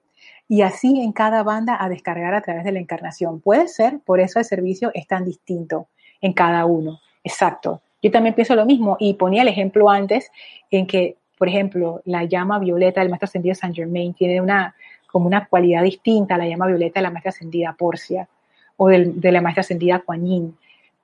Y 0.48 0.62
así 0.62 1.00
en 1.00 1.12
cada 1.12 1.44
banda 1.44 1.76
a 1.78 1.88
descargar 1.88 2.34
a 2.34 2.40
través 2.40 2.64
de 2.64 2.72
la 2.72 2.80
encarnación. 2.80 3.40
Puede 3.40 3.68
ser, 3.68 4.00
por 4.00 4.18
eso 4.18 4.40
el 4.40 4.44
servicio 4.44 4.90
es 4.94 5.06
tan 5.06 5.24
distinto 5.24 5.86
en 6.20 6.32
cada 6.32 6.66
uno. 6.66 6.98
Exacto. 7.22 7.82
Yo 8.02 8.10
también 8.10 8.34
pienso 8.34 8.56
lo 8.56 8.66
mismo 8.66 8.96
y 8.98 9.14
ponía 9.14 9.42
el 9.42 9.48
ejemplo 9.48 9.88
antes 9.90 10.32
en 10.70 10.88
que 10.88 11.18
por 11.40 11.48
ejemplo, 11.48 12.02
la 12.04 12.24
llama 12.24 12.58
violeta 12.58 13.00
del 13.00 13.08
maestro 13.08 13.24
ascendido 13.24 13.54
Saint 13.54 13.74
Germain 13.74 14.12
tiene 14.12 14.42
una, 14.42 14.74
como 15.06 15.26
una 15.26 15.46
cualidad 15.46 15.82
distinta 15.82 16.34
a 16.34 16.38
la 16.38 16.46
llama 16.46 16.66
violeta 16.66 17.00
de 17.00 17.04
la 17.04 17.10
maestra 17.10 17.30
ascendida 17.30 17.74
Porcia 17.78 18.28
o 18.76 18.88
de 18.88 19.32
la 19.32 19.40
maestra 19.40 19.62
ascendida 19.62 20.00
Kuan 20.00 20.26
Yin. 20.26 20.54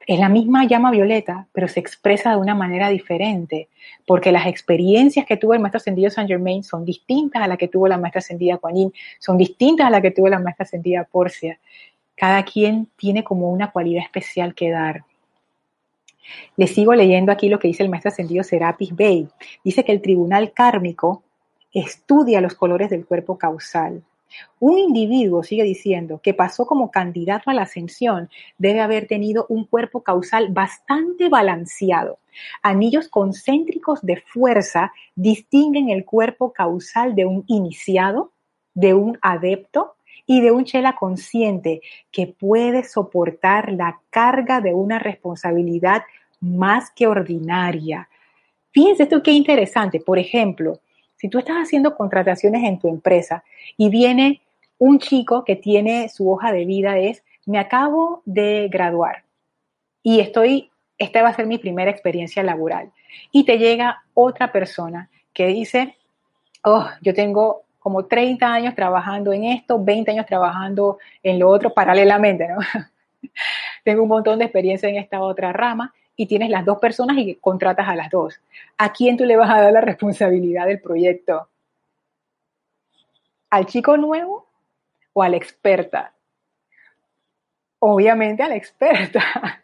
Es 0.07 0.19
la 0.19 0.29
misma 0.29 0.67
llama 0.67 0.91
violeta, 0.91 1.47
pero 1.53 1.69
se 1.69 1.81
expresa 1.81 2.33
de 2.33 2.37
una 2.37 2.55
manera 2.55 2.91
diferente, 2.91 3.69
porque 4.07 4.31
las 4.31 4.47
experiencias 4.47 5.25
que 5.25 5.39
tuvo 5.39 5.55
el 5.55 5.61
maestro 5.61 5.79
ascendido 5.79 6.11
Saint 6.11 6.29
Germain 6.29 6.63
son 6.63 6.85
distintas 6.85 7.41
a 7.41 7.47
las 7.47 7.57
que 7.57 7.69
tuvo 7.69 7.89
la 7.89 7.97
maestra 7.97 8.19
ascendida 8.19 8.59
Kuan 8.59 8.75
Yin, 8.75 8.93
son 9.19 9.39
distintas 9.39 9.87
a 9.87 9.91
las 9.91 10.03
que 10.03 10.11
tuvo 10.11 10.29
la 10.29 10.39
maestra 10.39 10.65
ascendida 10.65 11.05
Porcia. 11.05 11.59
Cada 12.15 12.45
quien 12.45 12.89
tiene 12.99 13.25
como 13.25 13.51
una 13.51 13.71
cualidad 13.71 14.03
especial 14.03 14.55
que 14.55 14.71
dar. 14.71 15.03
Le 16.57 16.67
sigo 16.67 16.95
leyendo 16.95 17.33
aquí 17.33 17.49
lo 17.49 17.59
que 17.59 17.69
dice 17.69 17.83
el 17.83 17.89
maestro 17.89 18.11
ascendido 18.11 18.43
Serapis 18.45 18.95
Bey. 18.95 19.29
Dice 19.65 19.85
que 19.85 19.93
el 19.93 20.03
tribunal 20.03 20.53
kármico 20.53 21.23
estudia 21.73 22.41
los 22.41 22.55
colores 22.55 22.91
del 22.91 23.05
cuerpo 23.05 23.37
causal. 23.39 24.03
Un 24.59 24.79
individuo, 24.79 25.43
sigue 25.43 25.63
diciendo, 25.63 26.21
que 26.23 26.35
pasó 26.35 26.67
como 26.67 26.91
candidato 26.91 27.51
a 27.51 27.55
la 27.55 27.63
ascensión 27.63 28.29
debe 28.59 28.81
haber 28.81 29.07
tenido 29.07 29.47
un 29.49 29.65
cuerpo 29.65 30.03
causal 30.03 30.49
bastante 30.51 31.29
balanceado. 31.29 32.19
Anillos 32.63 33.09
concéntricos 33.09 34.03
de 34.03 34.17
fuerza 34.17 34.93
distinguen 35.15 35.91
el 35.91 36.05
cuerpo 36.05 36.53
causal 36.53 37.15
de 37.15 37.25
un 37.25 37.45
iniciado, 37.47 38.33
de 38.75 38.95
un 38.95 39.19
adepto 39.23 39.96
y 40.27 40.41
de 40.41 40.51
un 40.51 40.65
chela 40.65 40.97
consciente 40.97 41.81
que 42.11 42.27
puede 42.27 42.85
soportar 42.85 43.73
la 43.73 44.01
carga 44.11 44.61
de 44.61 44.75
una 44.75 44.99
responsabilidad 44.99 46.03
más 46.41 46.91
que 46.91 47.07
ordinaria. 47.07 48.09
Fíjense 48.73 49.05
esto 49.05 49.23
qué 49.23 49.31
interesante. 49.31 50.01
Por 50.01 50.19
ejemplo, 50.19 50.81
si 51.17 51.29
tú 51.29 51.39
estás 51.39 51.57
haciendo 51.57 51.97
contrataciones 51.97 52.65
en 52.65 52.79
tu 52.79 52.89
empresa 52.89 53.45
y 53.77 53.89
viene 53.89 54.43
un 54.79 54.99
chico 54.99 55.45
que 55.45 55.57
tiene 55.57 56.09
su 56.09 56.31
hoja 56.31 56.53
de 56.53 56.67
vida 56.67 56.99
es, 56.99 57.23
me 57.47 57.59
acabo 57.59 58.23
de 58.27 58.69
graduar 58.69 59.27
y 60.07 60.21
estoy, 60.21 60.71
esta 60.99 61.21
va 61.21 61.31
a 61.31 61.35
ser 61.35 61.47
mi 61.47 61.59
primera 61.59 61.91
experiencia 61.91 62.45
laboral. 62.45 62.93
Y 63.33 63.45
te 63.45 63.59
llega 63.59 64.05
otra 64.15 64.53
persona 64.53 65.11
que 65.33 65.49
dice, 65.49 65.97
oh, 66.63 66.87
yo 67.03 67.13
tengo 67.13 67.63
como 67.87 68.07
30 68.07 68.53
años 68.53 68.75
trabajando 68.75 69.33
en 69.33 69.45
esto, 69.45 69.81
20 69.81 70.11
años 70.11 70.27
trabajando 70.27 70.99
en 71.23 71.39
lo 71.39 71.49
otro 71.49 71.73
paralelamente, 71.73 72.49
¿no? 72.49 72.59
Tengo 73.85 74.03
un 74.03 74.09
montón 74.09 74.41
de 74.41 74.47
experiencia 74.47 74.89
en 74.89 74.97
esta 74.97 75.21
otra 75.21 75.53
rama 75.53 75.95
y 76.17 76.27
tienes 76.27 76.51
las 76.51 76.65
dos 76.65 76.81
personas 76.81 77.17
y 77.17 77.37
contratas 77.37 77.89
a 77.89 77.95
las 77.95 78.11
dos. 78.11 78.41
¿A 78.77 78.93
quién 78.93 79.17
tú 79.17 79.25
le 79.25 79.37
vas 79.37 79.51
a 79.51 79.61
dar 79.61 79.73
la 79.73 79.83
responsabilidad 79.83 80.67
del 80.67 80.81
proyecto? 80.81 81.49
¿Al 83.51 83.67
chico 83.67 83.97
nuevo 83.97 84.49
o 85.13 85.23
a 85.23 85.29
la 85.29 85.37
experta? 85.37 86.13
Obviamente 87.79 88.43
a 88.43 88.49
la 88.49 88.57
experta, 88.57 89.23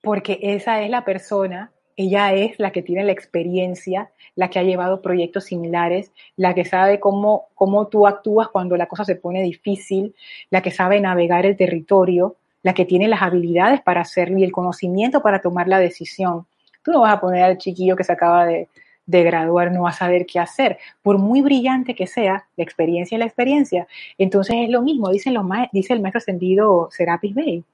porque 0.00 0.38
esa 0.40 0.80
es 0.80 0.88
la 0.88 1.04
persona 1.04 1.70
ella 2.00 2.32
es 2.32 2.58
la 2.58 2.72
que 2.72 2.82
tiene 2.82 3.04
la 3.04 3.12
experiencia, 3.12 4.10
la 4.34 4.48
que 4.48 4.58
ha 4.58 4.62
llevado 4.62 5.02
proyectos 5.02 5.44
similares, 5.44 6.12
la 6.34 6.54
que 6.54 6.64
sabe 6.64 6.98
cómo, 6.98 7.48
cómo 7.54 7.88
tú 7.88 8.06
actúas 8.06 8.48
cuando 8.48 8.76
la 8.78 8.86
cosa 8.86 9.04
se 9.04 9.16
pone 9.16 9.42
difícil, 9.42 10.14
la 10.48 10.62
que 10.62 10.70
sabe 10.70 10.98
navegar 10.98 11.44
el 11.44 11.58
territorio, 11.58 12.36
la 12.62 12.72
que 12.72 12.86
tiene 12.86 13.06
las 13.06 13.20
habilidades 13.20 13.82
para 13.82 14.00
hacerlo 14.00 14.38
y 14.38 14.44
el 14.44 14.52
conocimiento 14.52 15.20
para 15.20 15.42
tomar 15.42 15.68
la 15.68 15.78
decisión. 15.78 16.46
Tú 16.82 16.92
no 16.92 17.02
vas 17.02 17.12
a 17.12 17.20
poner 17.20 17.42
al 17.42 17.58
chiquillo 17.58 17.96
que 17.96 18.04
se 18.04 18.12
acaba 18.12 18.46
de, 18.46 18.68
graduar, 19.06 19.70
no 19.70 19.82
va 19.82 19.90
a 19.90 19.92
saber 19.92 20.24
qué 20.24 20.38
hacer. 20.38 20.78
Por 21.02 21.18
muy 21.18 21.42
brillante 21.42 21.94
que 21.94 22.06
sea, 22.06 22.46
la 22.56 22.64
experiencia 22.64 23.16
es 23.16 23.18
la 23.18 23.26
experiencia. 23.26 23.86
Entonces 24.16 24.56
es 24.58 24.70
lo 24.70 24.80
mismo, 24.80 25.10
dice 25.10 25.28
el 25.28 25.38
maestro 26.00 26.18
ascendido 26.18 26.88
Serapis 26.92 27.34
Bey. 27.34 27.64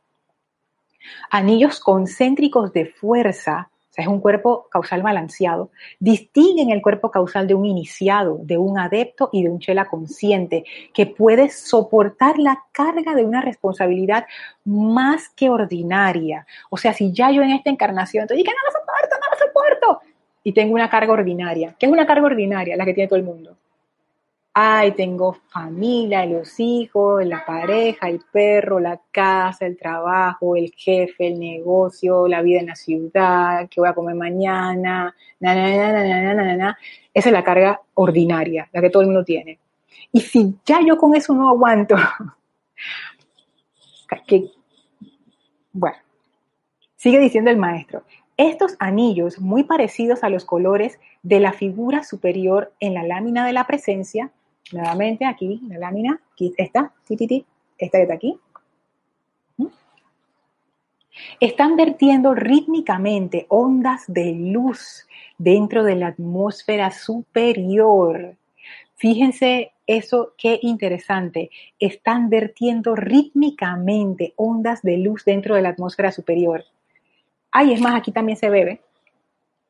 Anillos 1.31 1.79
concéntricos 1.79 2.73
de 2.73 2.87
fuerza 2.87 3.71
es 3.97 4.07
un 4.07 4.21
cuerpo 4.21 4.69
causal 4.71 5.03
balanceado, 5.03 5.71
distinguen 5.99 6.71
el 6.71 6.83
cuerpo 6.83 7.11
causal 7.11 7.47
de 7.47 7.55
un 7.55 7.65
iniciado, 7.65 8.39
de 8.43 8.59
un 8.59 8.79
adepto 8.79 9.31
y 9.33 9.43
de 9.43 9.49
un 9.49 9.59
chela 9.59 9.87
consciente, 9.87 10.65
que 10.93 11.07
puede 11.07 11.49
soportar 11.49 12.39
la 12.39 12.65
carga 12.73 13.15
de 13.15 13.25
una 13.25 13.41
responsabilidad 13.41 14.27
más 14.65 15.29
que 15.31 15.49
ordinaria. 15.49 16.47
O 16.71 16.77
sea, 16.77 16.93
si 16.93 17.13
ya 17.13 17.31
yo 17.31 17.43
en 17.43 17.51
esta 17.51 17.71
encarnación, 17.71 18.27
te 18.27 18.35
digo, 18.35 18.53
no 18.53 18.59
lo 18.67 18.79
soporto, 18.79 19.17
no 19.17 19.31
lo 19.31 19.47
soporto, 19.47 20.01
y 20.43 20.53
tengo 20.53 20.75
una 20.75 20.91
carga 20.91 21.13
ordinaria. 21.13 21.75
¿Qué 21.79 21.87
es 21.87 21.93
una 21.93 22.07
carga 22.07 22.27
ordinaria? 22.27 22.77
La 22.77 22.85
que 22.85 22.95
tiene 22.95 23.09
todo 23.09 23.19
el 23.19 23.25
mundo 23.25 23.57
ay, 24.59 24.93
tengo 24.93 25.35
familia, 25.51 26.25
los 26.25 26.59
hijos, 26.61 27.23
la 27.27 27.45
pareja, 27.45 28.09
el 28.09 28.23
perro, 28.33 28.81
la 28.81 28.99
casa, 29.13 29.67
el 29.67 29.77
trabajo, 29.77 30.57
el 30.57 30.73
jefe, 30.75 31.27
el 31.27 31.39
negocio, 31.39 32.27
la 32.27 32.41
vida 32.41 32.61
en 32.61 32.69
la 32.69 32.75
ciudad, 32.75 33.69
que 33.69 33.83
voy 33.83 33.91
a 33.91 33.95
comer 33.95 34.15
mañana, 34.15 35.15
na, 35.41 35.55
na, 35.55 35.93
na, 35.93 36.35
na, 36.35 36.57
na, 36.57 36.79
Esa 37.13 37.29
es 37.29 37.33
la 37.35 37.45
carga 37.45 37.83
ordinaria, 37.93 38.67
la 38.73 38.81
que 38.81 38.89
todo 38.89 39.03
el 39.03 39.09
mundo 39.09 39.25
tiene. 39.25 39.59
Y 40.11 40.21
si 40.21 40.55
ya 40.65 40.81
yo 40.81 40.97
con 40.97 41.15
eso 41.15 41.35
no 41.35 41.51
aguanto, 41.51 41.97
que, 44.27 44.47
bueno, 45.71 45.99
sigue 46.97 47.19
diciendo 47.19 47.51
el 47.51 47.59
maestro, 47.59 48.05
estos 48.39 48.77
anillos, 48.79 49.39
muy 49.39 49.65
parecidos 49.65 50.25
a 50.25 50.31
los 50.31 50.47
colores 50.47 50.99
de 51.23 51.41
la 51.41 51.53
figura 51.53 52.05
superior 52.05 52.73
en 52.81 52.95
la 52.95 53.03
lámina 53.03 53.45
de 53.45 53.53
la 53.53 53.67
presencia, 53.67 54.33
Nuevamente 54.73 55.25
aquí, 55.25 55.61
la 55.69 55.79
lámina, 55.79 56.21
aquí 56.33 56.53
está, 56.57 56.93
esta 57.79 57.99
aquí. 58.13 58.39
Están 61.41 61.77
vertiendo 61.77 62.35
rítmicamente 62.35 63.47
ondas 63.49 64.05
de 64.07 64.33
luz 64.33 65.07
dentro 65.39 65.85
de 65.85 65.97
la 65.97 66.09
atmósfera 66.09 66.91
superior. 66.91 68.37
Fíjense 68.97 69.73
eso, 69.87 70.35
qué 70.37 70.59
interesante. 70.63 71.51
Están 71.79 72.29
vertiendo 72.29 72.97
rítmicamente 72.97 74.35
ondas 74.37 74.83
de 74.83 74.99
luz 74.99 75.25
dentro 75.25 75.55
de 75.55 75.63
la 75.63 75.71
atmósfera 75.71 76.11
superior. 76.11 76.65
Ay, 77.51 77.73
es 77.73 77.81
más, 77.81 77.95
aquí 77.95 78.13
también 78.13 78.37
se 78.37 78.51
ve. 78.51 78.81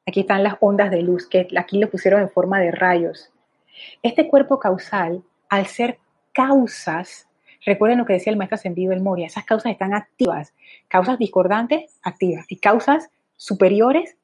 Aquí 0.07 0.21
están 0.21 0.43
las 0.43 0.55
ondas 0.61 0.91
de 0.91 1.03
luz, 1.03 1.27
que 1.27 1.49
aquí 1.57 1.79
lo 1.79 1.91
pusieron 1.91 2.23
en 2.23 2.31
forma 2.31 2.61
de 2.61 2.71
rayos. 2.71 3.31
Este 4.03 4.29
cuerpo 4.29 4.59
causal, 4.59 5.23
al 5.49 5.67
ser 5.67 5.99
causas, 6.33 7.29
recuerden 7.65 7.99
lo 7.99 8.07
que 8.07 8.15
decía 8.15 8.31
el 8.31 8.37
maestro 8.37 8.57
ascendido 8.57 8.93
El 8.93 9.03
Moria, 9.03 9.27
esas 9.27 9.45
causas 9.45 9.73
están 9.73 9.95
activas, 9.95 10.55
causas 10.89 11.19
discordantes, 11.19 11.99
activas, 12.03 12.47
y 12.49 12.57
causas 12.57 13.11
superiores, 13.37 14.17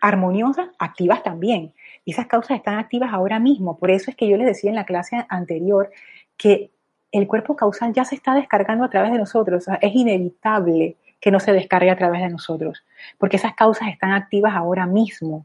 armoniosas, 0.00 0.68
activas 0.78 1.22
también. 1.22 1.74
Y 2.04 2.12
esas 2.12 2.26
causas 2.26 2.56
están 2.56 2.78
activas 2.78 3.12
ahora 3.12 3.38
mismo. 3.38 3.78
Por 3.78 3.90
eso 3.90 4.10
es 4.10 4.16
que 4.16 4.28
yo 4.28 4.36
les 4.36 4.46
decía 4.46 4.70
en 4.70 4.76
la 4.76 4.84
clase 4.86 5.24
anterior 5.28 5.90
que 6.36 6.70
el 7.12 7.26
cuerpo 7.26 7.56
causal 7.56 7.92
ya 7.92 8.04
se 8.04 8.14
está 8.14 8.34
descargando 8.34 8.84
a 8.84 8.90
través 8.90 9.12
de 9.12 9.18
nosotros. 9.18 9.66
es 9.80 9.94
inevitable 9.94 10.96
que 11.20 11.30
no 11.30 11.38
se 11.38 11.52
descargue 11.52 11.90
a 11.90 11.98
través 11.98 12.22
de 12.22 12.30
nosotros, 12.30 12.82
porque 13.18 13.36
esas 13.36 13.54
causas 13.54 13.88
están 13.88 14.12
activas 14.12 14.54
ahora 14.54 14.86
mismo. 14.86 15.44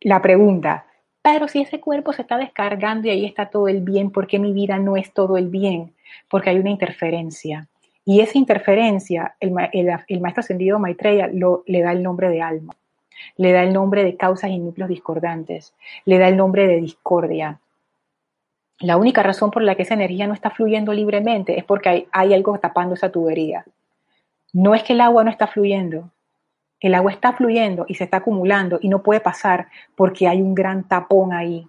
La 0.00 0.22
pregunta, 0.22 0.86
pero 1.22 1.48
si 1.48 1.60
ese 1.60 1.80
cuerpo 1.80 2.12
se 2.12 2.22
está 2.22 2.38
descargando 2.38 3.06
y 3.06 3.10
ahí 3.10 3.24
está 3.26 3.50
todo 3.50 3.68
el 3.68 3.80
bien, 3.82 4.10
¿por 4.10 4.26
qué 4.26 4.38
mi 4.38 4.52
vida 4.52 4.78
no 4.78 4.96
es 4.96 5.12
todo 5.12 5.36
el 5.36 5.48
bien? 5.48 5.92
Porque 6.28 6.50
hay 6.50 6.58
una 6.58 6.70
interferencia. 6.70 7.68
Y 8.04 8.20
esa 8.20 8.38
interferencia, 8.38 9.36
el, 9.40 9.52
maestro 9.52 10.40
ascendido 10.40 10.78
Maitreya 10.78 11.28
lo, 11.32 11.62
le 11.66 11.82
da 11.82 11.92
el 11.92 12.02
nombre 12.02 12.30
de 12.30 12.40
alma, 12.40 12.74
le 13.36 13.52
da 13.52 13.62
el 13.62 13.72
nombre 13.72 14.02
de 14.02 14.16
causas 14.16 14.50
y 14.50 14.58
núcleos 14.58 14.88
discordantes, 14.88 15.74
le 16.06 16.18
da 16.18 16.28
el 16.28 16.36
nombre 16.36 16.66
de 16.66 16.80
discordia. 16.80 17.60
La 18.78 18.96
única 18.96 19.22
razón 19.22 19.50
por 19.50 19.62
la 19.62 19.74
que 19.74 19.82
esa 19.82 19.94
energía 19.94 20.26
no 20.26 20.32
está 20.32 20.48
fluyendo 20.48 20.94
libremente 20.94 21.58
es 21.58 21.64
porque 21.64 21.88
hay, 21.90 22.06
hay 22.12 22.32
algo 22.32 22.58
tapando 22.58 22.94
esa 22.94 23.12
tubería. 23.12 23.64
No 24.54 24.74
es 24.74 24.82
que 24.82 24.94
el 24.94 25.02
agua 25.02 25.22
no 25.22 25.30
está 25.30 25.46
fluyendo, 25.46 26.10
el 26.80 26.94
agua 26.94 27.12
está 27.12 27.34
fluyendo 27.34 27.84
y 27.86 27.94
se 27.94 28.04
está 28.04 28.18
acumulando 28.18 28.78
y 28.80 28.88
no 28.88 29.02
puede 29.02 29.20
pasar 29.20 29.68
porque 29.94 30.26
hay 30.26 30.40
un 30.40 30.54
gran 30.54 30.88
tapón 30.88 31.32
ahí. 31.32 31.66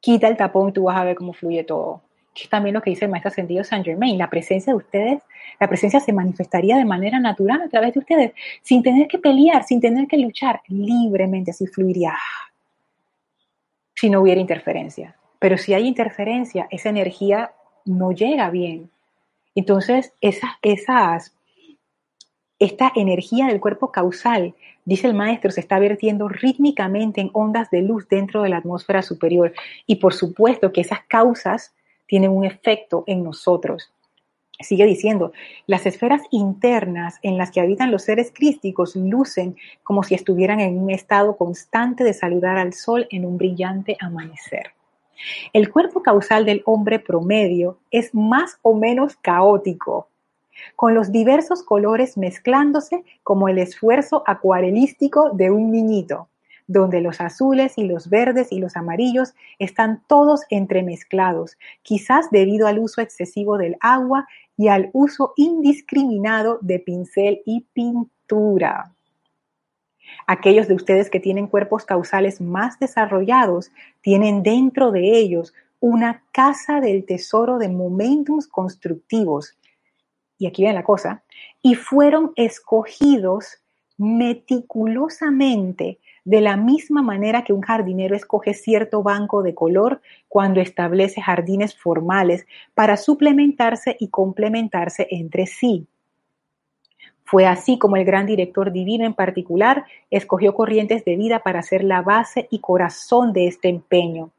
Quita 0.00 0.26
el 0.28 0.36
tapón 0.36 0.70
y 0.70 0.72
tú 0.72 0.84
vas 0.84 0.96
a 0.96 1.04
ver 1.04 1.14
cómo 1.14 1.34
fluye 1.34 1.62
todo. 1.64 2.02
Que 2.34 2.44
es 2.44 2.48
también 2.48 2.74
lo 2.74 2.80
que 2.80 2.90
dice 2.90 3.04
el 3.04 3.10
maestro 3.10 3.28
ascendido 3.28 3.62
Saint 3.62 3.84
Germain. 3.84 4.16
La 4.16 4.30
presencia 4.30 4.72
de 4.72 4.78
ustedes, 4.78 5.22
la 5.58 5.68
presencia 5.68 6.00
se 6.00 6.12
manifestaría 6.12 6.76
de 6.76 6.86
manera 6.86 7.20
natural 7.20 7.60
a 7.60 7.68
través 7.68 7.92
de 7.92 8.00
ustedes, 8.00 8.32
sin 8.62 8.82
tener 8.82 9.06
que 9.08 9.18
pelear, 9.18 9.64
sin 9.64 9.80
tener 9.80 10.06
que 10.06 10.16
luchar, 10.16 10.62
libremente, 10.68 11.50
así 11.50 11.66
fluiría. 11.66 12.14
Si 13.94 14.08
no 14.08 14.22
hubiera 14.22 14.40
interferencia. 14.40 15.16
Pero 15.38 15.58
si 15.58 15.74
hay 15.74 15.86
interferencia, 15.86 16.66
esa 16.70 16.88
energía 16.88 17.52
no 17.84 18.12
llega 18.12 18.48
bien. 18.48 18.90
Entonces, 19.54 20.14
esas, 20.22 20.52
esas 20.62 21.34
esta 22.60 22.92
energía 22.94 23.46
del 23.46 23.58
cuerpo 23.58 23.90
causal, 23.90 24.54
dice 24.84 25.06
el 25.06 25.14
maestro, 25.14 25.50
se 25.50 25.60
está 25.60 25.78
vertiendo 25.78 26.28
rítmicamente 26.28 27.22
en 27.22 27.30
ondas 27.32 27.70
de 27.70 27.80
luz 27.80 28.06
dentro 28.08 28.42
de 28.42 28.50
la 28.50 28.58
atmósfera 28.58 29.02
superior. 29.02 29.54
Y 29.86 29.96
por 29.96 30.12
supuesto 30.12 30.70
que 30.70 30.82
esas 30.82 31.00
causas 31.08 31.74
tienen 32.06 32.30
un 32.30 32.44
efecto 32.44 33.02
en 33.06 33.24
nosotros. 33.24 33.90
Sigue 34.60 34.84
diciendo, 34.84 35.32
las 35.66 35.86
esferas 35.86 36.20
internas 36.30 37.18
en 37.22 37.38
las 37.38 37.50
que 37.50 37.62
habitan 37.62 37.90
los 37.90 38.02
seres 38.02 38.30
crísticos 38.30 38.94
lucen 38.94 39.56
como 39.82 40.02
si 40.02 40.14
estuvieran 40.14 40.60
en 40.60 40.78
un 40.78 40.90
estado 40.90 41.38
constante 41.38 42.04
de 42.04 42.12
saludar 42.12 42.58
al 42.58 42.74
sol 42.74 43.06
en 43.10 43.24
un 43.24 43.38
brillante 43.38 43.96
amanecer. 44.00 44.74
El 45.54 45.70
cuerpo 45.70 46.02
causal 46.02 46.44
del 46.44 46.62
hombre 46.66 46.98
promedio 46.98 47.78
es 47.90 48.14
más 48.14 48.58
o 48.60 48.74
menos 48.74 49.16
caótico, 49.16 50.09
con 50.76 50.94
los 50.94 51.12
diversos 51.12 51.62
colores 51.62 52.16
mezclándose 52.16 53.04
como 53.22 53.48
el 53.48 53.58
esfuerzo 53.58 54.22
acuarelístico 54.26 55.30
de 55.30 55.50
un 55.50 55.70
niñito, 55.70 56.28
donde 56.66 57.00
los 57.00 57.20
azules 57.20 57.76
y 57.76 57.84
los 57.84 58.08
verdes 58.08 58.52
y 58.52 58.60
los 58.60 58.76
amarillos 58.76 59.34
están 59.58 60.02
todos 60.06 60.42
entremezclados, 60.50 61.58
quizás 61.82 62.30
debido 62.30 62.66
al 62.66 62.78
uso 62.78 63.00
excesivo 63.00 63.58
del 63.58 63.76
agua 63.80 64.28
y 64.56 64.68
al 64.68 64.90
uso 64.92 65.32
indiscriminado 65.36 66.58
de 66.60 66.78
pincel 66.78 67.42
y 67.44 67.66
pintura. 67.72 68.92
Aquellos 70.26 70.68
de 70.68 70.74
ustedes 70.74 71.10
que 71.10 71.20
tienen 71.20 71.46
cuerpos 71.46 71.84
causales 71.84 72.40
más 72.40 72.78
desarrollados 72.78 73.72
tienen 74.00 74.42
dentro 74.42 74.92
de 74.92 75.18
ellos 75.18 75.54
una 75.80 76.22
casa 76.32 76.80
del 76.80 77.04
tesoro 77.04 77.58
de 77.58 77.68
momentos 77.68 78.46
constructivos 78.46 79.56
y 80.40 80.46
aquí 80.46 80.62
viene 80.62 80.74
la 80.74 80.84
cosa, 80.84 81.22
y 81.62 81.76
fueron 81.76 82.32
escogidos 82.34 83.58
meticulosamente 83.98 85.98
de 86.24 86.40
la 86.40 86.56
misma 86.56 87.02
manera 87.02 87.44
que 87.44 87.52
un 87.52 87.60
jardinero 87.60 88.16
escoge 88.16 88.54
cierto 88.54 89.02
banco 89.02 89.42
de 89.42 89.54
color 89.54 90.00
cuando 90.26 90.60
establece 90.60 91.20
jardines 91.20 91.76
formales 91.76 92.46
para 92.74 92.96
suplementarse 92.96 93.96
y 94.00 94.08
complementarse 94.08 95.06
entre 95.10 95.46
sí. 95.46 95.86
Fue 97.24 97.46
así 97.46 97.78
como 97.78 97.96
el 97.96 98.06
gran 98.06 98.24
director 98.24 98.72
divino 98.72 99.04
en 99.04 99.14
particular 99.14 99.84
escogió 100.10 100.54
corrientes 100.54 101.04
de 101.04 101.16
vida 101.16 101.40
para 101.40 101.62
ser 101.62 101.84
la 101.84 102.00
base 102.00 102.48
y 102.50 102.60
corazón 102.60 103.34
de 103.34 103.46
este 103.46 103.68
empeño, 103.68 104.30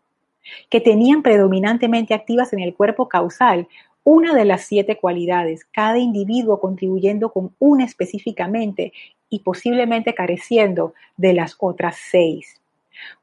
que 0.70 0.82
tenían 0.82 1.22
predominantemente 1.22 2.16
activas 2.16 2.54
en 2.54 2.60
el 2.60 2.74
cuerpo 2.74 3.08
causal 3.08 3.68
una 4.04 4.34
de 4.34 4.46
las 4.46 4.64
siete 4.64 4.98
cualidades, 4.98 5.66
cada 5.66 6.00
individuo 6.00 6.60
contribuyendo 6.60 7.32
con 7.32 7.54
una 7.60 7.86
específicamente 7.86 8.94
y 9.30 9.40
posiblemente 9.40 10.14
careciendo 10.14 10.94
de 11.18 11.34
las 11.34 11.56
otras 11.60 11.98
seis. 12.10 12.62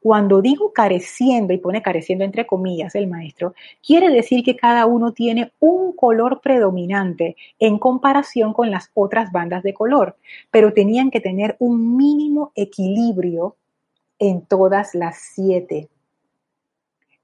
Cuando 0.00 0.42
digo 0.42 0.72
careciendo, 0.72 1.52
y 1.52 1.58
pone 1.58 1.82
careciendo 1.82 2.24
entre 2.24 2.46
comillas 2.46 2.94
el 2.94 3.06
maestro, 3.06 3.54
quiere 3.86 4.10
decir 4.10 4.42
que 4.42 4.56
cada 4.56 4.86
uno 4.86 5.12
tiene 5.12 5.52
un 5.60 5.92
color 5.92 6.40
predominante 6.40 7.36
en 7.58 7.78
comparación 7.78 8.52
con 8.52 8.70
las 8.70 8.90
otras 8.94 9.30
bandas 9.32 9.62
de 9.62 9.74
color, 9.74 10.16
pero 10.50 10.72
tenían 10.72 11.10
que 11.10 11.20
tener 11.20 11.56
un 11.58 11.96
mínimo 11.96 12.52
equilibrio 12.54 13.56
en 14.18 14.42
todas 14.42 14.94
las 14.94 15.18
siete. 15.18 15.88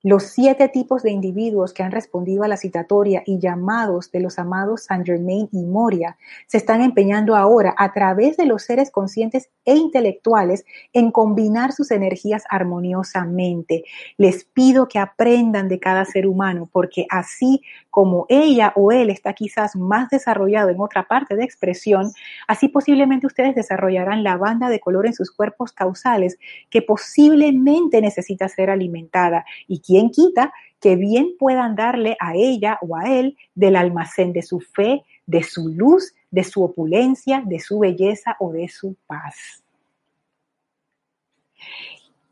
Los 0.07 0.24
siete 0.24 0.68
tipos 0.68 1.02
de 1.02 1.11
individuos 1.11 1.72
que 1.72 1.82
han 1.82 1.90
respondido 1.90 2.42
a 2.42 2.48
la 2.48 2.59
citatoria 2.59 3.22
y 3.24 3.38
llamados 3.38 4.12
de 4.12 4.20
los 4.20 4.38
amados 4.38 4.84
Saint 4.84 5.07
Germain 5.07 5.48
y 5.50 5.64
Moria 5.64 6.18
se 6.46 6.59
están 6.59 6.82
empeñando 6.82 7.34
ahora 7.34 7.74
a 7.78 7.90
través 7.94 8.36
de 8.36 8.44
los 8.44 8.64
seres 8.64 8.90
conscientes 8.90 9.48
e 9.64 9.74
intelectuales 9.74 10.66
en 10.92 11.11
combinar 11.11 11.72
sus 11.72 11.90
energías 11.90 12.44
armoniosamente. 12.50 13.84
Les 14.18 14.44
pido 14.44 14.88
que 14.88 14.98
aprendan 14.98 15.70
de 15.70 15.80
cada 15.80 16.05
ser 16.05 16.26
humano 16.26 16.68
porque 16.70 17.07
así 17.09 17.62
como 17.88 18.26
ella 18.28 18.74
o 18.76 18.92
él 18.92 19.09
está 19.09 19.32
quizás 19.32 19.74
más 19.74 20.11
desarrollado 20.11 20.68
en 20.68 20.82
otra 20.82 21.09
parte 21.09 21.34
de 21.34 21.44
expresión, 21.44 22.12
así 22.46 22.68
posiblemente 22.68 23.26
ustedes 23.26 23.55
desarrollarán 23.55 24.22
la 24.22 24.36
banda 24.36 24.68
de 24.68 24.80
color 24.80 25.07
en 25.07 25.14
sus 25.14 25.30
cuerpos 25.30 25.72
causales 25.72 26.36
que 26.68 26.82
posiblemente 26.82 28.02
necesita 28.02 28.50
ser 28.50 28.68
alimentada 28.68 29.46
y 29.66 29.78
¿Quién 29.95 30.11
quita 30.11 30.53
que 30.80 30.97
bien 30.97 31.36
puedan 31.38 31.76
darle 31.76 32.16
a 32.18 32.34
ella 32.34 32.80
o 32.82 32.97
a 32.97 33.05
él 33.16 33.36
del 33.55 33.76
almacén 33.76 34.32
de 34.32 34.42
su 34.42 34.59
fe, 34.59 35.05
de 35.24 35.45
su 35.45 35.68
luz, 35.68 36.16
de 36.32 36.42
su 36.42 36.64
opulencia, 36.64 37.45
de 37.47 37.61
su 37.61 37.78
belleza 37.78 38.36
o 38.40 38.51
de 38.51 38.66
su 38.66 38.97
paz? 39.07 39.62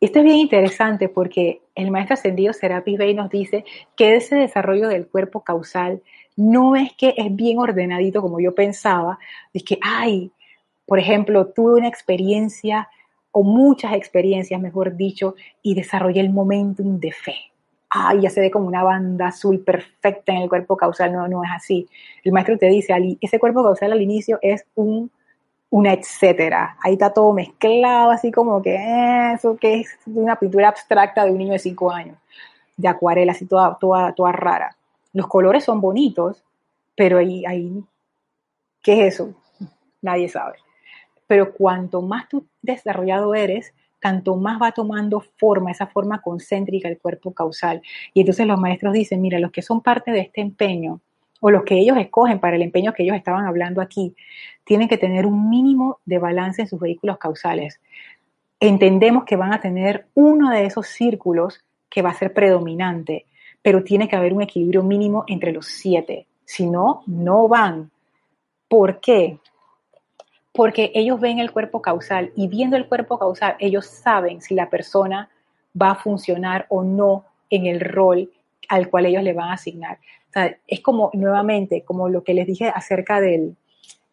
Esto 0.00 0.18
es 0.18 0.24
bien 0.24 0.38
interesante 0.38 1.08
porque 1.08 1.62
el 1.76 1.92
maestro 1.92 2.14
ascendido 2.14 2.52
Serapis 2.52 2.98
Bey 2.98 3.14
nos 3.14 3.30
dice 3.30 3.64
que 3.94 4.16
ese 4.16 4.34
desarrollo 4.34 4.88
del 4.88 5.06
cuerpo 5.06 5.44
causal 5.44 6.02
no 6.34 6.74
es 6.74 6.92
que 6.94 7.14
es 7.16 7.32
bien 7.36 7.60
ordenadito 7.60 8.22
como 8.22 8.40
yo 8.40 8.56
pensaba, 8.56 9.20
es 9.54 9.62
que, 9.62 9.78
ay, 9.80 10.32
por 10.84 10.98
ejemplo, 10.98 11.46
tuve 11.46 11.74
una 11.74 11.86
experiencia 11.86 12.88
o 13.30 13.44
muchas 13.44 13.92
experiencias, 13.92 14.60
mejor 14.60 14.96
dicho, 14.96 15.36
y 15.62 15.74
desarrollé 15.74 16.22
el 16.22 16.30
momentum 16.30 16.98
de 16.98 17.12
fe 17.12 17.51
ay, 17.94 18.22
ya 18.22 18.30
se 18.30 18.40
ve 18.40 18.50
como 18.50 18.66
una 18.66 18.82
banda 18.82 19.28
azul 19.28 19.60
perfecta 19.60 20.32
en 20.32 20.42
el 20.42 20.48
cuerpo 20.48 20.76
causal. 20.76 21.12
No, 21.12 21.28
no 21.28 21.44
es 21.44 21.50
así. 21.54 21.88
El 22.24 22.32
maestro 22.32 22.56
te 22.56 22.66
dice, 22.66 22.94
ese 23.20 23.38
cuerpo 23.38 23.62
causal 23.62 23.92
al 23.92 24.00
inicio 24.00 24.38
es 24.40 24.64
un, 24.74 25.10
una 25.70 25.92
etcétera. 25.92 26.78
Ahí 26.82 26.94
está 26.94 27.12
todo 27.12 27.32
mezclado, 27.32 28.10
así 28.10 28.32
como 28.32 28.62
que 28.62 28.76
eh, 28.76 29.32
eso 29.34 29.56
que 29.56 29.80
es 29.80 29.98
una 30.06 30.36
pintura 30.36 30.68
abstracta 30.68 31.24
de 31.24 31.32
un 31.32 31.38
niño 31.38 31.52
de 31.52 31.58
cinco 31.58 31.90
años, 31.90 32.16
de 32.76 32.88
acuarela, 32.88 33.32
así 33.32 33.46
toda, 33.46 33.76
toda, 33.78 34.12
toda 34.14 34.32
rara. 34.32 34.76
Los 35.12 35.26
colores 35.26 35.64
son 35.64 35.80
bonitos, 35.80 36.42
pero 36.96 37.18
ahí, 37.18 37.44
ahí, 37.44 37.84
¿qué 38.82 39.06
es 39.06 39.14
eso? 39.14 39.34
Nadie 40.00 40.30
sabe. 40.30 40.56
Pero 41.26 41.52
cuanto 41.52 42.00
más 42.00 42.28
tú 42.28 42.46
desarrollado 42.62 43.34
eres, 43.34 43.74
tanto 44.02 44.34
más 44.34 44.60
va 44.60 44.72
tomando 44.72 45.20
forma, 45.38 45.70
esa 45.70 45.86
forma 45.86 46.20
concéntrica 46.20 46.88
el 46.88 46.98
cuerpo 46.98 47.32
causal. 47.32 47.80
Y 48.12 48.20
entonces 48.20 48.46
los 48.46 48.58
maestros 48.58 48.92
dicen, 48.92 49.22
mira, 49.22 49.38
los 49.38 49.52
que 49.52 49.62
son 49.62 49.80
parte 49.80 50.10
de 50.10 50.20
este 50.20 50.40
empeño, 50.40 51.00
o 51.40 51.50
los 51.50 51.62
que 51.62 51.78
ellos 51.78 51.96
escogen 51.96 52.40
para 52.40 52.56
el 52.56 52.62
empeño 52.62 52.92
que 52.92 53.04
ellos 53.04 53.16
estaban 53.16 53.46
hablando 53.46 53.80
aquí, 53.80 54.14
tienen 54.64 54.88
que 54.88 54.98
tener 54.98 55.24
un 55.24 55.48
mínimo 55.48 56.00
de 56.04 56.18
balance 56.18 56.62
en 56.62 56.68
sus 56.68 56.80
vehículos 56.80 57.18
causales. 57.18 57.80
Entendemos 58.58 59.24
que 59.24 59.36
van 59.36 59.52
a 59.52 59.60
tener 59.60 60.06
uno 60.14 60.50
de 60.50 60.66
esos 60.66 60.88
círculos 60.88 61.64
que 61.88 62.02
va 62.02 62.10
a 62.10 62.14
ser 62.14 62.32
predominante, 62.32 63.26
pero 63.62 63.84
tiene 63.84 64.08
que 64.08 64.16
haber 64.16 64.32
un 64.32 64.42
equilibrio 64.42 64.82
mínimo 64.82 65.24
entre 65.28 65.52
los 65.52 65.66
siete. 65.66 66.26
Si 66.44 66.66
no, 66.66 67.02
no 67.06 67.46
van. 67.46 67.90
¿Por 68.68 69.00
qué? 69.00 69.38
Porque 70.52 70.92
ellos 70.94 71.18
ven 71.18 71.38
el 71.38 71.50
cuerpo 71.50 71.80
causal 71.80 72.30
y 72.36 72.48
viendo 72.48 72.76
el 72.76 72.86
cuerpo 72.86 73.18
causal, 73.18 73.56
ellos 73.58 73.86
saben 73.86 74.42
si 74.42 74.54
la 74.54 74.68
persona 74.68 75.30
va 75.80 75.92
a 75.92 75.94
funcionar 75.96 76.66
o 76.68 76.82
no 76.82 77.24
en 77.48 77.66
el 77.66 77.80
rol 77.80 78.30
al 78.68 78.88
cual 78.88 79.06
ellos 79.06 79.22
le 79.22 79.32
van 79.32 79.50
a 79.50 79.54
asignar. 79.54 79.98
O 80.28 80.32
sea, 80.32 80.56
es 80.66 80.80
como, 80.80 81.10
nuevamente, 81.14 81.82
como 81.82 82.08
lo 82.08 82.22
que 82.22 82.34
les 82.34 82.46
dije 82.46 82.68
acerca 82.68 83.20
del, 83.20 83.56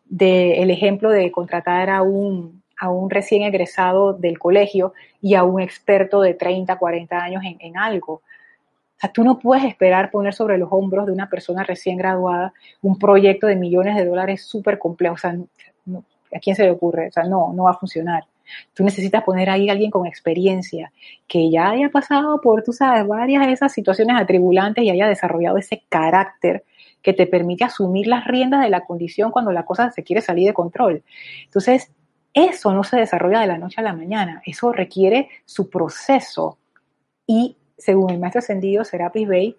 ejemplo 0.09 1.09
de 1.11 1.31
contratar 1.31 1.89
a 1.89 2.01
un, 2.01 2.61
a 2.79 2.89
un 2.89 3.09
recién 3.09 3.43
egresado 3.43 4.13
del 4.13 4.39
colegio 4.39 4.93
y 5.21 5.35
a 5.35 5.43
un 5.43 5.61
experto 5.61 6.21
de 6.21 6.33
30, 6.33 6.77
40 6.77 7.17
años 7.17 7.43
en, 7.45 7.57
en 7.59 7.77
algo. 7.77 8.13
O 8.13 8.99
sea, 8.99 9.11
tú 9.11 9.23
no 9.23 9.39
puedes 9.39 9.63
esperar 9.63 10.11
poner 10.11 10.33
sobre 10.33 10.57
los 10.57 10.69
hombros 10.71 11.05
de 11.05 11.13
una 11.13 11.29
persona 11.29 11.63
recién 11.63 11.97
graduada 11.97 12.53
un 12.81 12.99
proyecto 12.99 13.47
de 13.47 13.55
millones 13.55 13.95
de 13.95 14.05
dólares 14.05 14.43
súper 14.43 14.77
complejo. 14.77 15.15
O 15.15 15.17
sea, 15.17 15.37
no, 15.85 16.03
¿A 16.35 16.39
quién 16.39 16.55
se 16.55 16.63
le 16.63 16.71
ocurre? 16.71 17.07
O 17.07 17.11
sea, 17.11 17.23
no, 17.23 17.53
no 17.53 17.63
va 17.63 17.71
a 17.71 17.77
funcionar. 17.77 18.23
Tú 18.73 18.83
necesitas 18.83 19.23
poner 19.23 19.49
ahí 19.49 19.69
a 19.69 19.73
alguien 19.73 19.91
con 19.91 20.07
experiencia, 20.07 20.91
que 21.27 21.49
ya 21.51 21.69
haya 21.69 21.89
pasado 21.89 22.41
por, 22.41 22.63
tú 22.63 22.73
sabes, 22.73 23.07
varias 23.07 23.45
de 23.45 23.53
esas 23.53 23.71
situaciones 23.71 24.19
atribulantes 24.19 24.83
y 24.83 24.89
haya 24.89 25.07
desarrollado 25.07 25.57
ese 25.57 25.83
carácter 25.89 26.63
que 27.01 27.13
te 27.13 27.27
permite 27.27 27.63
asumir 27.63 28.07
las 28.07 28.25
riendas 28.25 28.61
de 28.61 28.69
la 28.69 28.81
condición 28.81 29.31
cuando 29.31 29.51
la 29.51 29.65
cosa 29.65 29.91
se 29.91 30.03
quiere 30.03 30.21
salir 30.21 30.47
de 30.47 30.53
control. 30.53 31.03
Entonces, 31.45 31.91
eso 32.33 32.73
no 32.73 32.83
se 32.83 32.97
desarrolla 32.97 33.39
de 33.41 33.47
la 33.47 33.57
noche 33.57 33.81
a 33.81 33.83
la 33.83 33.93
mañana, 33.93 34.41
eso 34.45 34.71
requiere 34.71 35.29
su 35.45 35.69
proceso 35.69 36.57
y, 37.25 37.57
según 37.77 38.09
el 38.11 38.19
maestro 38.19 38.39
ascendido 38.39 38.83
Serapis 38.83 39.27
Bey, 39.27 39.55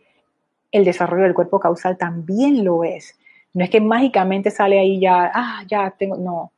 el 0.70 0.84
desarrollo 0.84 1.24
del 1.24 1.34
cuerpo 1.34 1.58
causal 1.58 1.96
también 1.96 2.64
lo 2.64 2.84
es. 2.84 3.18
No 3.52 3.64
es 3.64 3.70
que 3.70 3.80
mágicamente 3.80 4.50
sale 4.50 4.78
ahí 4.78 5.00
ya, 5.00 5.30
ah, 5.34 5.64
ya 5.66 5.90
tengo, 5.90 6.16
no. 6.16 6.52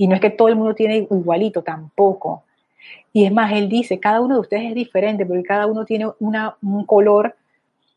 Y 0.00 0.06
no 0.06 0.14
es 0.14 0.22
que 0.22 0.30
todo 0.30 0.48
el 0.48 0.56
mundo 0.56 0.74
tiene 0.74 1.06
igualito, 1.10 1.62
tampoco. 1.62 2.44
Y 3.12 3.26
es 3.26 3.32
más, 3.32 3.52
él 3.52 3.68
dice, 3.68 4.00
cada 4.00 4.22
uno 4.22 4.36
de 4.36 4.40
ustedes 4.40 4.70
es 4.70 4.74
diferente, 4.74 5.26
porque 5.26 5.42
cada 5.42 5.66
uno 5.66 5.84
tiene 5.84 6.06
un 6.18 6.86
color 6.86 7.36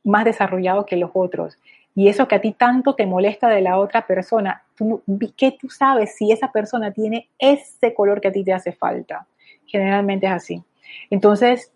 más 0.04 0.26
desarrollado 0.26 0.86
que 0.86 0.98
los 0.98 1.12
otros. 1.14 1.58
Y 1.96 2.10
eso 2.10 2.28
que 2.28 2.36
a 2.36 2.42
ti 2.42 2.52
tanto 2.52 2.94
te 2.94 3.06
molesta 3.06 3.48
de 3.48 3.62
la 3.62 3.80
otra 3.80 4.06
persona, 4.06 4.64
tú, 4.76 5.02
¿qué 5.38 5.54
tú 5.58 5.70
sabes 5.70 6.18
si 6.18 6.30
esa 6.30 6.52
persona 6.52 6.92
tiene 6.92 7.30
ese 7.40 7.94
color 7.94 8.20
que 8.20 8.28
a 8.28 8.34
ti 8.34 8.44
te 8.44 8.52
hace 8.52 8.74
falta? 8.74 9.26
Generalmente 9.66 10.26
es 10.26 10.34
así. 10.34 10.62
Entonces, 11.10 11.72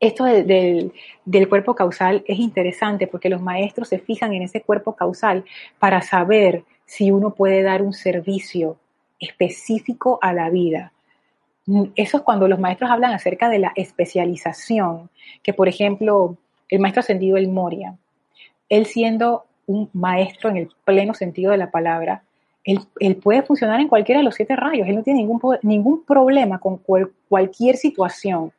esto 0.00 0.24
del 0.24 1.48
cuerpo 1.50 1.74
causal 1.74 2.24
es 2.26 2.38
interesante 2.38 3.06
porque 3.06 3.28
los 3.28 3.42
maestros 3.42 3.88
se 3.90 3.98
fijan 3.98 4.32
en 4.32 4.44
ese 4.44 4.62
cuerpo 4.62 4.96
causal 4.96 5.44
para 5.78 6.00
saber 6.00 6.64
si 6.86 7.10
uno 7.10 7.34
puede 7.34 7.62
dar 7.62 7.82
un 7.82 7.92
servicio 7.92 8.78
específico 9.20 10.18
a 10.22 10.32
la 10.32 10.50
vida. 10.50 10.92
Mm, 11.66 11.84
eso 11.96 12.18
es 12.18 12.22
cuando 12.22 12.48
los 12.48 12.58
maestros 12.58 12.90
hablan 12.90 13.12
acerca 13.12 13.48
de 13.48 13.58
la 13.58 13.72
especialización, 13.76 15.10
que 15.42 15.52
por 15.52 15.68
ejemplo, 15.68 16.36
el 16.68 16.80
maestro 16.80 17.00
ascendido 17.00 17.36
El 17.36 17.48
Moria, 17.48 17.96
él 18.68 18.86
siendo 18.86 19.44
un 19.66 19.90
maestro 19.92 20.50
en 20.50 20.56
el 20.56 20.68
pleno 20.84 21.14
sentido 21.14 21.52
de 21.52 21.58
la 21.58 21.70
palabra, 21.70 22.22
él, 22.64 23.16
puede 23.16 23.42
funcionar 23.42 23.80
en 23.80 23.88
cualquiera 23.88 24.18
de 24.18 24.24
los 24.24 24.34
siete 24.34 24.56
rayos, 24.56 24.88
él 24.88 24.96
no 24.96 25.02
tiene 25.04 25.20
ningún, 25.20 25.40
ningún 25.62 26.04
problema 26.04 26.58
con 26.58 26.80
cualquier 27.28 27.76
situación. 27.76 28.52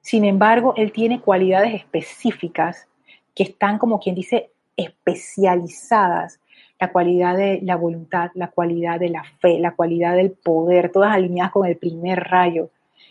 Sin 0.00 0.24
embargo, 0.24 0.74
él 0.76 0.90
tiene 0.90 1.20
cualidades 1.20 1.74
específicas 1.74 2.88
que 3.36 3.44
están, 3.44 3.78
como 3.78 4.00
quien 4.00 4.16
dice, 4.16 4.50
especializadas 4.76 6.40
la 6.82 6.90
cualidad 6.90 7.36
de 7.36 7.60
la 7.62 7.76
voluntad, 7.76 8.32
la 8.34 8.48
cualidad 8.48 8.98
de 8.98 9.08
la 9.08 9.22
fe, 9.38 9.60
la 9.60 9.70
cualidad 9.70 10.16
del 10.16 10.32
poder, 10.32 10.90
todas 10.90 11.14
alineadas 11.14 11.52
con 11.52 11.64
el 11.64 11.76
primer 11.76 12.18
rayo. 12.18 12.70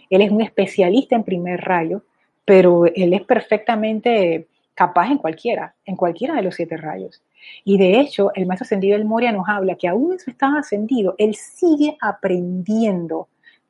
Él 0.09 0.21
es 0.21 0.29
un 0.29 0.41
especialista 0.41 1.15
en 1.15 1.23
primer 1.23 1.61
rayo, 1.61 2.03
pero 2.43 2.85
él 2.85 3.13
es 3.13 3.21
perfectamente 3.21 4.47
capaz 4.73 5.09
en 5.09 5.19
cualquiera, 5.19 5.73
en 5.85 5.95
cualquiera 5.95 6.35
de 6.35 6.41
los 6.41 6.55
siete 6.55 6.75
rayos. 6.75 7.23
Y 7.63 7.77
de 7.77 8.01
hecho, 8.01 8.31
el 8.35 8.45
maestro 8.45 8.65
ascendido 8.65 8.97
del 8.97 9.07
Moria 9.07 9.31
nos 9.31 9.47
habla 9.47 9.75
que 9.75 9.87
aún 9.87 10.11
en 10.11 10.19
su 10.19 10.31
estado 10.31 10.57
ascendido, 10.57 11.15
él 11.17 11.33
sigue 11.35 11.95
aprendiendo 12.01 13.29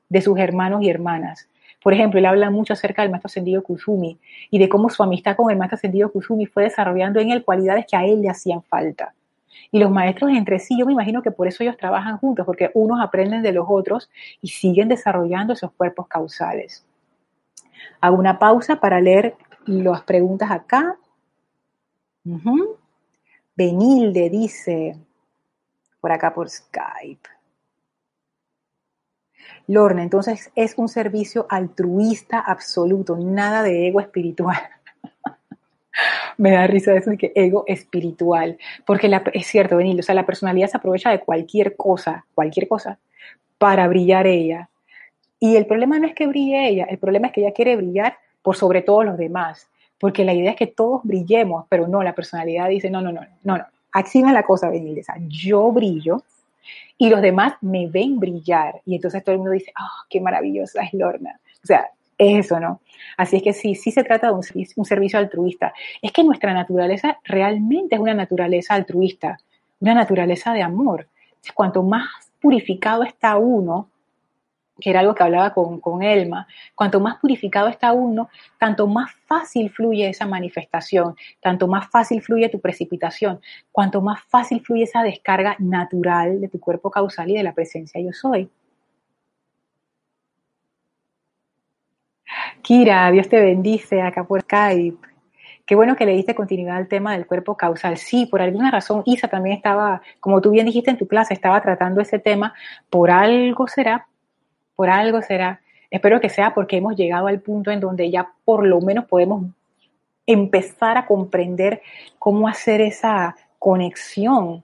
de 0.10 0.22
sus 0.22 0.40
hermanos 0.40 0.82
y 0.82 0.90
hermanas. 0.90 1.48
Por 1.84 1.94
ejemplo, 1.94 2.18
él 2.18 2.26
habla 2.26 2.50
mucho 2.50 2.74
acerca 2.74 3.04
del 3.04 3.12
maestro 3.12 3.28
ascendido 3.28 3.62
Kusumi 3.62 4.18
y 4.50 4.58
de 4.58 4.68
cómo 4.68 4.90
su 4.90 5.04
amistad 5.04 5.36
con 5.36 5.52
el 5.52 5.60
maestro 5.60 5.76
ascendido 5.76 6.12
Kusumi 6.12 6.48
fue 6.48 6.64
desarrollando 6.64 7.20
en 7.20 7.30
él 7.30 7.44
cualidades 7.44 7.86
que 7.86 7.96
a 7.96 8.04
él 8.04 8.24
le 8.24 8.30
hacían 8.30 8.64
falta. 8.64 9.14
Y 9.72 9.80
los 9.80 9.92
maestros 9.92 10.32
entre 10.32 10.60
sí, 10.60 10.78
yo 10.78 10.86
me 10.86 10.94
imagino 10.94 11.22
que 11.22 11.32
por 11.32 11.48
eso 11.48 11.64
ellos 11.64 11.78
trabajan 11.78 12.18
juntos, 12.18 12.46
porque 12.46 12.72
unos 12.74 13.00
aprenden 13.02 13.42
de 13.42 13.52
los 13.52 13.66
otros 13.70 14.10
y 14.42 14.50
siguen 14.50 14.90
desarrollando 14.90 15.54
esos 15.54 15.72
cuerpos 15.72 16.08
causales. 16.08 16.86
Hago 18.00 18.18
una 18.18 18.40
pausa 18.40 18.80
para 18.80 19.00
leer 19.00 19.36
las 19.66 20.02
preguntas 20.04 20.52
acá. 20.52 20.98
Benilde 23.56 24.30
dice, 24.30 24.98
por 26.00 26.12
acá 26.12 26.34
por 26.34 26.50
Skype. 26.50 27.30
Lorna, 29.68 30.04
entonces 30.04 30.52
es 30.56 30.74
un 30.78 30.90
servicio 30.90 31.46
altruista 31.50 32.40
absoluto, 32.40 33.18
nada 33.18 33.64
de 33.64 33.88
ego 33.88 34.02
espiritual. 34.02 34.58
Me 36.38 36.52
da 36.52 36.68
risa 36.68 36.96
eso 36.96 37.12
de 37.12 37.18
que 37.18 37.32
ego 37.36 37.64
espiritual, 37.68 38.58
porque 38.86 39.10
es 39.34 39.48
cierto, 39.48 39.78
Benil, 39.78 40.00
o 40.00 40.04
sea, 40.04 40.16
la 40.16 40.26
personalidad 40.26 40.68
se 40.68 40.78
aprovecha 40.78 41.12
de 41.12 41.20
cualquier 41.20 41.76
cosa, 41.76 42.26
cualquier 42.34 42.68
cosa, 42.68 43.00
para 43.58 43.88
brillar 43.88 44.28
ella. 44.28 44.70
Y 45.40 45.56
el 45.56 45.66
problema 45.66 46.00
no 46.00 46.08
es 46.08 46.14
que 46.14 46.28
brille 46.28 46.68
ella, 46.68 46.86
el 46.86 46.98
problema 46.98 47.28
es 47.28 47.34
que 47.34 47.42
ella 47.42 47.54
quiere 47.54 47.76
brillar 47.76 48.16
por 48.42 48.56
sobre 48.56 48.82
todos 48.82 49.06
los 49.06 49.18
demás, 49.18 49.68
porque 50.00 50.26
la 50.26 50.34
idea 50.34 50.52
es 50.52 50.58
que 50.58 50.68
todos 50.68 51.02
brillemos, 51.04 51.66
pero 51.70 51.88
no, 51.88 52.04
la 52.04 52.14
personalidad 52.14 52.70
dice, 52.70 52.90
no, 52.90 53.02
no, 53.02 53.12
no, 53.12 53.22
no, 53.44 53.58
no, 53.58 53.66
así 53.92 54.22
no 54.22 54.32
la 54.32 54.44
cosa, 54.44 54.70
Benilde, 54.70 55.04
yo 55.28 55.72
brillo 55.72 56.24
y 56.98 57.10
los 57.10 57.22
demás 57.22 57.54
me 57.62 57.88
ven 57.88 58.20
brillar, 58.20 58.82
y 58.86 58.96
entonces 58.96 59.24
todo 59.24 59.34
el 59.34 59.40
mundo 59.40 59.54
dice, 59.54 59.74
oh, 59.80 60.06
qué 60.10 60.22
maravillosa 60.22 60.84
es 60.84 60.94
Lorna, 60.94 61.40
o 61.64 61.68
sea, 61.68 61.90
es 62.22 62.46
eso, 62.46 62.60
¿no? 62.60 62.82
Así 63.18 63.38
es 63.38 63.44
que 63.44 63.54
sí, 63.54 63.74
sí 63.74 63.92
se 63.92 64.04
trata 64.04 64.28
de 64.28 64.34
un 64.34 64.86
servicio, 64.86 65.20
altruista. 65.20 65.74
Es 66.02 66.12
que 66.12 66.24
nuestra 66.24 66.54
naturaleza 66.54 67.18
realmente 67.24 67.96
es 67.96 68.02
una 68.02 68.14
naturaleza 68.14 68.76
altruista, 68.76 69.38
una 69.80 69.96
naturaleza 69.96 70.54
de 70.54 70.62
amor. 70.62 71.08
Cuanto 71.56 71.82
más 71.82 72.08
purificado 72.40 73.04
está 73.04 73.38
uno, 73.38 73.90
que 74.80 74.92
era 74.92 75.00
algo 75.00 75.16
que 75.16 75.24
hablaba 75.24 75.52
con, 75.54 75.80
con, 75.80 76.04
Elma, 76.04 76.48
cuanto 76.76 77.00
más 77.00 77.18
purificado 77.18 77.68
está 77.68 77.92
uno, 77.92 78.30
tanto 78.60 78.88
más 78.88 79.12
fácil 79.26 79.72
fluye 79.72 80.08
esa 80.08 80.28
manifestación, 80.28 81.16
tanto 81.40 81.68
más 81.68 81.90
fácil 81.90 82.22
fluye 82.22 82.50
tu 82.50 82.60
precipitación, 82.60 83.42
cuanto 83.72 84.02
más 84.02 84.22
fácil 84.24 84.62
fluye 84.62 84.84
esa 84.84 85.02
descarga 85.02 85.56
natural 85.58 86.40
de 86.40 86.50
tu 86.50 86.60
cuerpo 86.60 86.92
causal 86.92 87.32
y 87.32 87.36
de 87.36 87.44
la 87.44 87.54
presencia 87.54 88.00
yo 88.00 88.14
soy. 88.14 88.50
Kira, 92.62 93.10
Dios 93.12 93.28
te 93.28 93.40
bendice 93.40 94.02
acá 94.02 94.24
por 94.24 94.42
Skype. 94.42 95.08
Qué 95.66 95.76
bueno 95.76 95.96
que 95.96 96.06
le 96.06 96.14
diste 96.14 96.36
continuidad 96.36 96.78
al 96.78 96.88
tema 96.88 97.14
del 97.14 97.26
cuerpo 97.26 97.56
causal. 97.56 97.98
Sí, 97.98 98.26
por 98.26 98.42
alguna 98.42 98.72
razón 98.72 99.04
Isa 99.06 99.28
también 99.28 99.56
estaba, 99.56 100.02
como 100.20 100.42
tú 100.42 100.52
bien 100.52 100.66
dijiste 100.66 100.92
en 100.92 100.98
tu 100.98 101.08
clase, 101.08 101.34
estaba 101.34 101.62
tratando 101.62 102.02
ese 102.02 102.20
tema. 102.20 102.54
Por 102.90 103.10
algo 103.10 103.68
será, 103.68 104.08
por 104.76 104.90
algo 104.90 105.22
será. 105.22 105.62
Espero 105.90 106.20
que 106.20 106.30
sea 106.30 106.54
porque 106.54 106.78
hemos 106.78 106.96
llegado 106.96 107.28
al 107.28 107.42
punto 107.42 107.72
en 107.72 107.80
donde 107.80 108.12
ya 108.12 108.32
por 108.46 108.66
lo 108.66 108.80
menos 108.82 109.06
podemos 109.06 109.46
empezar 110.26 110.98
a 110.98 111.06
comprender 111.06 111.82
cómo 112.20 112.48
hacer 112.48 112.82
esa 112.82 113.36
conexión 113.60 114.64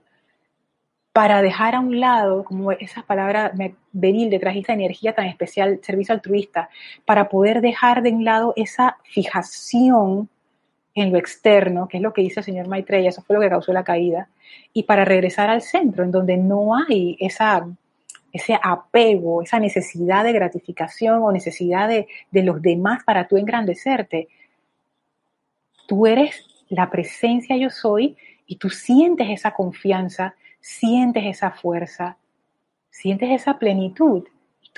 para 1.18 1.42
dejar 1.42 1.74
a 1.74 1.80
un 1.80 1.98
lado, 1.98 2.44
como 2.44 2.70
esa 2.70 3.02
palabra 3.02 3.50
venir 3.90 4.30
detrás 4.30 4.54
de 4.54 4.60
esa 4.60 4.72
energía 4.72 5.16
tan 5.16 5.26
especial, 5.26 5.80
servicio 5.82 6.14
altruista, 6.14 6.70
para 7.04 7.28
poder 7.28 7.60
dejar 7.60 8.02
de 8.02 8.12
un 8.12 8.24
lado 8.24 8.52
esa 8.54 8.98
fijación 9.02 10.28
en 10.94 11.10
lo 11.10 11.18
externo, 11.18 11.88
que 11.88 11.96
es 11.96 12.04
lo 12.04 12.12
que 12.12 12.22
dice 12.22 12.38
el 12.38 12.44
señor 12.44 12.68
Maitreya, 12.68 13.08
eso 13.08 13.22
fue 13.22 13.34
lo 13.34 13.42
que 13.42 13.48
causó 13.48 13.72
la 13.72 13.82
caída, 13.82 14.28
y 14.72 14.84
para 14.84 15.04
regresar 15.04 15.50
al 15.50 15.60
centro, 15.60 16.04
en 16.04 16.12
donde 16.12 16.36
no 16.36 16.76
hay 16.76 17.16
esa, 17.18 17.66
ese 18.32 18.56
apego, 18.62 19.42
esa 19.42 19.58
necesidad 19.58 20.22
de 20.22 20.32
gratificación 20.32 21.20
o 21.24 21.32
necesidad 21.32 21.88
de, 21.88 22.06
de 22.30 22.42
los 22.44 22.62
demás 22.62 23.02
para 23.02 23.26
tú 23.26 23.36
engrandecerte. 23.36 24.28
Tú 25.88 26.06
eres 26.06 26.46
la 26.68 26.88
presencia 26.88 27.56
yo 27.56 27.70
soy 27.70 28.16
y 28.46 28.54
tú 28.54 28.70
sientes 28.70 29.28
esa 29.30 29.50
confianza, 29.50 30.36
sientes 30.60 31.24
esa 31.24 31.50
fuerza, 31.50 32.16
sientes 32.90 33.30
esa 33.30 33.58
plenitud 33.58 34.24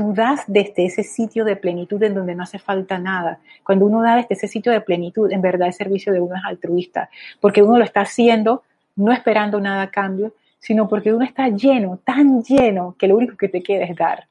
tú 0.01 0.15
das 0.15 0.45
desde 0.47 0.87
ese 0.87 1.03
sitio 1.03 1.45
de 1.45 1.57
plenitud 1.57 2.03
en 2.03 2.15
donde 2.15 2.35
no 2.35 2.45
hace 2.45 2.59
falta 2.59 2.99
nada. 2.99 3.39
Cuando 3.63 3.85
uno 3.85 4.01
da 4.01 4.17
desde 4.17 4.35
ese 4.35 4.49
sitio 4.49 4.73
de 4.73 4.81
plenitud, 4.81 5.31
en 5.31 5.43
verdad 5.43 5.69
el 5.69 5.75
servicio 5.75 6.11
de 6.11 6.21
uno 6.21 6.37
es 6.37 6.43
altruista, 6.43 7.11
porque 7.39 7.63
uno 7.63 7.77
lo 7.77 7.85
está 7.85 8.01
haciendo 8.01 8.63
no 8.97 9.13
esperando 9.13 9.61
nada 9.61 9.83
a 9.83 9.91
cambio, 9.91 10.35
sino 10.59 10.89
porque 10.89 11.13
uno 11.13 11.25
está 11.25 11.49
lleno, 11.49 11.99
tan 12.05 12.43
lleno, 12.43 12.95
que 12.99 13.09
lo 13.09 13.17
único 13.17 13.37
que 13.37 13.49
te 13.49 13.63
queda 13.63 13.85
es 13.85 13.97
dar. 13.97 14.27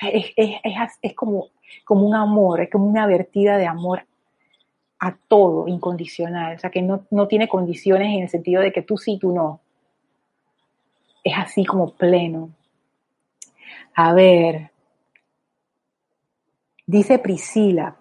Es, 0.00 1.14
como, 1.14 1.48
como 1.84 2.06
un 2.06 2.14
amor, 2.14 2.60
es 2.60 2.70
como 2.70 2.86
una 2.86 3.06
vertida 3.06 3.56
de 3.56 3.66
amor 3.66 4.04
a 5.00 5.16
todo, 5.28 5.68
incondicional. 5.68 6.56
O 6.56 6.58
sea, 6.58 6.70
que 6.70 6.82
no, 6.82 7.06
no 7.10 7.28
tiene 7.28 7.48
condiciones 7.48 8.08
en 8.14 8.22
el 8.22 8.28
sentido 8.28 8.62
de 8.62 8.72
que 8.72 8.82
tú 8.82 8.96
sí, 8.98 9.18
tú 9.20 9.32
no. 9.32 9.60
Es 11.24 11.34
así 11.36 11.64
como 11.64 11.92
pleno. 11.92 12.50
A 13.94 14.14
ver, 14.14 14.70
Dice 16.88 17.18
Priscila, 17.18 17.98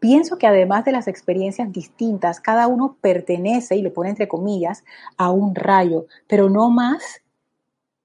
pienso 0.00 0.36
que 0.36 0.48
además 0.48 0.84
de 0.84 0.90
las 0.90 1.06
experiencias 1.06 1.70
distintas, 1.70 2.40
cada 2.40 2.66
uno 2.66 2.96
pertenece, 3.00 3.76
y 3.76 3.82
le 3.82 3.92
pone 3.92 4.10
entre 4.10 4.26
comillas, 4.26 4.82
a 5.16 5.30
un 5.30 5.54
rayo, 5.54 6.06
pero 6.26 6.50
no 6.50 6.70
más 6.70 7.22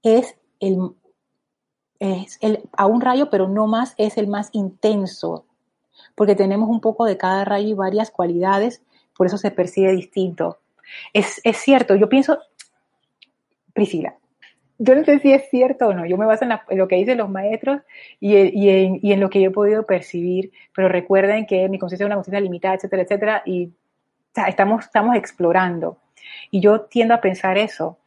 es 0.03 0.37
el, 0.59 0.77
es 1.97 2.37
el, 2.41 2.69
a 2.77 2.85
un 2.85 3.01
rayo, 3.01 3.31
pero 3.31 3.47
no 3.47 3.65
más 3.65 3.95
es 3.97 4.15
el 4.19 4.27
más 4.27 4.49
intenso, 4.51 5.45
porque 6.13 6.35
tenemos 6.35 6.69
un 6.69 6.79
poco 6.79 7.05
de 7.05 7.17
cada 7.17 7.45
rayo 7.45 7.69
y 7.69 7.73
varias 7.73 8.11
cualidades, 8.11 8.83
por 9.17 9.25
eso 9.25 9.39
se 9.39 9.49
percibe 9.49 9.91
distinto. 9.91 10.59
Es, 11.13 11.41
es 11.43 11.57
cierto, 11.57 11.95
yo 11.95 12.09
pienso, 12.09 12.37
Priscila, 13.73 14.15
yo 14.79 14.95
no 14.95 15.03
sé 15.03 15.19
si 15.19 15.31
es 15.31 15.49
cierto 15.49 15.87
o 15.87 15.93
no, 15.93 16.05
yo 16.05 16.17
me 16.17 16.25
baso 16.25 16.45
en, 16.45 16.77
lo 16.77 16.87
que 16.87 16.95
dicen 16.95 17.17
los 17.17 17.29
maestros 17.29 17.81
y, 18.19 18.35
en, 18.35 19.19
lo 19.19 19.29
que 19.29 19.41
yo 19.41 19.49
he 19.49 19.53
podido 19.53 19.85
percibir, 19.85 20.51
pero 20.75 20.89
recuerden 20.89 21.45
que 21.45 21.69
mi 21.69 21.79
conciencia 21.79 22.05
es 22.05 22.07
una 22.07 22.15
conciencia 22.15 22.41
limitada, 22.41 22.75
etcétera, 22.75 23.03
etcétera, 23.03 23.43
y 23.45 23.71
estamos, 24.47 24.85
estamos 24.85 25.15
explorando. 25.15 25.97
Y 26.51 26.59
yo 26.59 26.81
tiendo 26.81 27.13
a 27.13 27.21
pensar 27.21 27.57
eso. 27.57 27.97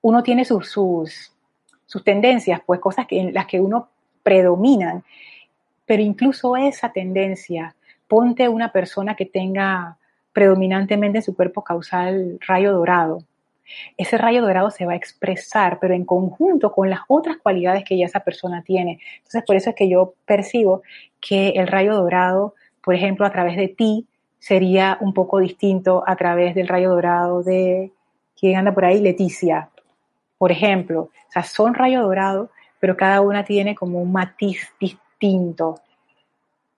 Uno 0.00 0.22
tiene 0.22 0.44
sus, 0.44 0.70
sus, 0.70 1.32
sus 1.84 2.02
tendencias, 2.02 2.60
pues 2.64 2.80
cosas 2.80 3.06
que, 3.06 3.20
en 3.20 3.34
las 3.34 3.46
que 3.46 3.60
uno 3.60 3.88
predominan, 4.22 5.04
pero 5.84 6.02
incluso 6.02 6.56
esa 6.56 6.92
tendencia, 6.92 7.74
ponte 8.08 8.48
una 8.48 8.72
persona 8.72 9.14
que 9.14 9.26
tenga 9.26 9.96
predominantemente 10.32 11.18
en 11.18 11.24
su 11.24 11.34
cuerpo 11.36 11.62
causal 11.62 12.38
rayo 12.46 12.72
dorado, 12.72 13.22
ese 13.96 14.18
rayo 14.18 14.42
dorado 14.42 14.70
se 14.70 14.86
va 14.86 14.92
a 14.92 14.96
expresar, 14.96 15.78
pero 15.80 15.94
en 15.94 16.04
conjunto 16.04 16.72
con 16.72 16.90
las 16.90 17.00
otras 17.08 17.36
cualidades 17.38 17.84
que 17.84 17.96
ya 17.96 18.06
esa 18.06 18.20
persona 18.20 18.62
tiene. 18.62 19.00
Entonces, 19.18 19.42
por 19.44 19.56
eso 19.56 19.70
es 19.70 19.76
que 19.76 19.88
yo 19.88 20.14
percibo 20.24 20.82
que 21.20 21.50
el 21.50 21.66
rayo 21.66 21.94
dorado, 21.94 22.54
por 22.82 22.94
ejemplo, 22.94 23.26
a 23.26 23.30
través 23.30 23.56
de 23.56 23.68
ti, 23.68 24.06
sería 24.38 24.98
un 25.00 25.12
poco 25.12 25.40
distinto 25.40 26.04
a 26.06 26.16
través 26.16 26.54
del 26.54 26.68
rayo 26.68 26.90
dorado 26.90 27.42
de 27.42 27.92
quien 28.38 28.56
anda 28.56 28.72
por 28.72 28.84
ahí, 28.84 29.00
Leticia, 29.00 29.70
por 30.38 30.52
ejemplo. 30.52 31.10
O 31.28 31.32
sea, 31.32 31.42
son 31.42 31.74
rayo 31.74 32.02
dorado, 32.02 32.50
pero 32.78 32.96
cada 32.96 33.20
una 33.22 33.44
tiene 33.44 33.74
como 33.74 34.00
un 34.00 34.12
matiz 34.12 34.72
distinto. 34.78 35.80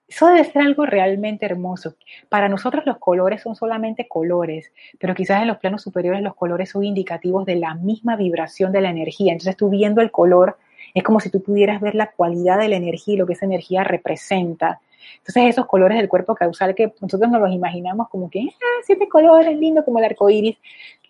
Eso 0.09 0.27
debe 0.27 0.43
ser 0.43 0.63
algo 0.63 0.87
realmente 0.87 1.45
hermoso. 1.45 1.93
Para 2.29 2.49
nosotros 2.49 2.83
los 2.85 2.97
colores 2.97 3.43
son 3.43 3.55
solamente 3.55 4.07
colores, 4.07 4.71
pero 4.97 5.13
quizás 5.13 5.41
en 5.41 5.47
los 5.47 5.57
planos 5.57 5.83
superiores 5.83 6.23
los 6.23 6.35
colores 6.35 6.71
son 6.71 6.83
indicativos 6.83 7.45
de 7.45 7.55
la 7.55 7.75
misma 7.75 8.15
vibración 8.15 8.71
de 8.71 8.81
la 8.81 8.89
energía. 8.89 9.33
Entonces 9.33 9.55
tú 9.55 9.69
viendo 9.69 10.01
el 10.01 10.09
color 10.09 10.57
es 10.95 11.03
como 11.03 11.19
si 11.19 11.29
tú 11.29 11.43
pudieras 11.43 11.79
ver 11.79 11.93
la 11.93 12.11
cualidad 12.11 12.57
de 12.57 12.69
la 12.69 12.77
energía 12.77 13.13
y 13.13 13.17
lo 13.17 13.27
que 13.27 13.33
esa 13.33 13.45
energía 13.45 13.83
representa. 13.83 14.81
Entonces 15.19 15.43
esos 15.45 15.67
colores 15.67 15.97
del 15.97 16.09
cuerpo 16.09 16.33
causal 16.33 16.73
que 16.73 16.91
nosotros 17.01 17.29
nos 17.29 17.41
los 17.41 17.51
imaginamos 17.51 18.09
como 18.09 18.31
que, 18.31 18.47
ah, 18.49 18.81
siete 18.83 19.07
colores, 19.07 19.57
lindo 19.57 19.85
como 19.85 19.99
el 19.99 20.05
arco 20.05 20.29
iris, 20.29 20.57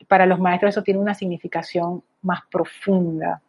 para 0.08 0.26
los 0.26 0.40
maestros 0.40 0.76
eso 0.76 0.84
tiene 0.84 1.00
una 1.00 1.14
significación 1.14 2.04
más 2.22 2.42
profunda. 2.52 3.42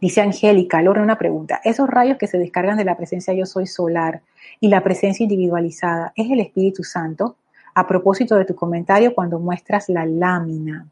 Dice 0.00 0.20
Angélica, 0.20 0.82
Lorna, 0.82 1.02
una 1.02 1.18
pregunta. 1.18 1.60
Esos 1.64 1.88
rayos 1.88 2.18
que 2.18 2.26
se 2.26 2.38
descargan 2.38 2.76
de 2.76 2.84
la 2.84 2.96
presencia 2.96 3.34
yo 3.34 3.46
soy 3.46 3.66
solar 3.66 4.22
y 4.60 4.68
la 4.68 4.82
presencia 4.82 5.24
individualizada, 5.24 6.12
¿es 6.16 6.30
el 6.30 6.40
Espíritu 6.40 6.84
Santo? 6.84 7.36
A 7.74 7.86
propósito 7.86 8.36
de 8.36 8.44
tu 8.44 8.54
comentario 8.54 9.14
cuando 9.14 9.38
muestras 9.38 9.88
la 9.88 10.06
lámina. 10.06 10.86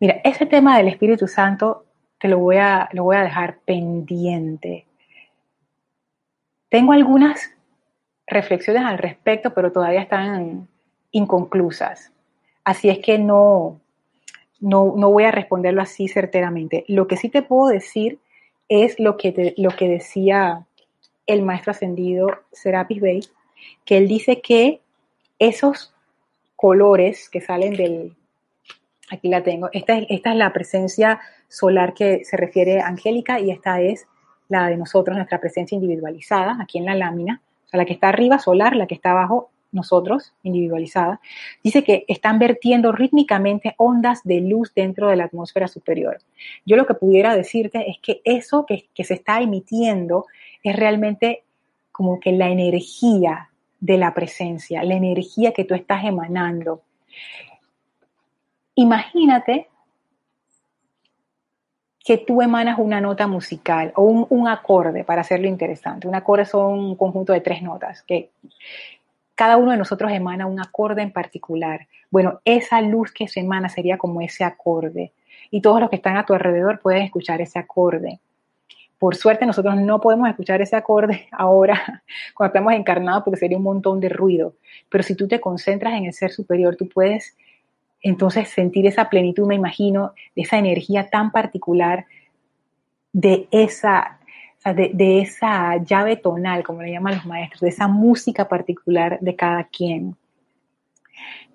Mira, 0.00 0.20
ese 0.24 0.46
tema 0.46 0.76
del 0.76 0.88
Espíritu 0.88 1.26
Santo 1.26 1.84
te 2.18 2.28
lo 2.28 2.38
voy, 2.38 2.56
a, 2.56 2.88
lo 2.92 3.04
voy 3.04 3.16
a 3.16 3.22
dejar 3.22 3.58
pendiente. 3.64 4.86
Tengo 6.68 6.92
algunas 6.92 7.52
reflexiones 8.26 8.82
al 8.84 8.98
respecto, 8.98 9.54
pero 9.54 9.72
todavía 9.72 10.02
están 10.02 10.68
inconclusas. 11.12 12.12
Así 12.66 12.88
es 12.88 12.98
que 12.98 13.16
no, 13.16 13.80
no, 14.58 14.90
voy 14.90 15.22
a 15.22 15.30
responderlo 15.30 15.80
así 15.80 16.08
certeramente. 16.08 16.84
Lo 16.88 17.06
que 17.06 17.16
sí 17.16 17.28
te 17.28 17.42
puedo 17.42 17.68
decir 17.68 18.18
es 18.68 18.98
lo 18.98 19.16
que, 19.16 19.54
lo 19.56 19.70
que 19.70 19.86
decía 19.86 20.66
el 21.28 21.42
maestro 21.42 21.70
ascendido 21.70 22.26
Serapis 22.50 23.00
Bey, 23.00 23.20
que 23.84 23.98
él 23.98 24.08
dice 24.08 24.40
que 24.40 24.80
esos 25.38 25.94
colores 26.56 27.30
que 27.30 27.40
salen 27.40 27.74
del, 27.74 28.16
aquí 29.12 29.28
la 29.28 29.44
tengo, 29.44 29.68
esta 29.72 29.98
es, 29.98 30.06
esta 30.08 30.32
es 30.32 30.36
la 30.36 30.52
presencia 30.52 31.20
solar 31.46 31.94
que 31.94 32.24
se 32.24 32.36
refiere 32.36 32.80
a 32.80 32.88
Angélica 32.88 33.38
y 33.38 33.52
esta 33.52 33.80
es 33.80 34.08
la 34.48 34.66
de 34.66 34.76
nosotros, 34.76 35.16
nuestra 35.16 35.38
presencia 35.38 35.76
individualizada, 35.76 36.58
aquí 36.60 36.78
en 36.78 36.86
la 36.86 36.96
lámina, 36.96 37.42
o 37.66 37.68
sea, 37.68 37.78
la 37.78 37.84
que 37.84 37.92
está 37.92 38.08
arriba 38.08 38.40
solar, 38.40 38.74
la 38.74 38.88
que 38.88 38.96
está 38.96 39.12
abajo 39.12 39.50
nosotros, 39.72 40.32
individualizada, 40.42 41.20
dice 41.62 41.84
que 41.84 42.04
están 42.08 42.38
vertiendo 42.38 42.92
rítmicamente 42.92 43.74
ondas 43.76 44.22
de 44.24 44.40
luz 44.40 44.72
dentro 44.74 45.08
de 45.08 45.16
la 45.16 45.24
atmósfera 45.24 45.68
superior. 45.68 46.18
Yo 46.64 46.76
lo 46.76 46.86
que 46.86 46.94
pudiera 46.94 47.34
decirte 47.34 47.90
es 47.90 47.98
que 48.00 48.20
eso 48.24 48.66
que, 48.66 48.88
se 49.04 49.14
está 49.14 49.40
emitiendo 49.40 50.26
es 50.62 50.76
realmente 50.76 51.44
como 51.92 52.20
que 52.20 52.32
la 52.32 52.48
energía 52.48 53.50
de 53.80 53.98
la 53.98 54.14
presencia, 54.14 54.82
la 54.82 54.94
energía 54.94 55.52
que 55.52 55.64
tú 55.64 55.74
estás 55.74 56.04
emanando. 56.04 56.82
Imagínate 58.74 59.68
que 62.06 62.18
tú 62.18 62.40
emanas 62.40 62.78
una 62.78 63.00
nota 63.00 63.26
musical 63.26 63.92
o 63.96 64.04
un, 64.04 64.46
acorde, 64.46 65.02
para 65.02 65.22
hacerlo 65.22 65.48
interesante. 65.48 66.06
Un 66.06 66.14
acorde 66.14 66.44
son 66.44 66.78
un 66.78 66.94
conjunto 66.94 67.32
de 67.32 67.40
tres 67.40 67.62
notas, 67.62 68.02
que 68.02 68.30
cada 69.36 69.58
uno 69.58 69.70
de 69.70 69.76
nosotros 69.76 70.10
emana 70.10 70.46
un 70.46 70.58
acorde 70.58 71.02
en 71.02 71.12
particular. 71.12 71.86
Bueno, 72.10 72.40
esa 72.44 72.80
luz 72.80 73.12
que 73.12 73.28
se 73.28 73.40
emana 73.40 73.68
sería 73.68 73.98
como 73.98 74.20
ese 74.22 74.42
acorde. 74.42 75.12
Y 75.50 75.60
todos 75.60 75.80
los 75.80 75.90
que 75.90 75.96
están 75.96 76.16
a 76.16 76.24
tu 76.24 76.32
alrededor 76.32 76.80
pueden 76.80 77.02
escuchar 77.02 77.40
ese 77.40 77.58
acorde. 77.58 78.18
Por 78.98 79.14
suerte 79.14 79.44
nosotros 79.44 79.76
no 79.76 80.00
podemos 80.00 80.28
escuchar 80.28 80.62
ese 80.62 80.74
acorde 80.74 81.28
ahora 81.32 82.02
cuando 82.34 82.54
estamos 82.54 82.72
encarnados 82.72 83.24
porque 83.24 83.38
sería 83.38 83.58
un 83.58 83.64
montón 83.64 84.00
de 84.00 84.08
ruido. 84.08 84.54
Pero 84.88 85.04
si 85.04 85.14
tú 85.14 85.28
te 85.28 85.38
concentras 85.38 85.94
en 85.94 86.06
el 86.06 86.14
ser 86.14 86.32
superior, 86.32 86.74
tú 86.74 86.88
puedes 86.88 87.36
entonces 88.00 88.48
sentir 88.48 88.86
esa 88.86 89.10
plenitud, 89.10 89.46
me 89.46 89.54
imagino, 89.54 90.14
de 90.34 90.42
esa 90.42 90.58
energía 90.58 91.10
tan 91.10 91.30
particular, 91.30 92.06
de 93.12 93.48
esa, 93.50 94.18
de, 94.74 95.20
esa 95.20 95.76
llave 95.76 96.16
tonal, 96.16 96.64
como 96.64 96.82
le 96.82 96.92
llaman 96.92 97.16
los 97.16 97.26
maestros, 97.26 97.60
de 97.60 97.68
esa 97.68 97.86
música 97.86 98.48
particular 98.48 99.18
de 99.20 99.36
cada 99.36 99.64
quien. 99.64 100.16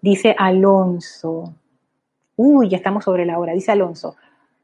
Dice 0.02 0.36
Alonso, 0.38 1.54
uy, 2.36 2.70
ya 2.70 2.78
estamos 2.78 3.04
sobre 3.04 3.26
la 3.26 3.38
hora, 3.38 3.54
dice 3.54 3.72
Alonso, 3.72 4.16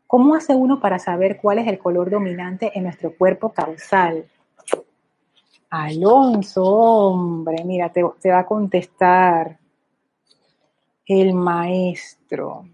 ¿cómo 0.07 0.35
hace 0.35 0.55
uno 0.55 0.79
para 0.79 0.97
saber 0.97 1.37
cuál 1.41 1.59
es 1.59 1.67
el 1.67 1.77
color 1.77 2.09
dominante 2.09 2.71
en 2.73 2.83
nuestro 2.83 3.15
cuerpo 3.15 3.51
causal? 3.51 4.25
Alonso, 5.69 6.63
hombre, 6.63 7.63
mira, 7.65 7.91
te, 7.91 8.01
va 8.01 8.39
a 8.39 8.45
contestar 8.45 9.59
el 11.05 11.33
maestro. 11.33 12.65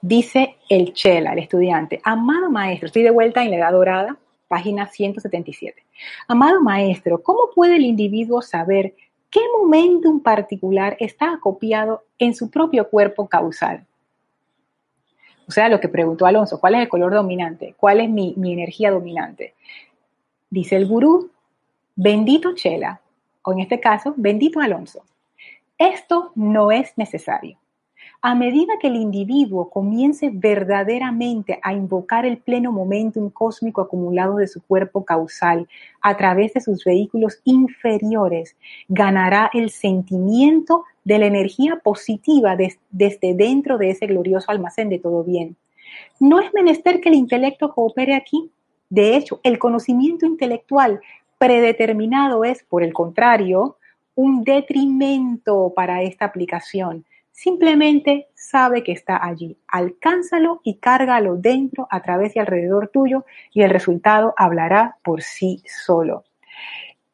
Dice 0.00 0.56
el 0.68 0.92
Chela, 0.92 1.32
el 1.32 1.38
estudiante, 1.38 2.00
amado 2.02 2.50
maestro, 2.50 2.86
estoy 2.86 3.02
de 3.02 3.10
vuelta 3.10 3.44
en 3.44 3.50
la 3.50 3.56
edad 3.58 3.72
dorada, 3.72 4.18
página 4.48 4.86
177. 4.86 5.82
Amado 6.28 6.60
maestro, 6.60 7.22
¿cómo 7.22 7.50
puede 7.54 7.76
el 7.76 7.84
individuo 7.84 8.42
saber 8.42 8.94
qué 9.30 9.40
momento 9.56 10.08
en 10.08 10.20
particular 10.20 10.96
está 11.00 11.32
acopiado 11.32 12.02
en 12.18 12.34
su 12.34 12.50
propio 12.50 12.88
cuerpo 12.88 13.28
causal? 13.28 13.86
O 15.46 15.52
sea, 15.52 15.68
lo 15.68 15.80
que 15.80 15.88
preguntó 15.88 16.26
Alonso, 16.26 16.58
¿cuál 16.58 16.74
es 16.74 16.80
el 16.80 16.88
color 16.88 17.12
dominante? 17.12 17.74
¿Cuál 17.76 18.00
es 18.00 18.08
mi, 18.08 18.34
energía 18.36 18.90
dominante? 18.90 19.54
Dice 20.50 20.76
el 20.76 20.86
gurú, 20.86 21.30
bendito 21.94 22.54
Chela, 22.54 23.00
o 23.42 23.52
en 23.52 23.60
este 23.60 23.78
caso, 23.78 24.14
bendito 24.16 24.60
Alonso. 24.60 25.04
Esto 25.78 26.30
no 26.34 26.70
es 26.70 26.92
necesario. 26.96 27.58
A 28.22 28.34
medida 28.34 28.78
que 28.80 28.86
el 28.86 28.96
individuo 28.96 29.68
comience 29.68 30.30
verdaderamente 30.32 31.58
a 31.62 31.74
invocar 31.74 32.24
el 32.24 32.38
pleno 32.38 32.72
momentum 32.72 33.28
cósmico 33.28 33.82
acumulado 33.82 34.36
de 34.36 34.46
su 34.46 34.62
cuerpo 34.62 35.04
causal 35.04 35.68
a 36.00 36.16
través 36.16 36.54
de 36.54 36.60
sus 36.60 36.84
vehículos 36.84 37.40
inferiores, 37.44 38.56
ganará 38.88 39.50
el 39.52 39.68
sentimiento 39.70 40.84
de 41.04 41.18
la 41.18 41.26
energía 41.26 41.80
positiva 41.82 42.56
desde 42.56 43.34
dentro 43.34 43.76
de 43.76 43.90
ese 43.90 44.06
glorioso 44.06 44.50
almacén 44.50 44.88
de 44.88 45.00
todo 45.00 45.22
bien. 45.22 45.56
No 46.18 46.40
es 46.40 46.54
menester 46.54 47.00
que 47.00 47.10
el 47.10 47.16
intelecto 47.16 47.74
coopere 47.74 48.14
aquí. 48.14 48.50
De 48.88 49.16
hecho, 49.16 49.40
el 49.42 49.58
conocimiento 49.58 50.24
intelectual 50.24 51.00
predeterminado 51.36 52.44
es, 52.44 52.62
por 52.62 52.82
el 52.82 52.92
contrario, 52.92 53.76
un 54.14 54.44
detrimento 54.44 55.72
para 55.74 56.02
esta 56.02 56.24
aplicación. 56.26 57.04
Simplemente 57.32 58.28
sabe 58.34 58.84
que 58.84 58.92
está 58.92 59.24
allí. 59.24 59.58
Alcánzalo 59.66 60.60
y 60.62 60.76
cárgalo 60.76 61.36
dentro, 61.36 61.88
a 61.90 62.00
través 62.00 62.36
y 62.36 62.38
alrededor 62.38 62.88
tuyo 62.88 63.24
y 63.52 63.62
el 63.62 63.70
resultado 63.70 64.34
hablará 64.36 64.98
por 65.02 65.22
sí 65.22 65.62
solo. 65.66 66.24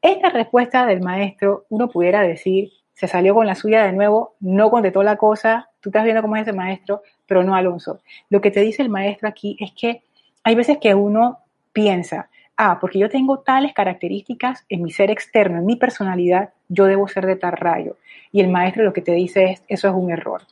Esta 0.03 0.31
respuesta 0.31 0.87
del 0.87 1.01
maestro, 1.01 1.65
uno 1.69 1.89
pudiera 1.89 2.23
decir, 2.23 2.71
se 2.93 3.09
salió 3.09 3.35
con 3.35 3.47
la 3.47 3.55
suya 3.55 3.83
de 3.83 3.93
nuevo, 3.93 4.35
no 4.41 4.71
contestó 4.71 5.03
la 5.03 5.17
cosa, 5.17 5.71
tú 5.81 5.89
estás 5.89 6.05
viendo 6.05 6.21
cómo 6.21 6.37
es 6.37 6.43
ese 6.43 6.53
maestro, 6.53 7.03
pero 7.27 7.43
no 7.43 7.55
Alonso. 7.55 8.01
Lo 8.29 8.43
que 8.43 8.51
te 8.51 8.61
dice 8.61 8.83
el 8.83 8.91
maestro 8.91 9.29
aquí 9.29 9.57
es 9.59 9.73
que 9.73 10.03
hay 10.45 10.55
veces 10.55 10.79
que 10.79 10.95
uno 10.95 11.39
piensa, 11.73 12.29
ah, 12.63 12.79
porque 12.79 12.99
yo 12.99 13.09
tengo 13.09 13.39
tales 13.39 13.73
características 13.73 14.67
en 14.69 14.83
mi 14.83 14.91
ser 14.91 15.11
externo, 15.11 15.59
en 15.59 15.67
mi 15.67 15.77
personalidad, 15.77 16.51
yo 16.69 16.85
debo 16.85 17.09
ser 17.09 17.25
de 17.25 17.37
tal 17.37 17.53
rayo. 17.53 17.97
Y 18.33 18.43
el 18.43 18.49
maestro 18.49 18.85
lo 18.85 18.93
que 18.93 19.01
te 19.01 19.13
dice 19.13 19.45
es, 19.45 19.63
eso 19.67 19.89
es 19.89 19.95
un 19.95 20.11
error. 20.11 20.43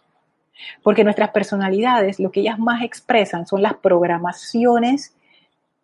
Porque 0.82 1.04
nuestras 1.04 1.30
personalidades, 1.30 2.18
lo 2.18 2.30
que 2.30 2.40
ellas 2.40 2.58
más 2.58 2.82
expresan 2.82 3.46
son 3.46 3.60
las 3.60 3.74
programaciones 3.74 5.14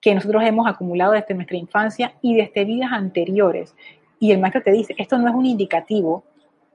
que 0.00 0.14
nosotros 0.14 0.42
hemos 0.44 0.66
acumulado 0.66 1.12
desde 1.12 1.34
nuestra 1.34 1.58
infancia 1.58 2.14
y 2.22 2.36
desde 2.36 2.64
vidas 2.64 2.92
anteriores. 2.92 3.74
Y 4.18 4.32
el 4.32 4.40
maestro 4.40 4.62
te 4.62 4.72
dice, 4.72 4.94
esto 4.96 5.18
no 5.18 5.28
es 5.28 5.34
un 5.34 5.44
indicativo 5.44 6.24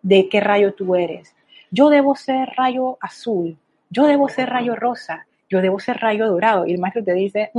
de 0.03 0.29
qué 0.29 0.41
rayo 0.41 0.75
tú 0.75 0.95
eres. 0.95 1.35
Yo 1.71 1.89
debo 1.89 2.15
ser 2.15 2.49
rayo 2.55 2.99
azul, 3.01 3.57
yo 3.89 4.05
debo 4.05 4.29
ser 4.29 4.47
rayo 4.49 4.75
rosa, 4.75 5.25
yo 5.49 5.61
debo 5.61 5.79
ser 5.79 5.97
rayo 5.97 6.27
dorado. 6.27 6.67
Y 6.67 6.73
el 6.73 6.79
maestro 6.79 7.03
te 7.03 7.13
dice, 7.13 7.51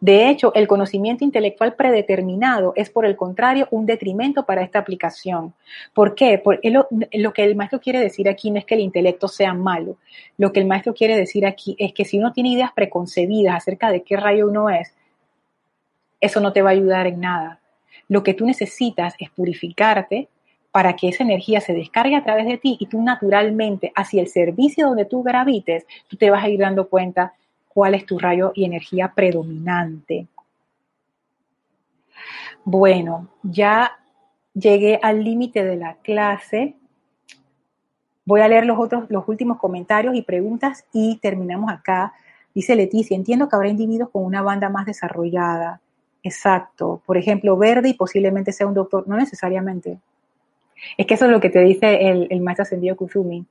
de 0.00 0.28
hecho, 0.28 0.52
el 0.54 0.66
conocimiento 0.66 1.24
intelectual 1.24 1.74
predeterminado 1.74 2.72
es, 2.76 2.90
por 2.90 3.06
el 3.06 3.16
contrario, 3.16 3.68
un 3.70 3.86
detrimento 3.86 4.44
para 4.44 4.62
esta 4.62 4.78
aplicación. 4.78 5.54
¿Por 5.94 6.14
qué? 6.14 6.38
Porque 6.38 6.70
lo, 6.70 6.86
lo, 7.12 7.32
que 7.32 7.44
el 7.44 7.56
maestro 7.56 7.80
quiere 7.80 8.00
decir 8.00 8.28
aquí 8.28 8.50
no 8.50 8.58
es 8.58 8.64
que 8.64 8.74
el 8.74 8.80
intelecto 8.80 9.28
sea 9.28 9.54
malo. 9.54 9.96
Lo 10.36 10.52
que 10.52 10.60
el 10.60 10.66
maestro 10.66 10.94
quiere 10.94 11.16
decir 11.16 11.46
aquí 11.46 11.76
es 11.78 11.92
que 11.92 12.04
si 12.04 12.18
uno 12.18 12.32
tiene 12.32 12.50
ideas 12.50 12.72
preconcebidas 12.74 13.56
acerca 13.56 13.90
de 13.90 14.02
qué 14.02 14.16
rayo 14.16 14.48
uno 14.48 14.68
es, 14.68 14.94
eso 16.20 16.40
no 16.40 16.52
te 16.52 16.62
va 16.62 16.70
a 16.70 16.72
ayudar 16.72 17.06
en 17.06 17.20
nada. 17.20 17.60
Lo 18.08 18.22
que 18.22 18.34
tú 18.34 18.44
necesitas 18.44 19.14
es 19.18 19.30
purificarte 19.30 20.28
para 20.70 20.94
que 20.94 21.08
esa 21.08 21.24
energía 21.24 21.60
se 21.62 21.72
descargue 21.72 22.16
a 22.16 22.22
través 22.22 22.46
de 22.46 22.58
ti 22.58 22.76
y 22.78 22.86
tú 22.86 23.00
naturalmente, 23.02 23.92
hacia 23.94 24.20
el 24.20 24.28
servicio 24.28 24.88
donde 24.88 25.06
tú 25.06 25.22
gravites, 25.22 25.86
tú 26.06 26.18
te 26.18 26.30
vas 26.30 26.44
a 26.44 26.50
ir 26.50 26.60
dando 26.60 26.88
cuenta 26.88 27.32
cuál 27.76 27.94
es 27.94 28.06
tu 28.06 28.18
rayo 28.18 28.52
y 28.54 28.64
energía 28.64 29.12
predominante. 29.14 30.28
Bueno, 32.64 33.28
ya 33.42 33.98
llegué 34.54 34.98
al 35.02 35.22
límite 35.22 35.62
de 35.62 35.76
la 35.76 35.96
clase. 35.96 36.74
Voy 38.24 38.40
a 38.40 38.48
leer 38.48 38.64
los 38.64 38.78
otros, 38.78 39.04
los 39.10 39.28
últimos 39.28 39.58
comentarios 39.58 40.14
y 40.14 40.22
preguntas 40.22 40.86
y 40.90 41.18
terminamos 41.18 41.70
acá. 41.70 42.14
Dice 42.54 42.74
Leticia, 42.74 43.14
entiendo 43.14 43.46
que 43.46 43.56
habrá 43.56 43.68
individuos 43.68 44.08
con 44.08 44.24
una 44.24 44.40
banda 44.40 44.70
más 44.70 44.86
desarrollada. 44.86 45.82
Exacto. 46.22 47.02
Por 47.04 47.18
ejemplo, 47.18 47.58
verde 47.58 47.90
y 47.90 47.94
posiblemente 47.94 48.52
sea 48.52 48.66
un 48.66 48.72
doctor. 48.72 49.06
No 49.06 49.18
necesariamente. 49.18 49.98
Es 50.96 51.04
que 51.04 51.12
eso 51.12 51.26
es 51.26 51.30
lo 51.30 51.40
que 51.40 51.50
te 51.50 51.60
dice 51.60 52.08
el, 52.08 52.26
el 52.30 52.40
maestro 52.40 52.62
ascendido 52.62 52.96
Kuzumi. 52.96 53.44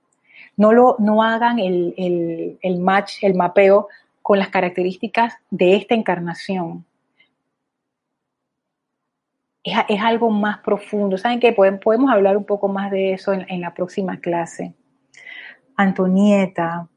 No, 0.57 0.71
lo, 0.71 0.95
no 0.97 1.21
hagan 1.21 1.59
el, 1.59 2.57
el, 2.61 2.80
match, 2.80 3.23
el 3.23 3.36
mapeo 3.36 3.88
con 4.26 4.39
las 4.39 4.49
características 4.49 5.36
de 5.51 5.76
esta 5.76 5.93
encarnación. 5.93 6.84
Es, 9.63 10.01
algo 10.01 10.32
más 10.32 10.57
profundo. 10.61 11.15
¿Saben 11.19 11.39
qué? 11.39 11.53
Podemos, 11.53 12.11
hablar 12.11 12.36
un 12.36 12.43
poco 12.43 12.67
más 12.67 12.89
de 12.89 13.13
eso 13.13 13.34
en, 13.34 13.45
en, 13.49 13.61
la 13.61 13.76
próxima 13.76 14.19
clase. 14.19 14.73
Antonieta, 15.76 16.88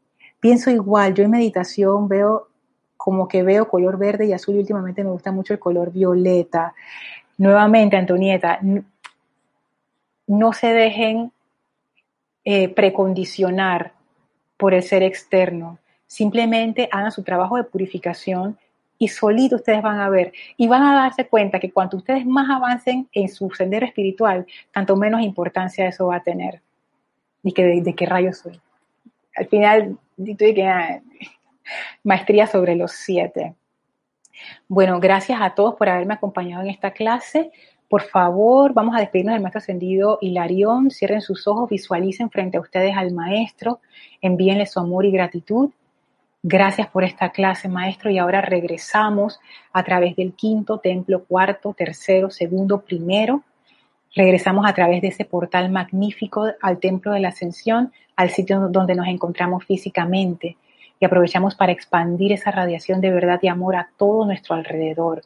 pienso 0.41 0.71
igual. 0.71 1.13
Yo 1.13 1.25
en 1.25 1.33
meditación 1.33 2.09
veo 2.09 2.49
como 2.97 3.29
que 3.29 3.43
veo 3.43 3.69
color 3.69 3.99
verde 3.99 4.25
y 4.25 4.33
azul 4.33 4.55
y 4.55 4.61
últimamente 4.61 5.05
me 5.05 5.11
gusta 5.11 5.31
mucho 5.31 5.53
el 5.53 5.59
color 5.59 5.93
violeta. 5.93 6.73
Nuevamente, 7.37 7.99
Antonieta, 7.99 8.59
no 10.27 10.53
se 10.55 10.69
dejen 10.69 11.31
eh, 12.47 12.71
precondicionar 12.71 13.93
por 14.57 14.73
el 14.73 14.83
ser 14.83 15.03
externo. 15.03 15.79
Simplemente 16.09 16.89
hagan 16.91 17.13
su 17.13 17.23
trabajo 17.23 17.57
de 17.57 17.65
purificación 17.65 18.59
y 18.99 19.09
solito 19.09 19.57
ustedes 19.57 19.83
van 19.83 20.01
a 20.01 20.09
ver 20.09 20.33
y 20.57 20.67
van 20.67 20.83
a 20.83 20.95
darse 20.95 21.29
cuenta 21.29 21.61
que 21.61 21.71
cuanto 21.71 21.99
ustedes 21.99 22.27
más 22.27 22.51
avancen 22.51 23.09
en 23.13 23.29
su 23.29 23.51
sendero 23.51 23.87
espiritual, 23.87 24.47
tanto 24.73 24.97
menos 24.97 25.21
importancia 25.21 25.87
eso 25.87 26.07
va 26.07 26.17
a 26.17 26.23
tener. 26.23 26.63
Y 27.43 27.53
que 27.53 27.63
de, 27.63 27.95
qué 27.95 28.07
rayos 28.07 28.39
soy. 28.39 28.59
Al 29.37 29.47
final 29.47 29.99
que, 30.17 31.03
maestría 32.03 32.47
sobre 32.47 32.75
los 32.75 32.93
siete. 32.93 33.55
Bueno, 34.67 35.01
gracias 35.01 35.39
a 35.43 35.51
todos 35.51 35.75
por 35.75 35.91
haberme 35.91 36.15
acompañado 36.15 36.63
en 36.65 36.71
esta 36.71 36.93
clase. 36.93 37.53
Por 37.89 38.03
favor, 38.03 38.73
vamos 38.73 38.97
a 38.97 39.01
despedirnos 39.01 39.35
del 39.35 39.43
maestro 39.43 39.59
ascendido 39.59 40.19
Hilarión. 40.21 40.91
Cierren 40.91 41.21
sus 41.21 41.47
ojos, 41.47 41.69
visualicen 41.71 42.31
frente 42.31 42.57
a 42.57 42.61
ustedes 42.61 42.97
al 42.97 43.13
maestro, 43.13 43.81
envíenle 44.21 44.67
su 44.67 44.81
amor 44.81 45.05
y 45.05 45.11
gratitud. 45.11 45.71
Gracias 46.51 46.89
por 46.89 47.05
esta 47.05 47.29
clase, 47.29 47.69
maestro. 47.69 48.11
Y 48.11 48.17
ahora 48.17 48.41
regresamos 48.41 49.39
a 49.71 49.83
través 49.83 50.17
del 50.17 50.33
quinto 50.33 50.79
templo, 50.79 51.25
cuarto, 51.25 51.75
tercero, 51.75 52.31
segundo, 52.31 52.81
primero. 52.81 53.43
Regresamos 54.15 54.65
a 54.67 54.73
través 54.73 55.03
de 55.03 55.09
ese 55.09 55.27
portal 55.27 55.71
magnífico 55.71 56.47
al 56.63 56.79
templo 56.79 57.13
de 57.13 57.21
la 57.21 57.29
ascensión, 57.29 57.93
al 58.17 58.31
sitio 58.31 58.67
donde 58.71 58.95
nos 58.95 59.09
encontramos 59.09 59.67
físicamente 59.67 60.57
y 60.99 61.05
aprovechamos 61.05 61.55
para 61.55 61.71
expandir 61.71 62.33
esa 62.33 62.51
radiación 62.51 63.03
de 63.03 63.11
verdad 63.11 63.41
y 63.43 63.49
amor 63.49 63.77
a 63.77 63.91
todo 63.99 64.25
nuestro 64.25 64.55
alrededor. 64.55 65.25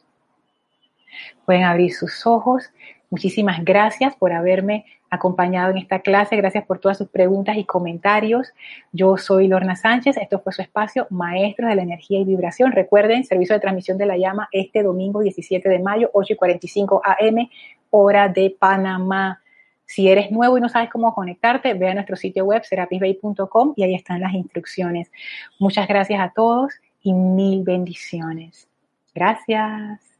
Pueden 1.45 1.63
abrir 1.63 1.93
sus 1.93 2.27
ojos. 2.27 2.69
Muchísimas 3.09 3.63
gracias 3.63 4.13
por 4.13 4.33
haberme 4.33 4.83
acompañado 5.13 5.71
en 5.71 5.77
esta 5.77 5.99
clase. 5.99 6.35
Gracias 6.35 6.65
por 6.65 6.79
todas 6.79 6.97
sus 6.97 7.07
preguntas 7.07 7.57
y 7.57 7.65
comentarios. 7.65 8.51
Yo 8.91 9.17
soy 9.17 9.47
Lorna 9.47 9.75
Sánchez. 9.75 10.17
Esto 10.17 10.39
fue 10.39 10.53
su 10.53 10.61
espacio 10.61 11.07
Maestros 11.09 11.69
de 11.69 11.75
la 11.75 11.83
Energía 11.83 12.19
y 12.19 12.25
Vibración. 12.25 12.71
Recuerden, 12.71 13.23
servicio 13.23 13.55
de 13.55 13.61
transmisión 13.61 13.97
de 13.97 14.07
la 14.07 14.17
llama 14.17 14.49
este 14.51 14.83
domingo 14.83 15.21
17 15.21 15.67
de 15.69 15.79
mayo, 15.79 16.09
8 16.13 16.33
y 16.33 16.35
45 16.35 17.01
AM, 17.05 17.49
hora 17.91 18.27
de 18.27 18.55
Panamá. 18.57 19.41
Si 19.85 20.09
eres 20.09 20.31
nuevo 20.31 20.57
y 20.57 20.61
no 20.61 20.69
sabes 20.69 20.89
cómo 20.89 21.13
conectarte, 21.13 21.73
ve 21.75 21.89
a 21.89 21.93
nuestro 21.93 22.15
sitio 22.15 22.45
web 22.45 22.63
serapisbay.com 22.63 23.73
y 23.75 23.83
ahí 23.83 23.93
están 23.93 24.21
las 24.21 24.33
instrucciones. 24.33 25.11
Muchas 25.59 25.87
gracias 25.87 26.19
a 26.19 26.31
todos 26.33 26.73
y 27.03 27.13
mil 27.13 27.63
bendiciones. 27.63 28.67
Gracias. 29.13 30.12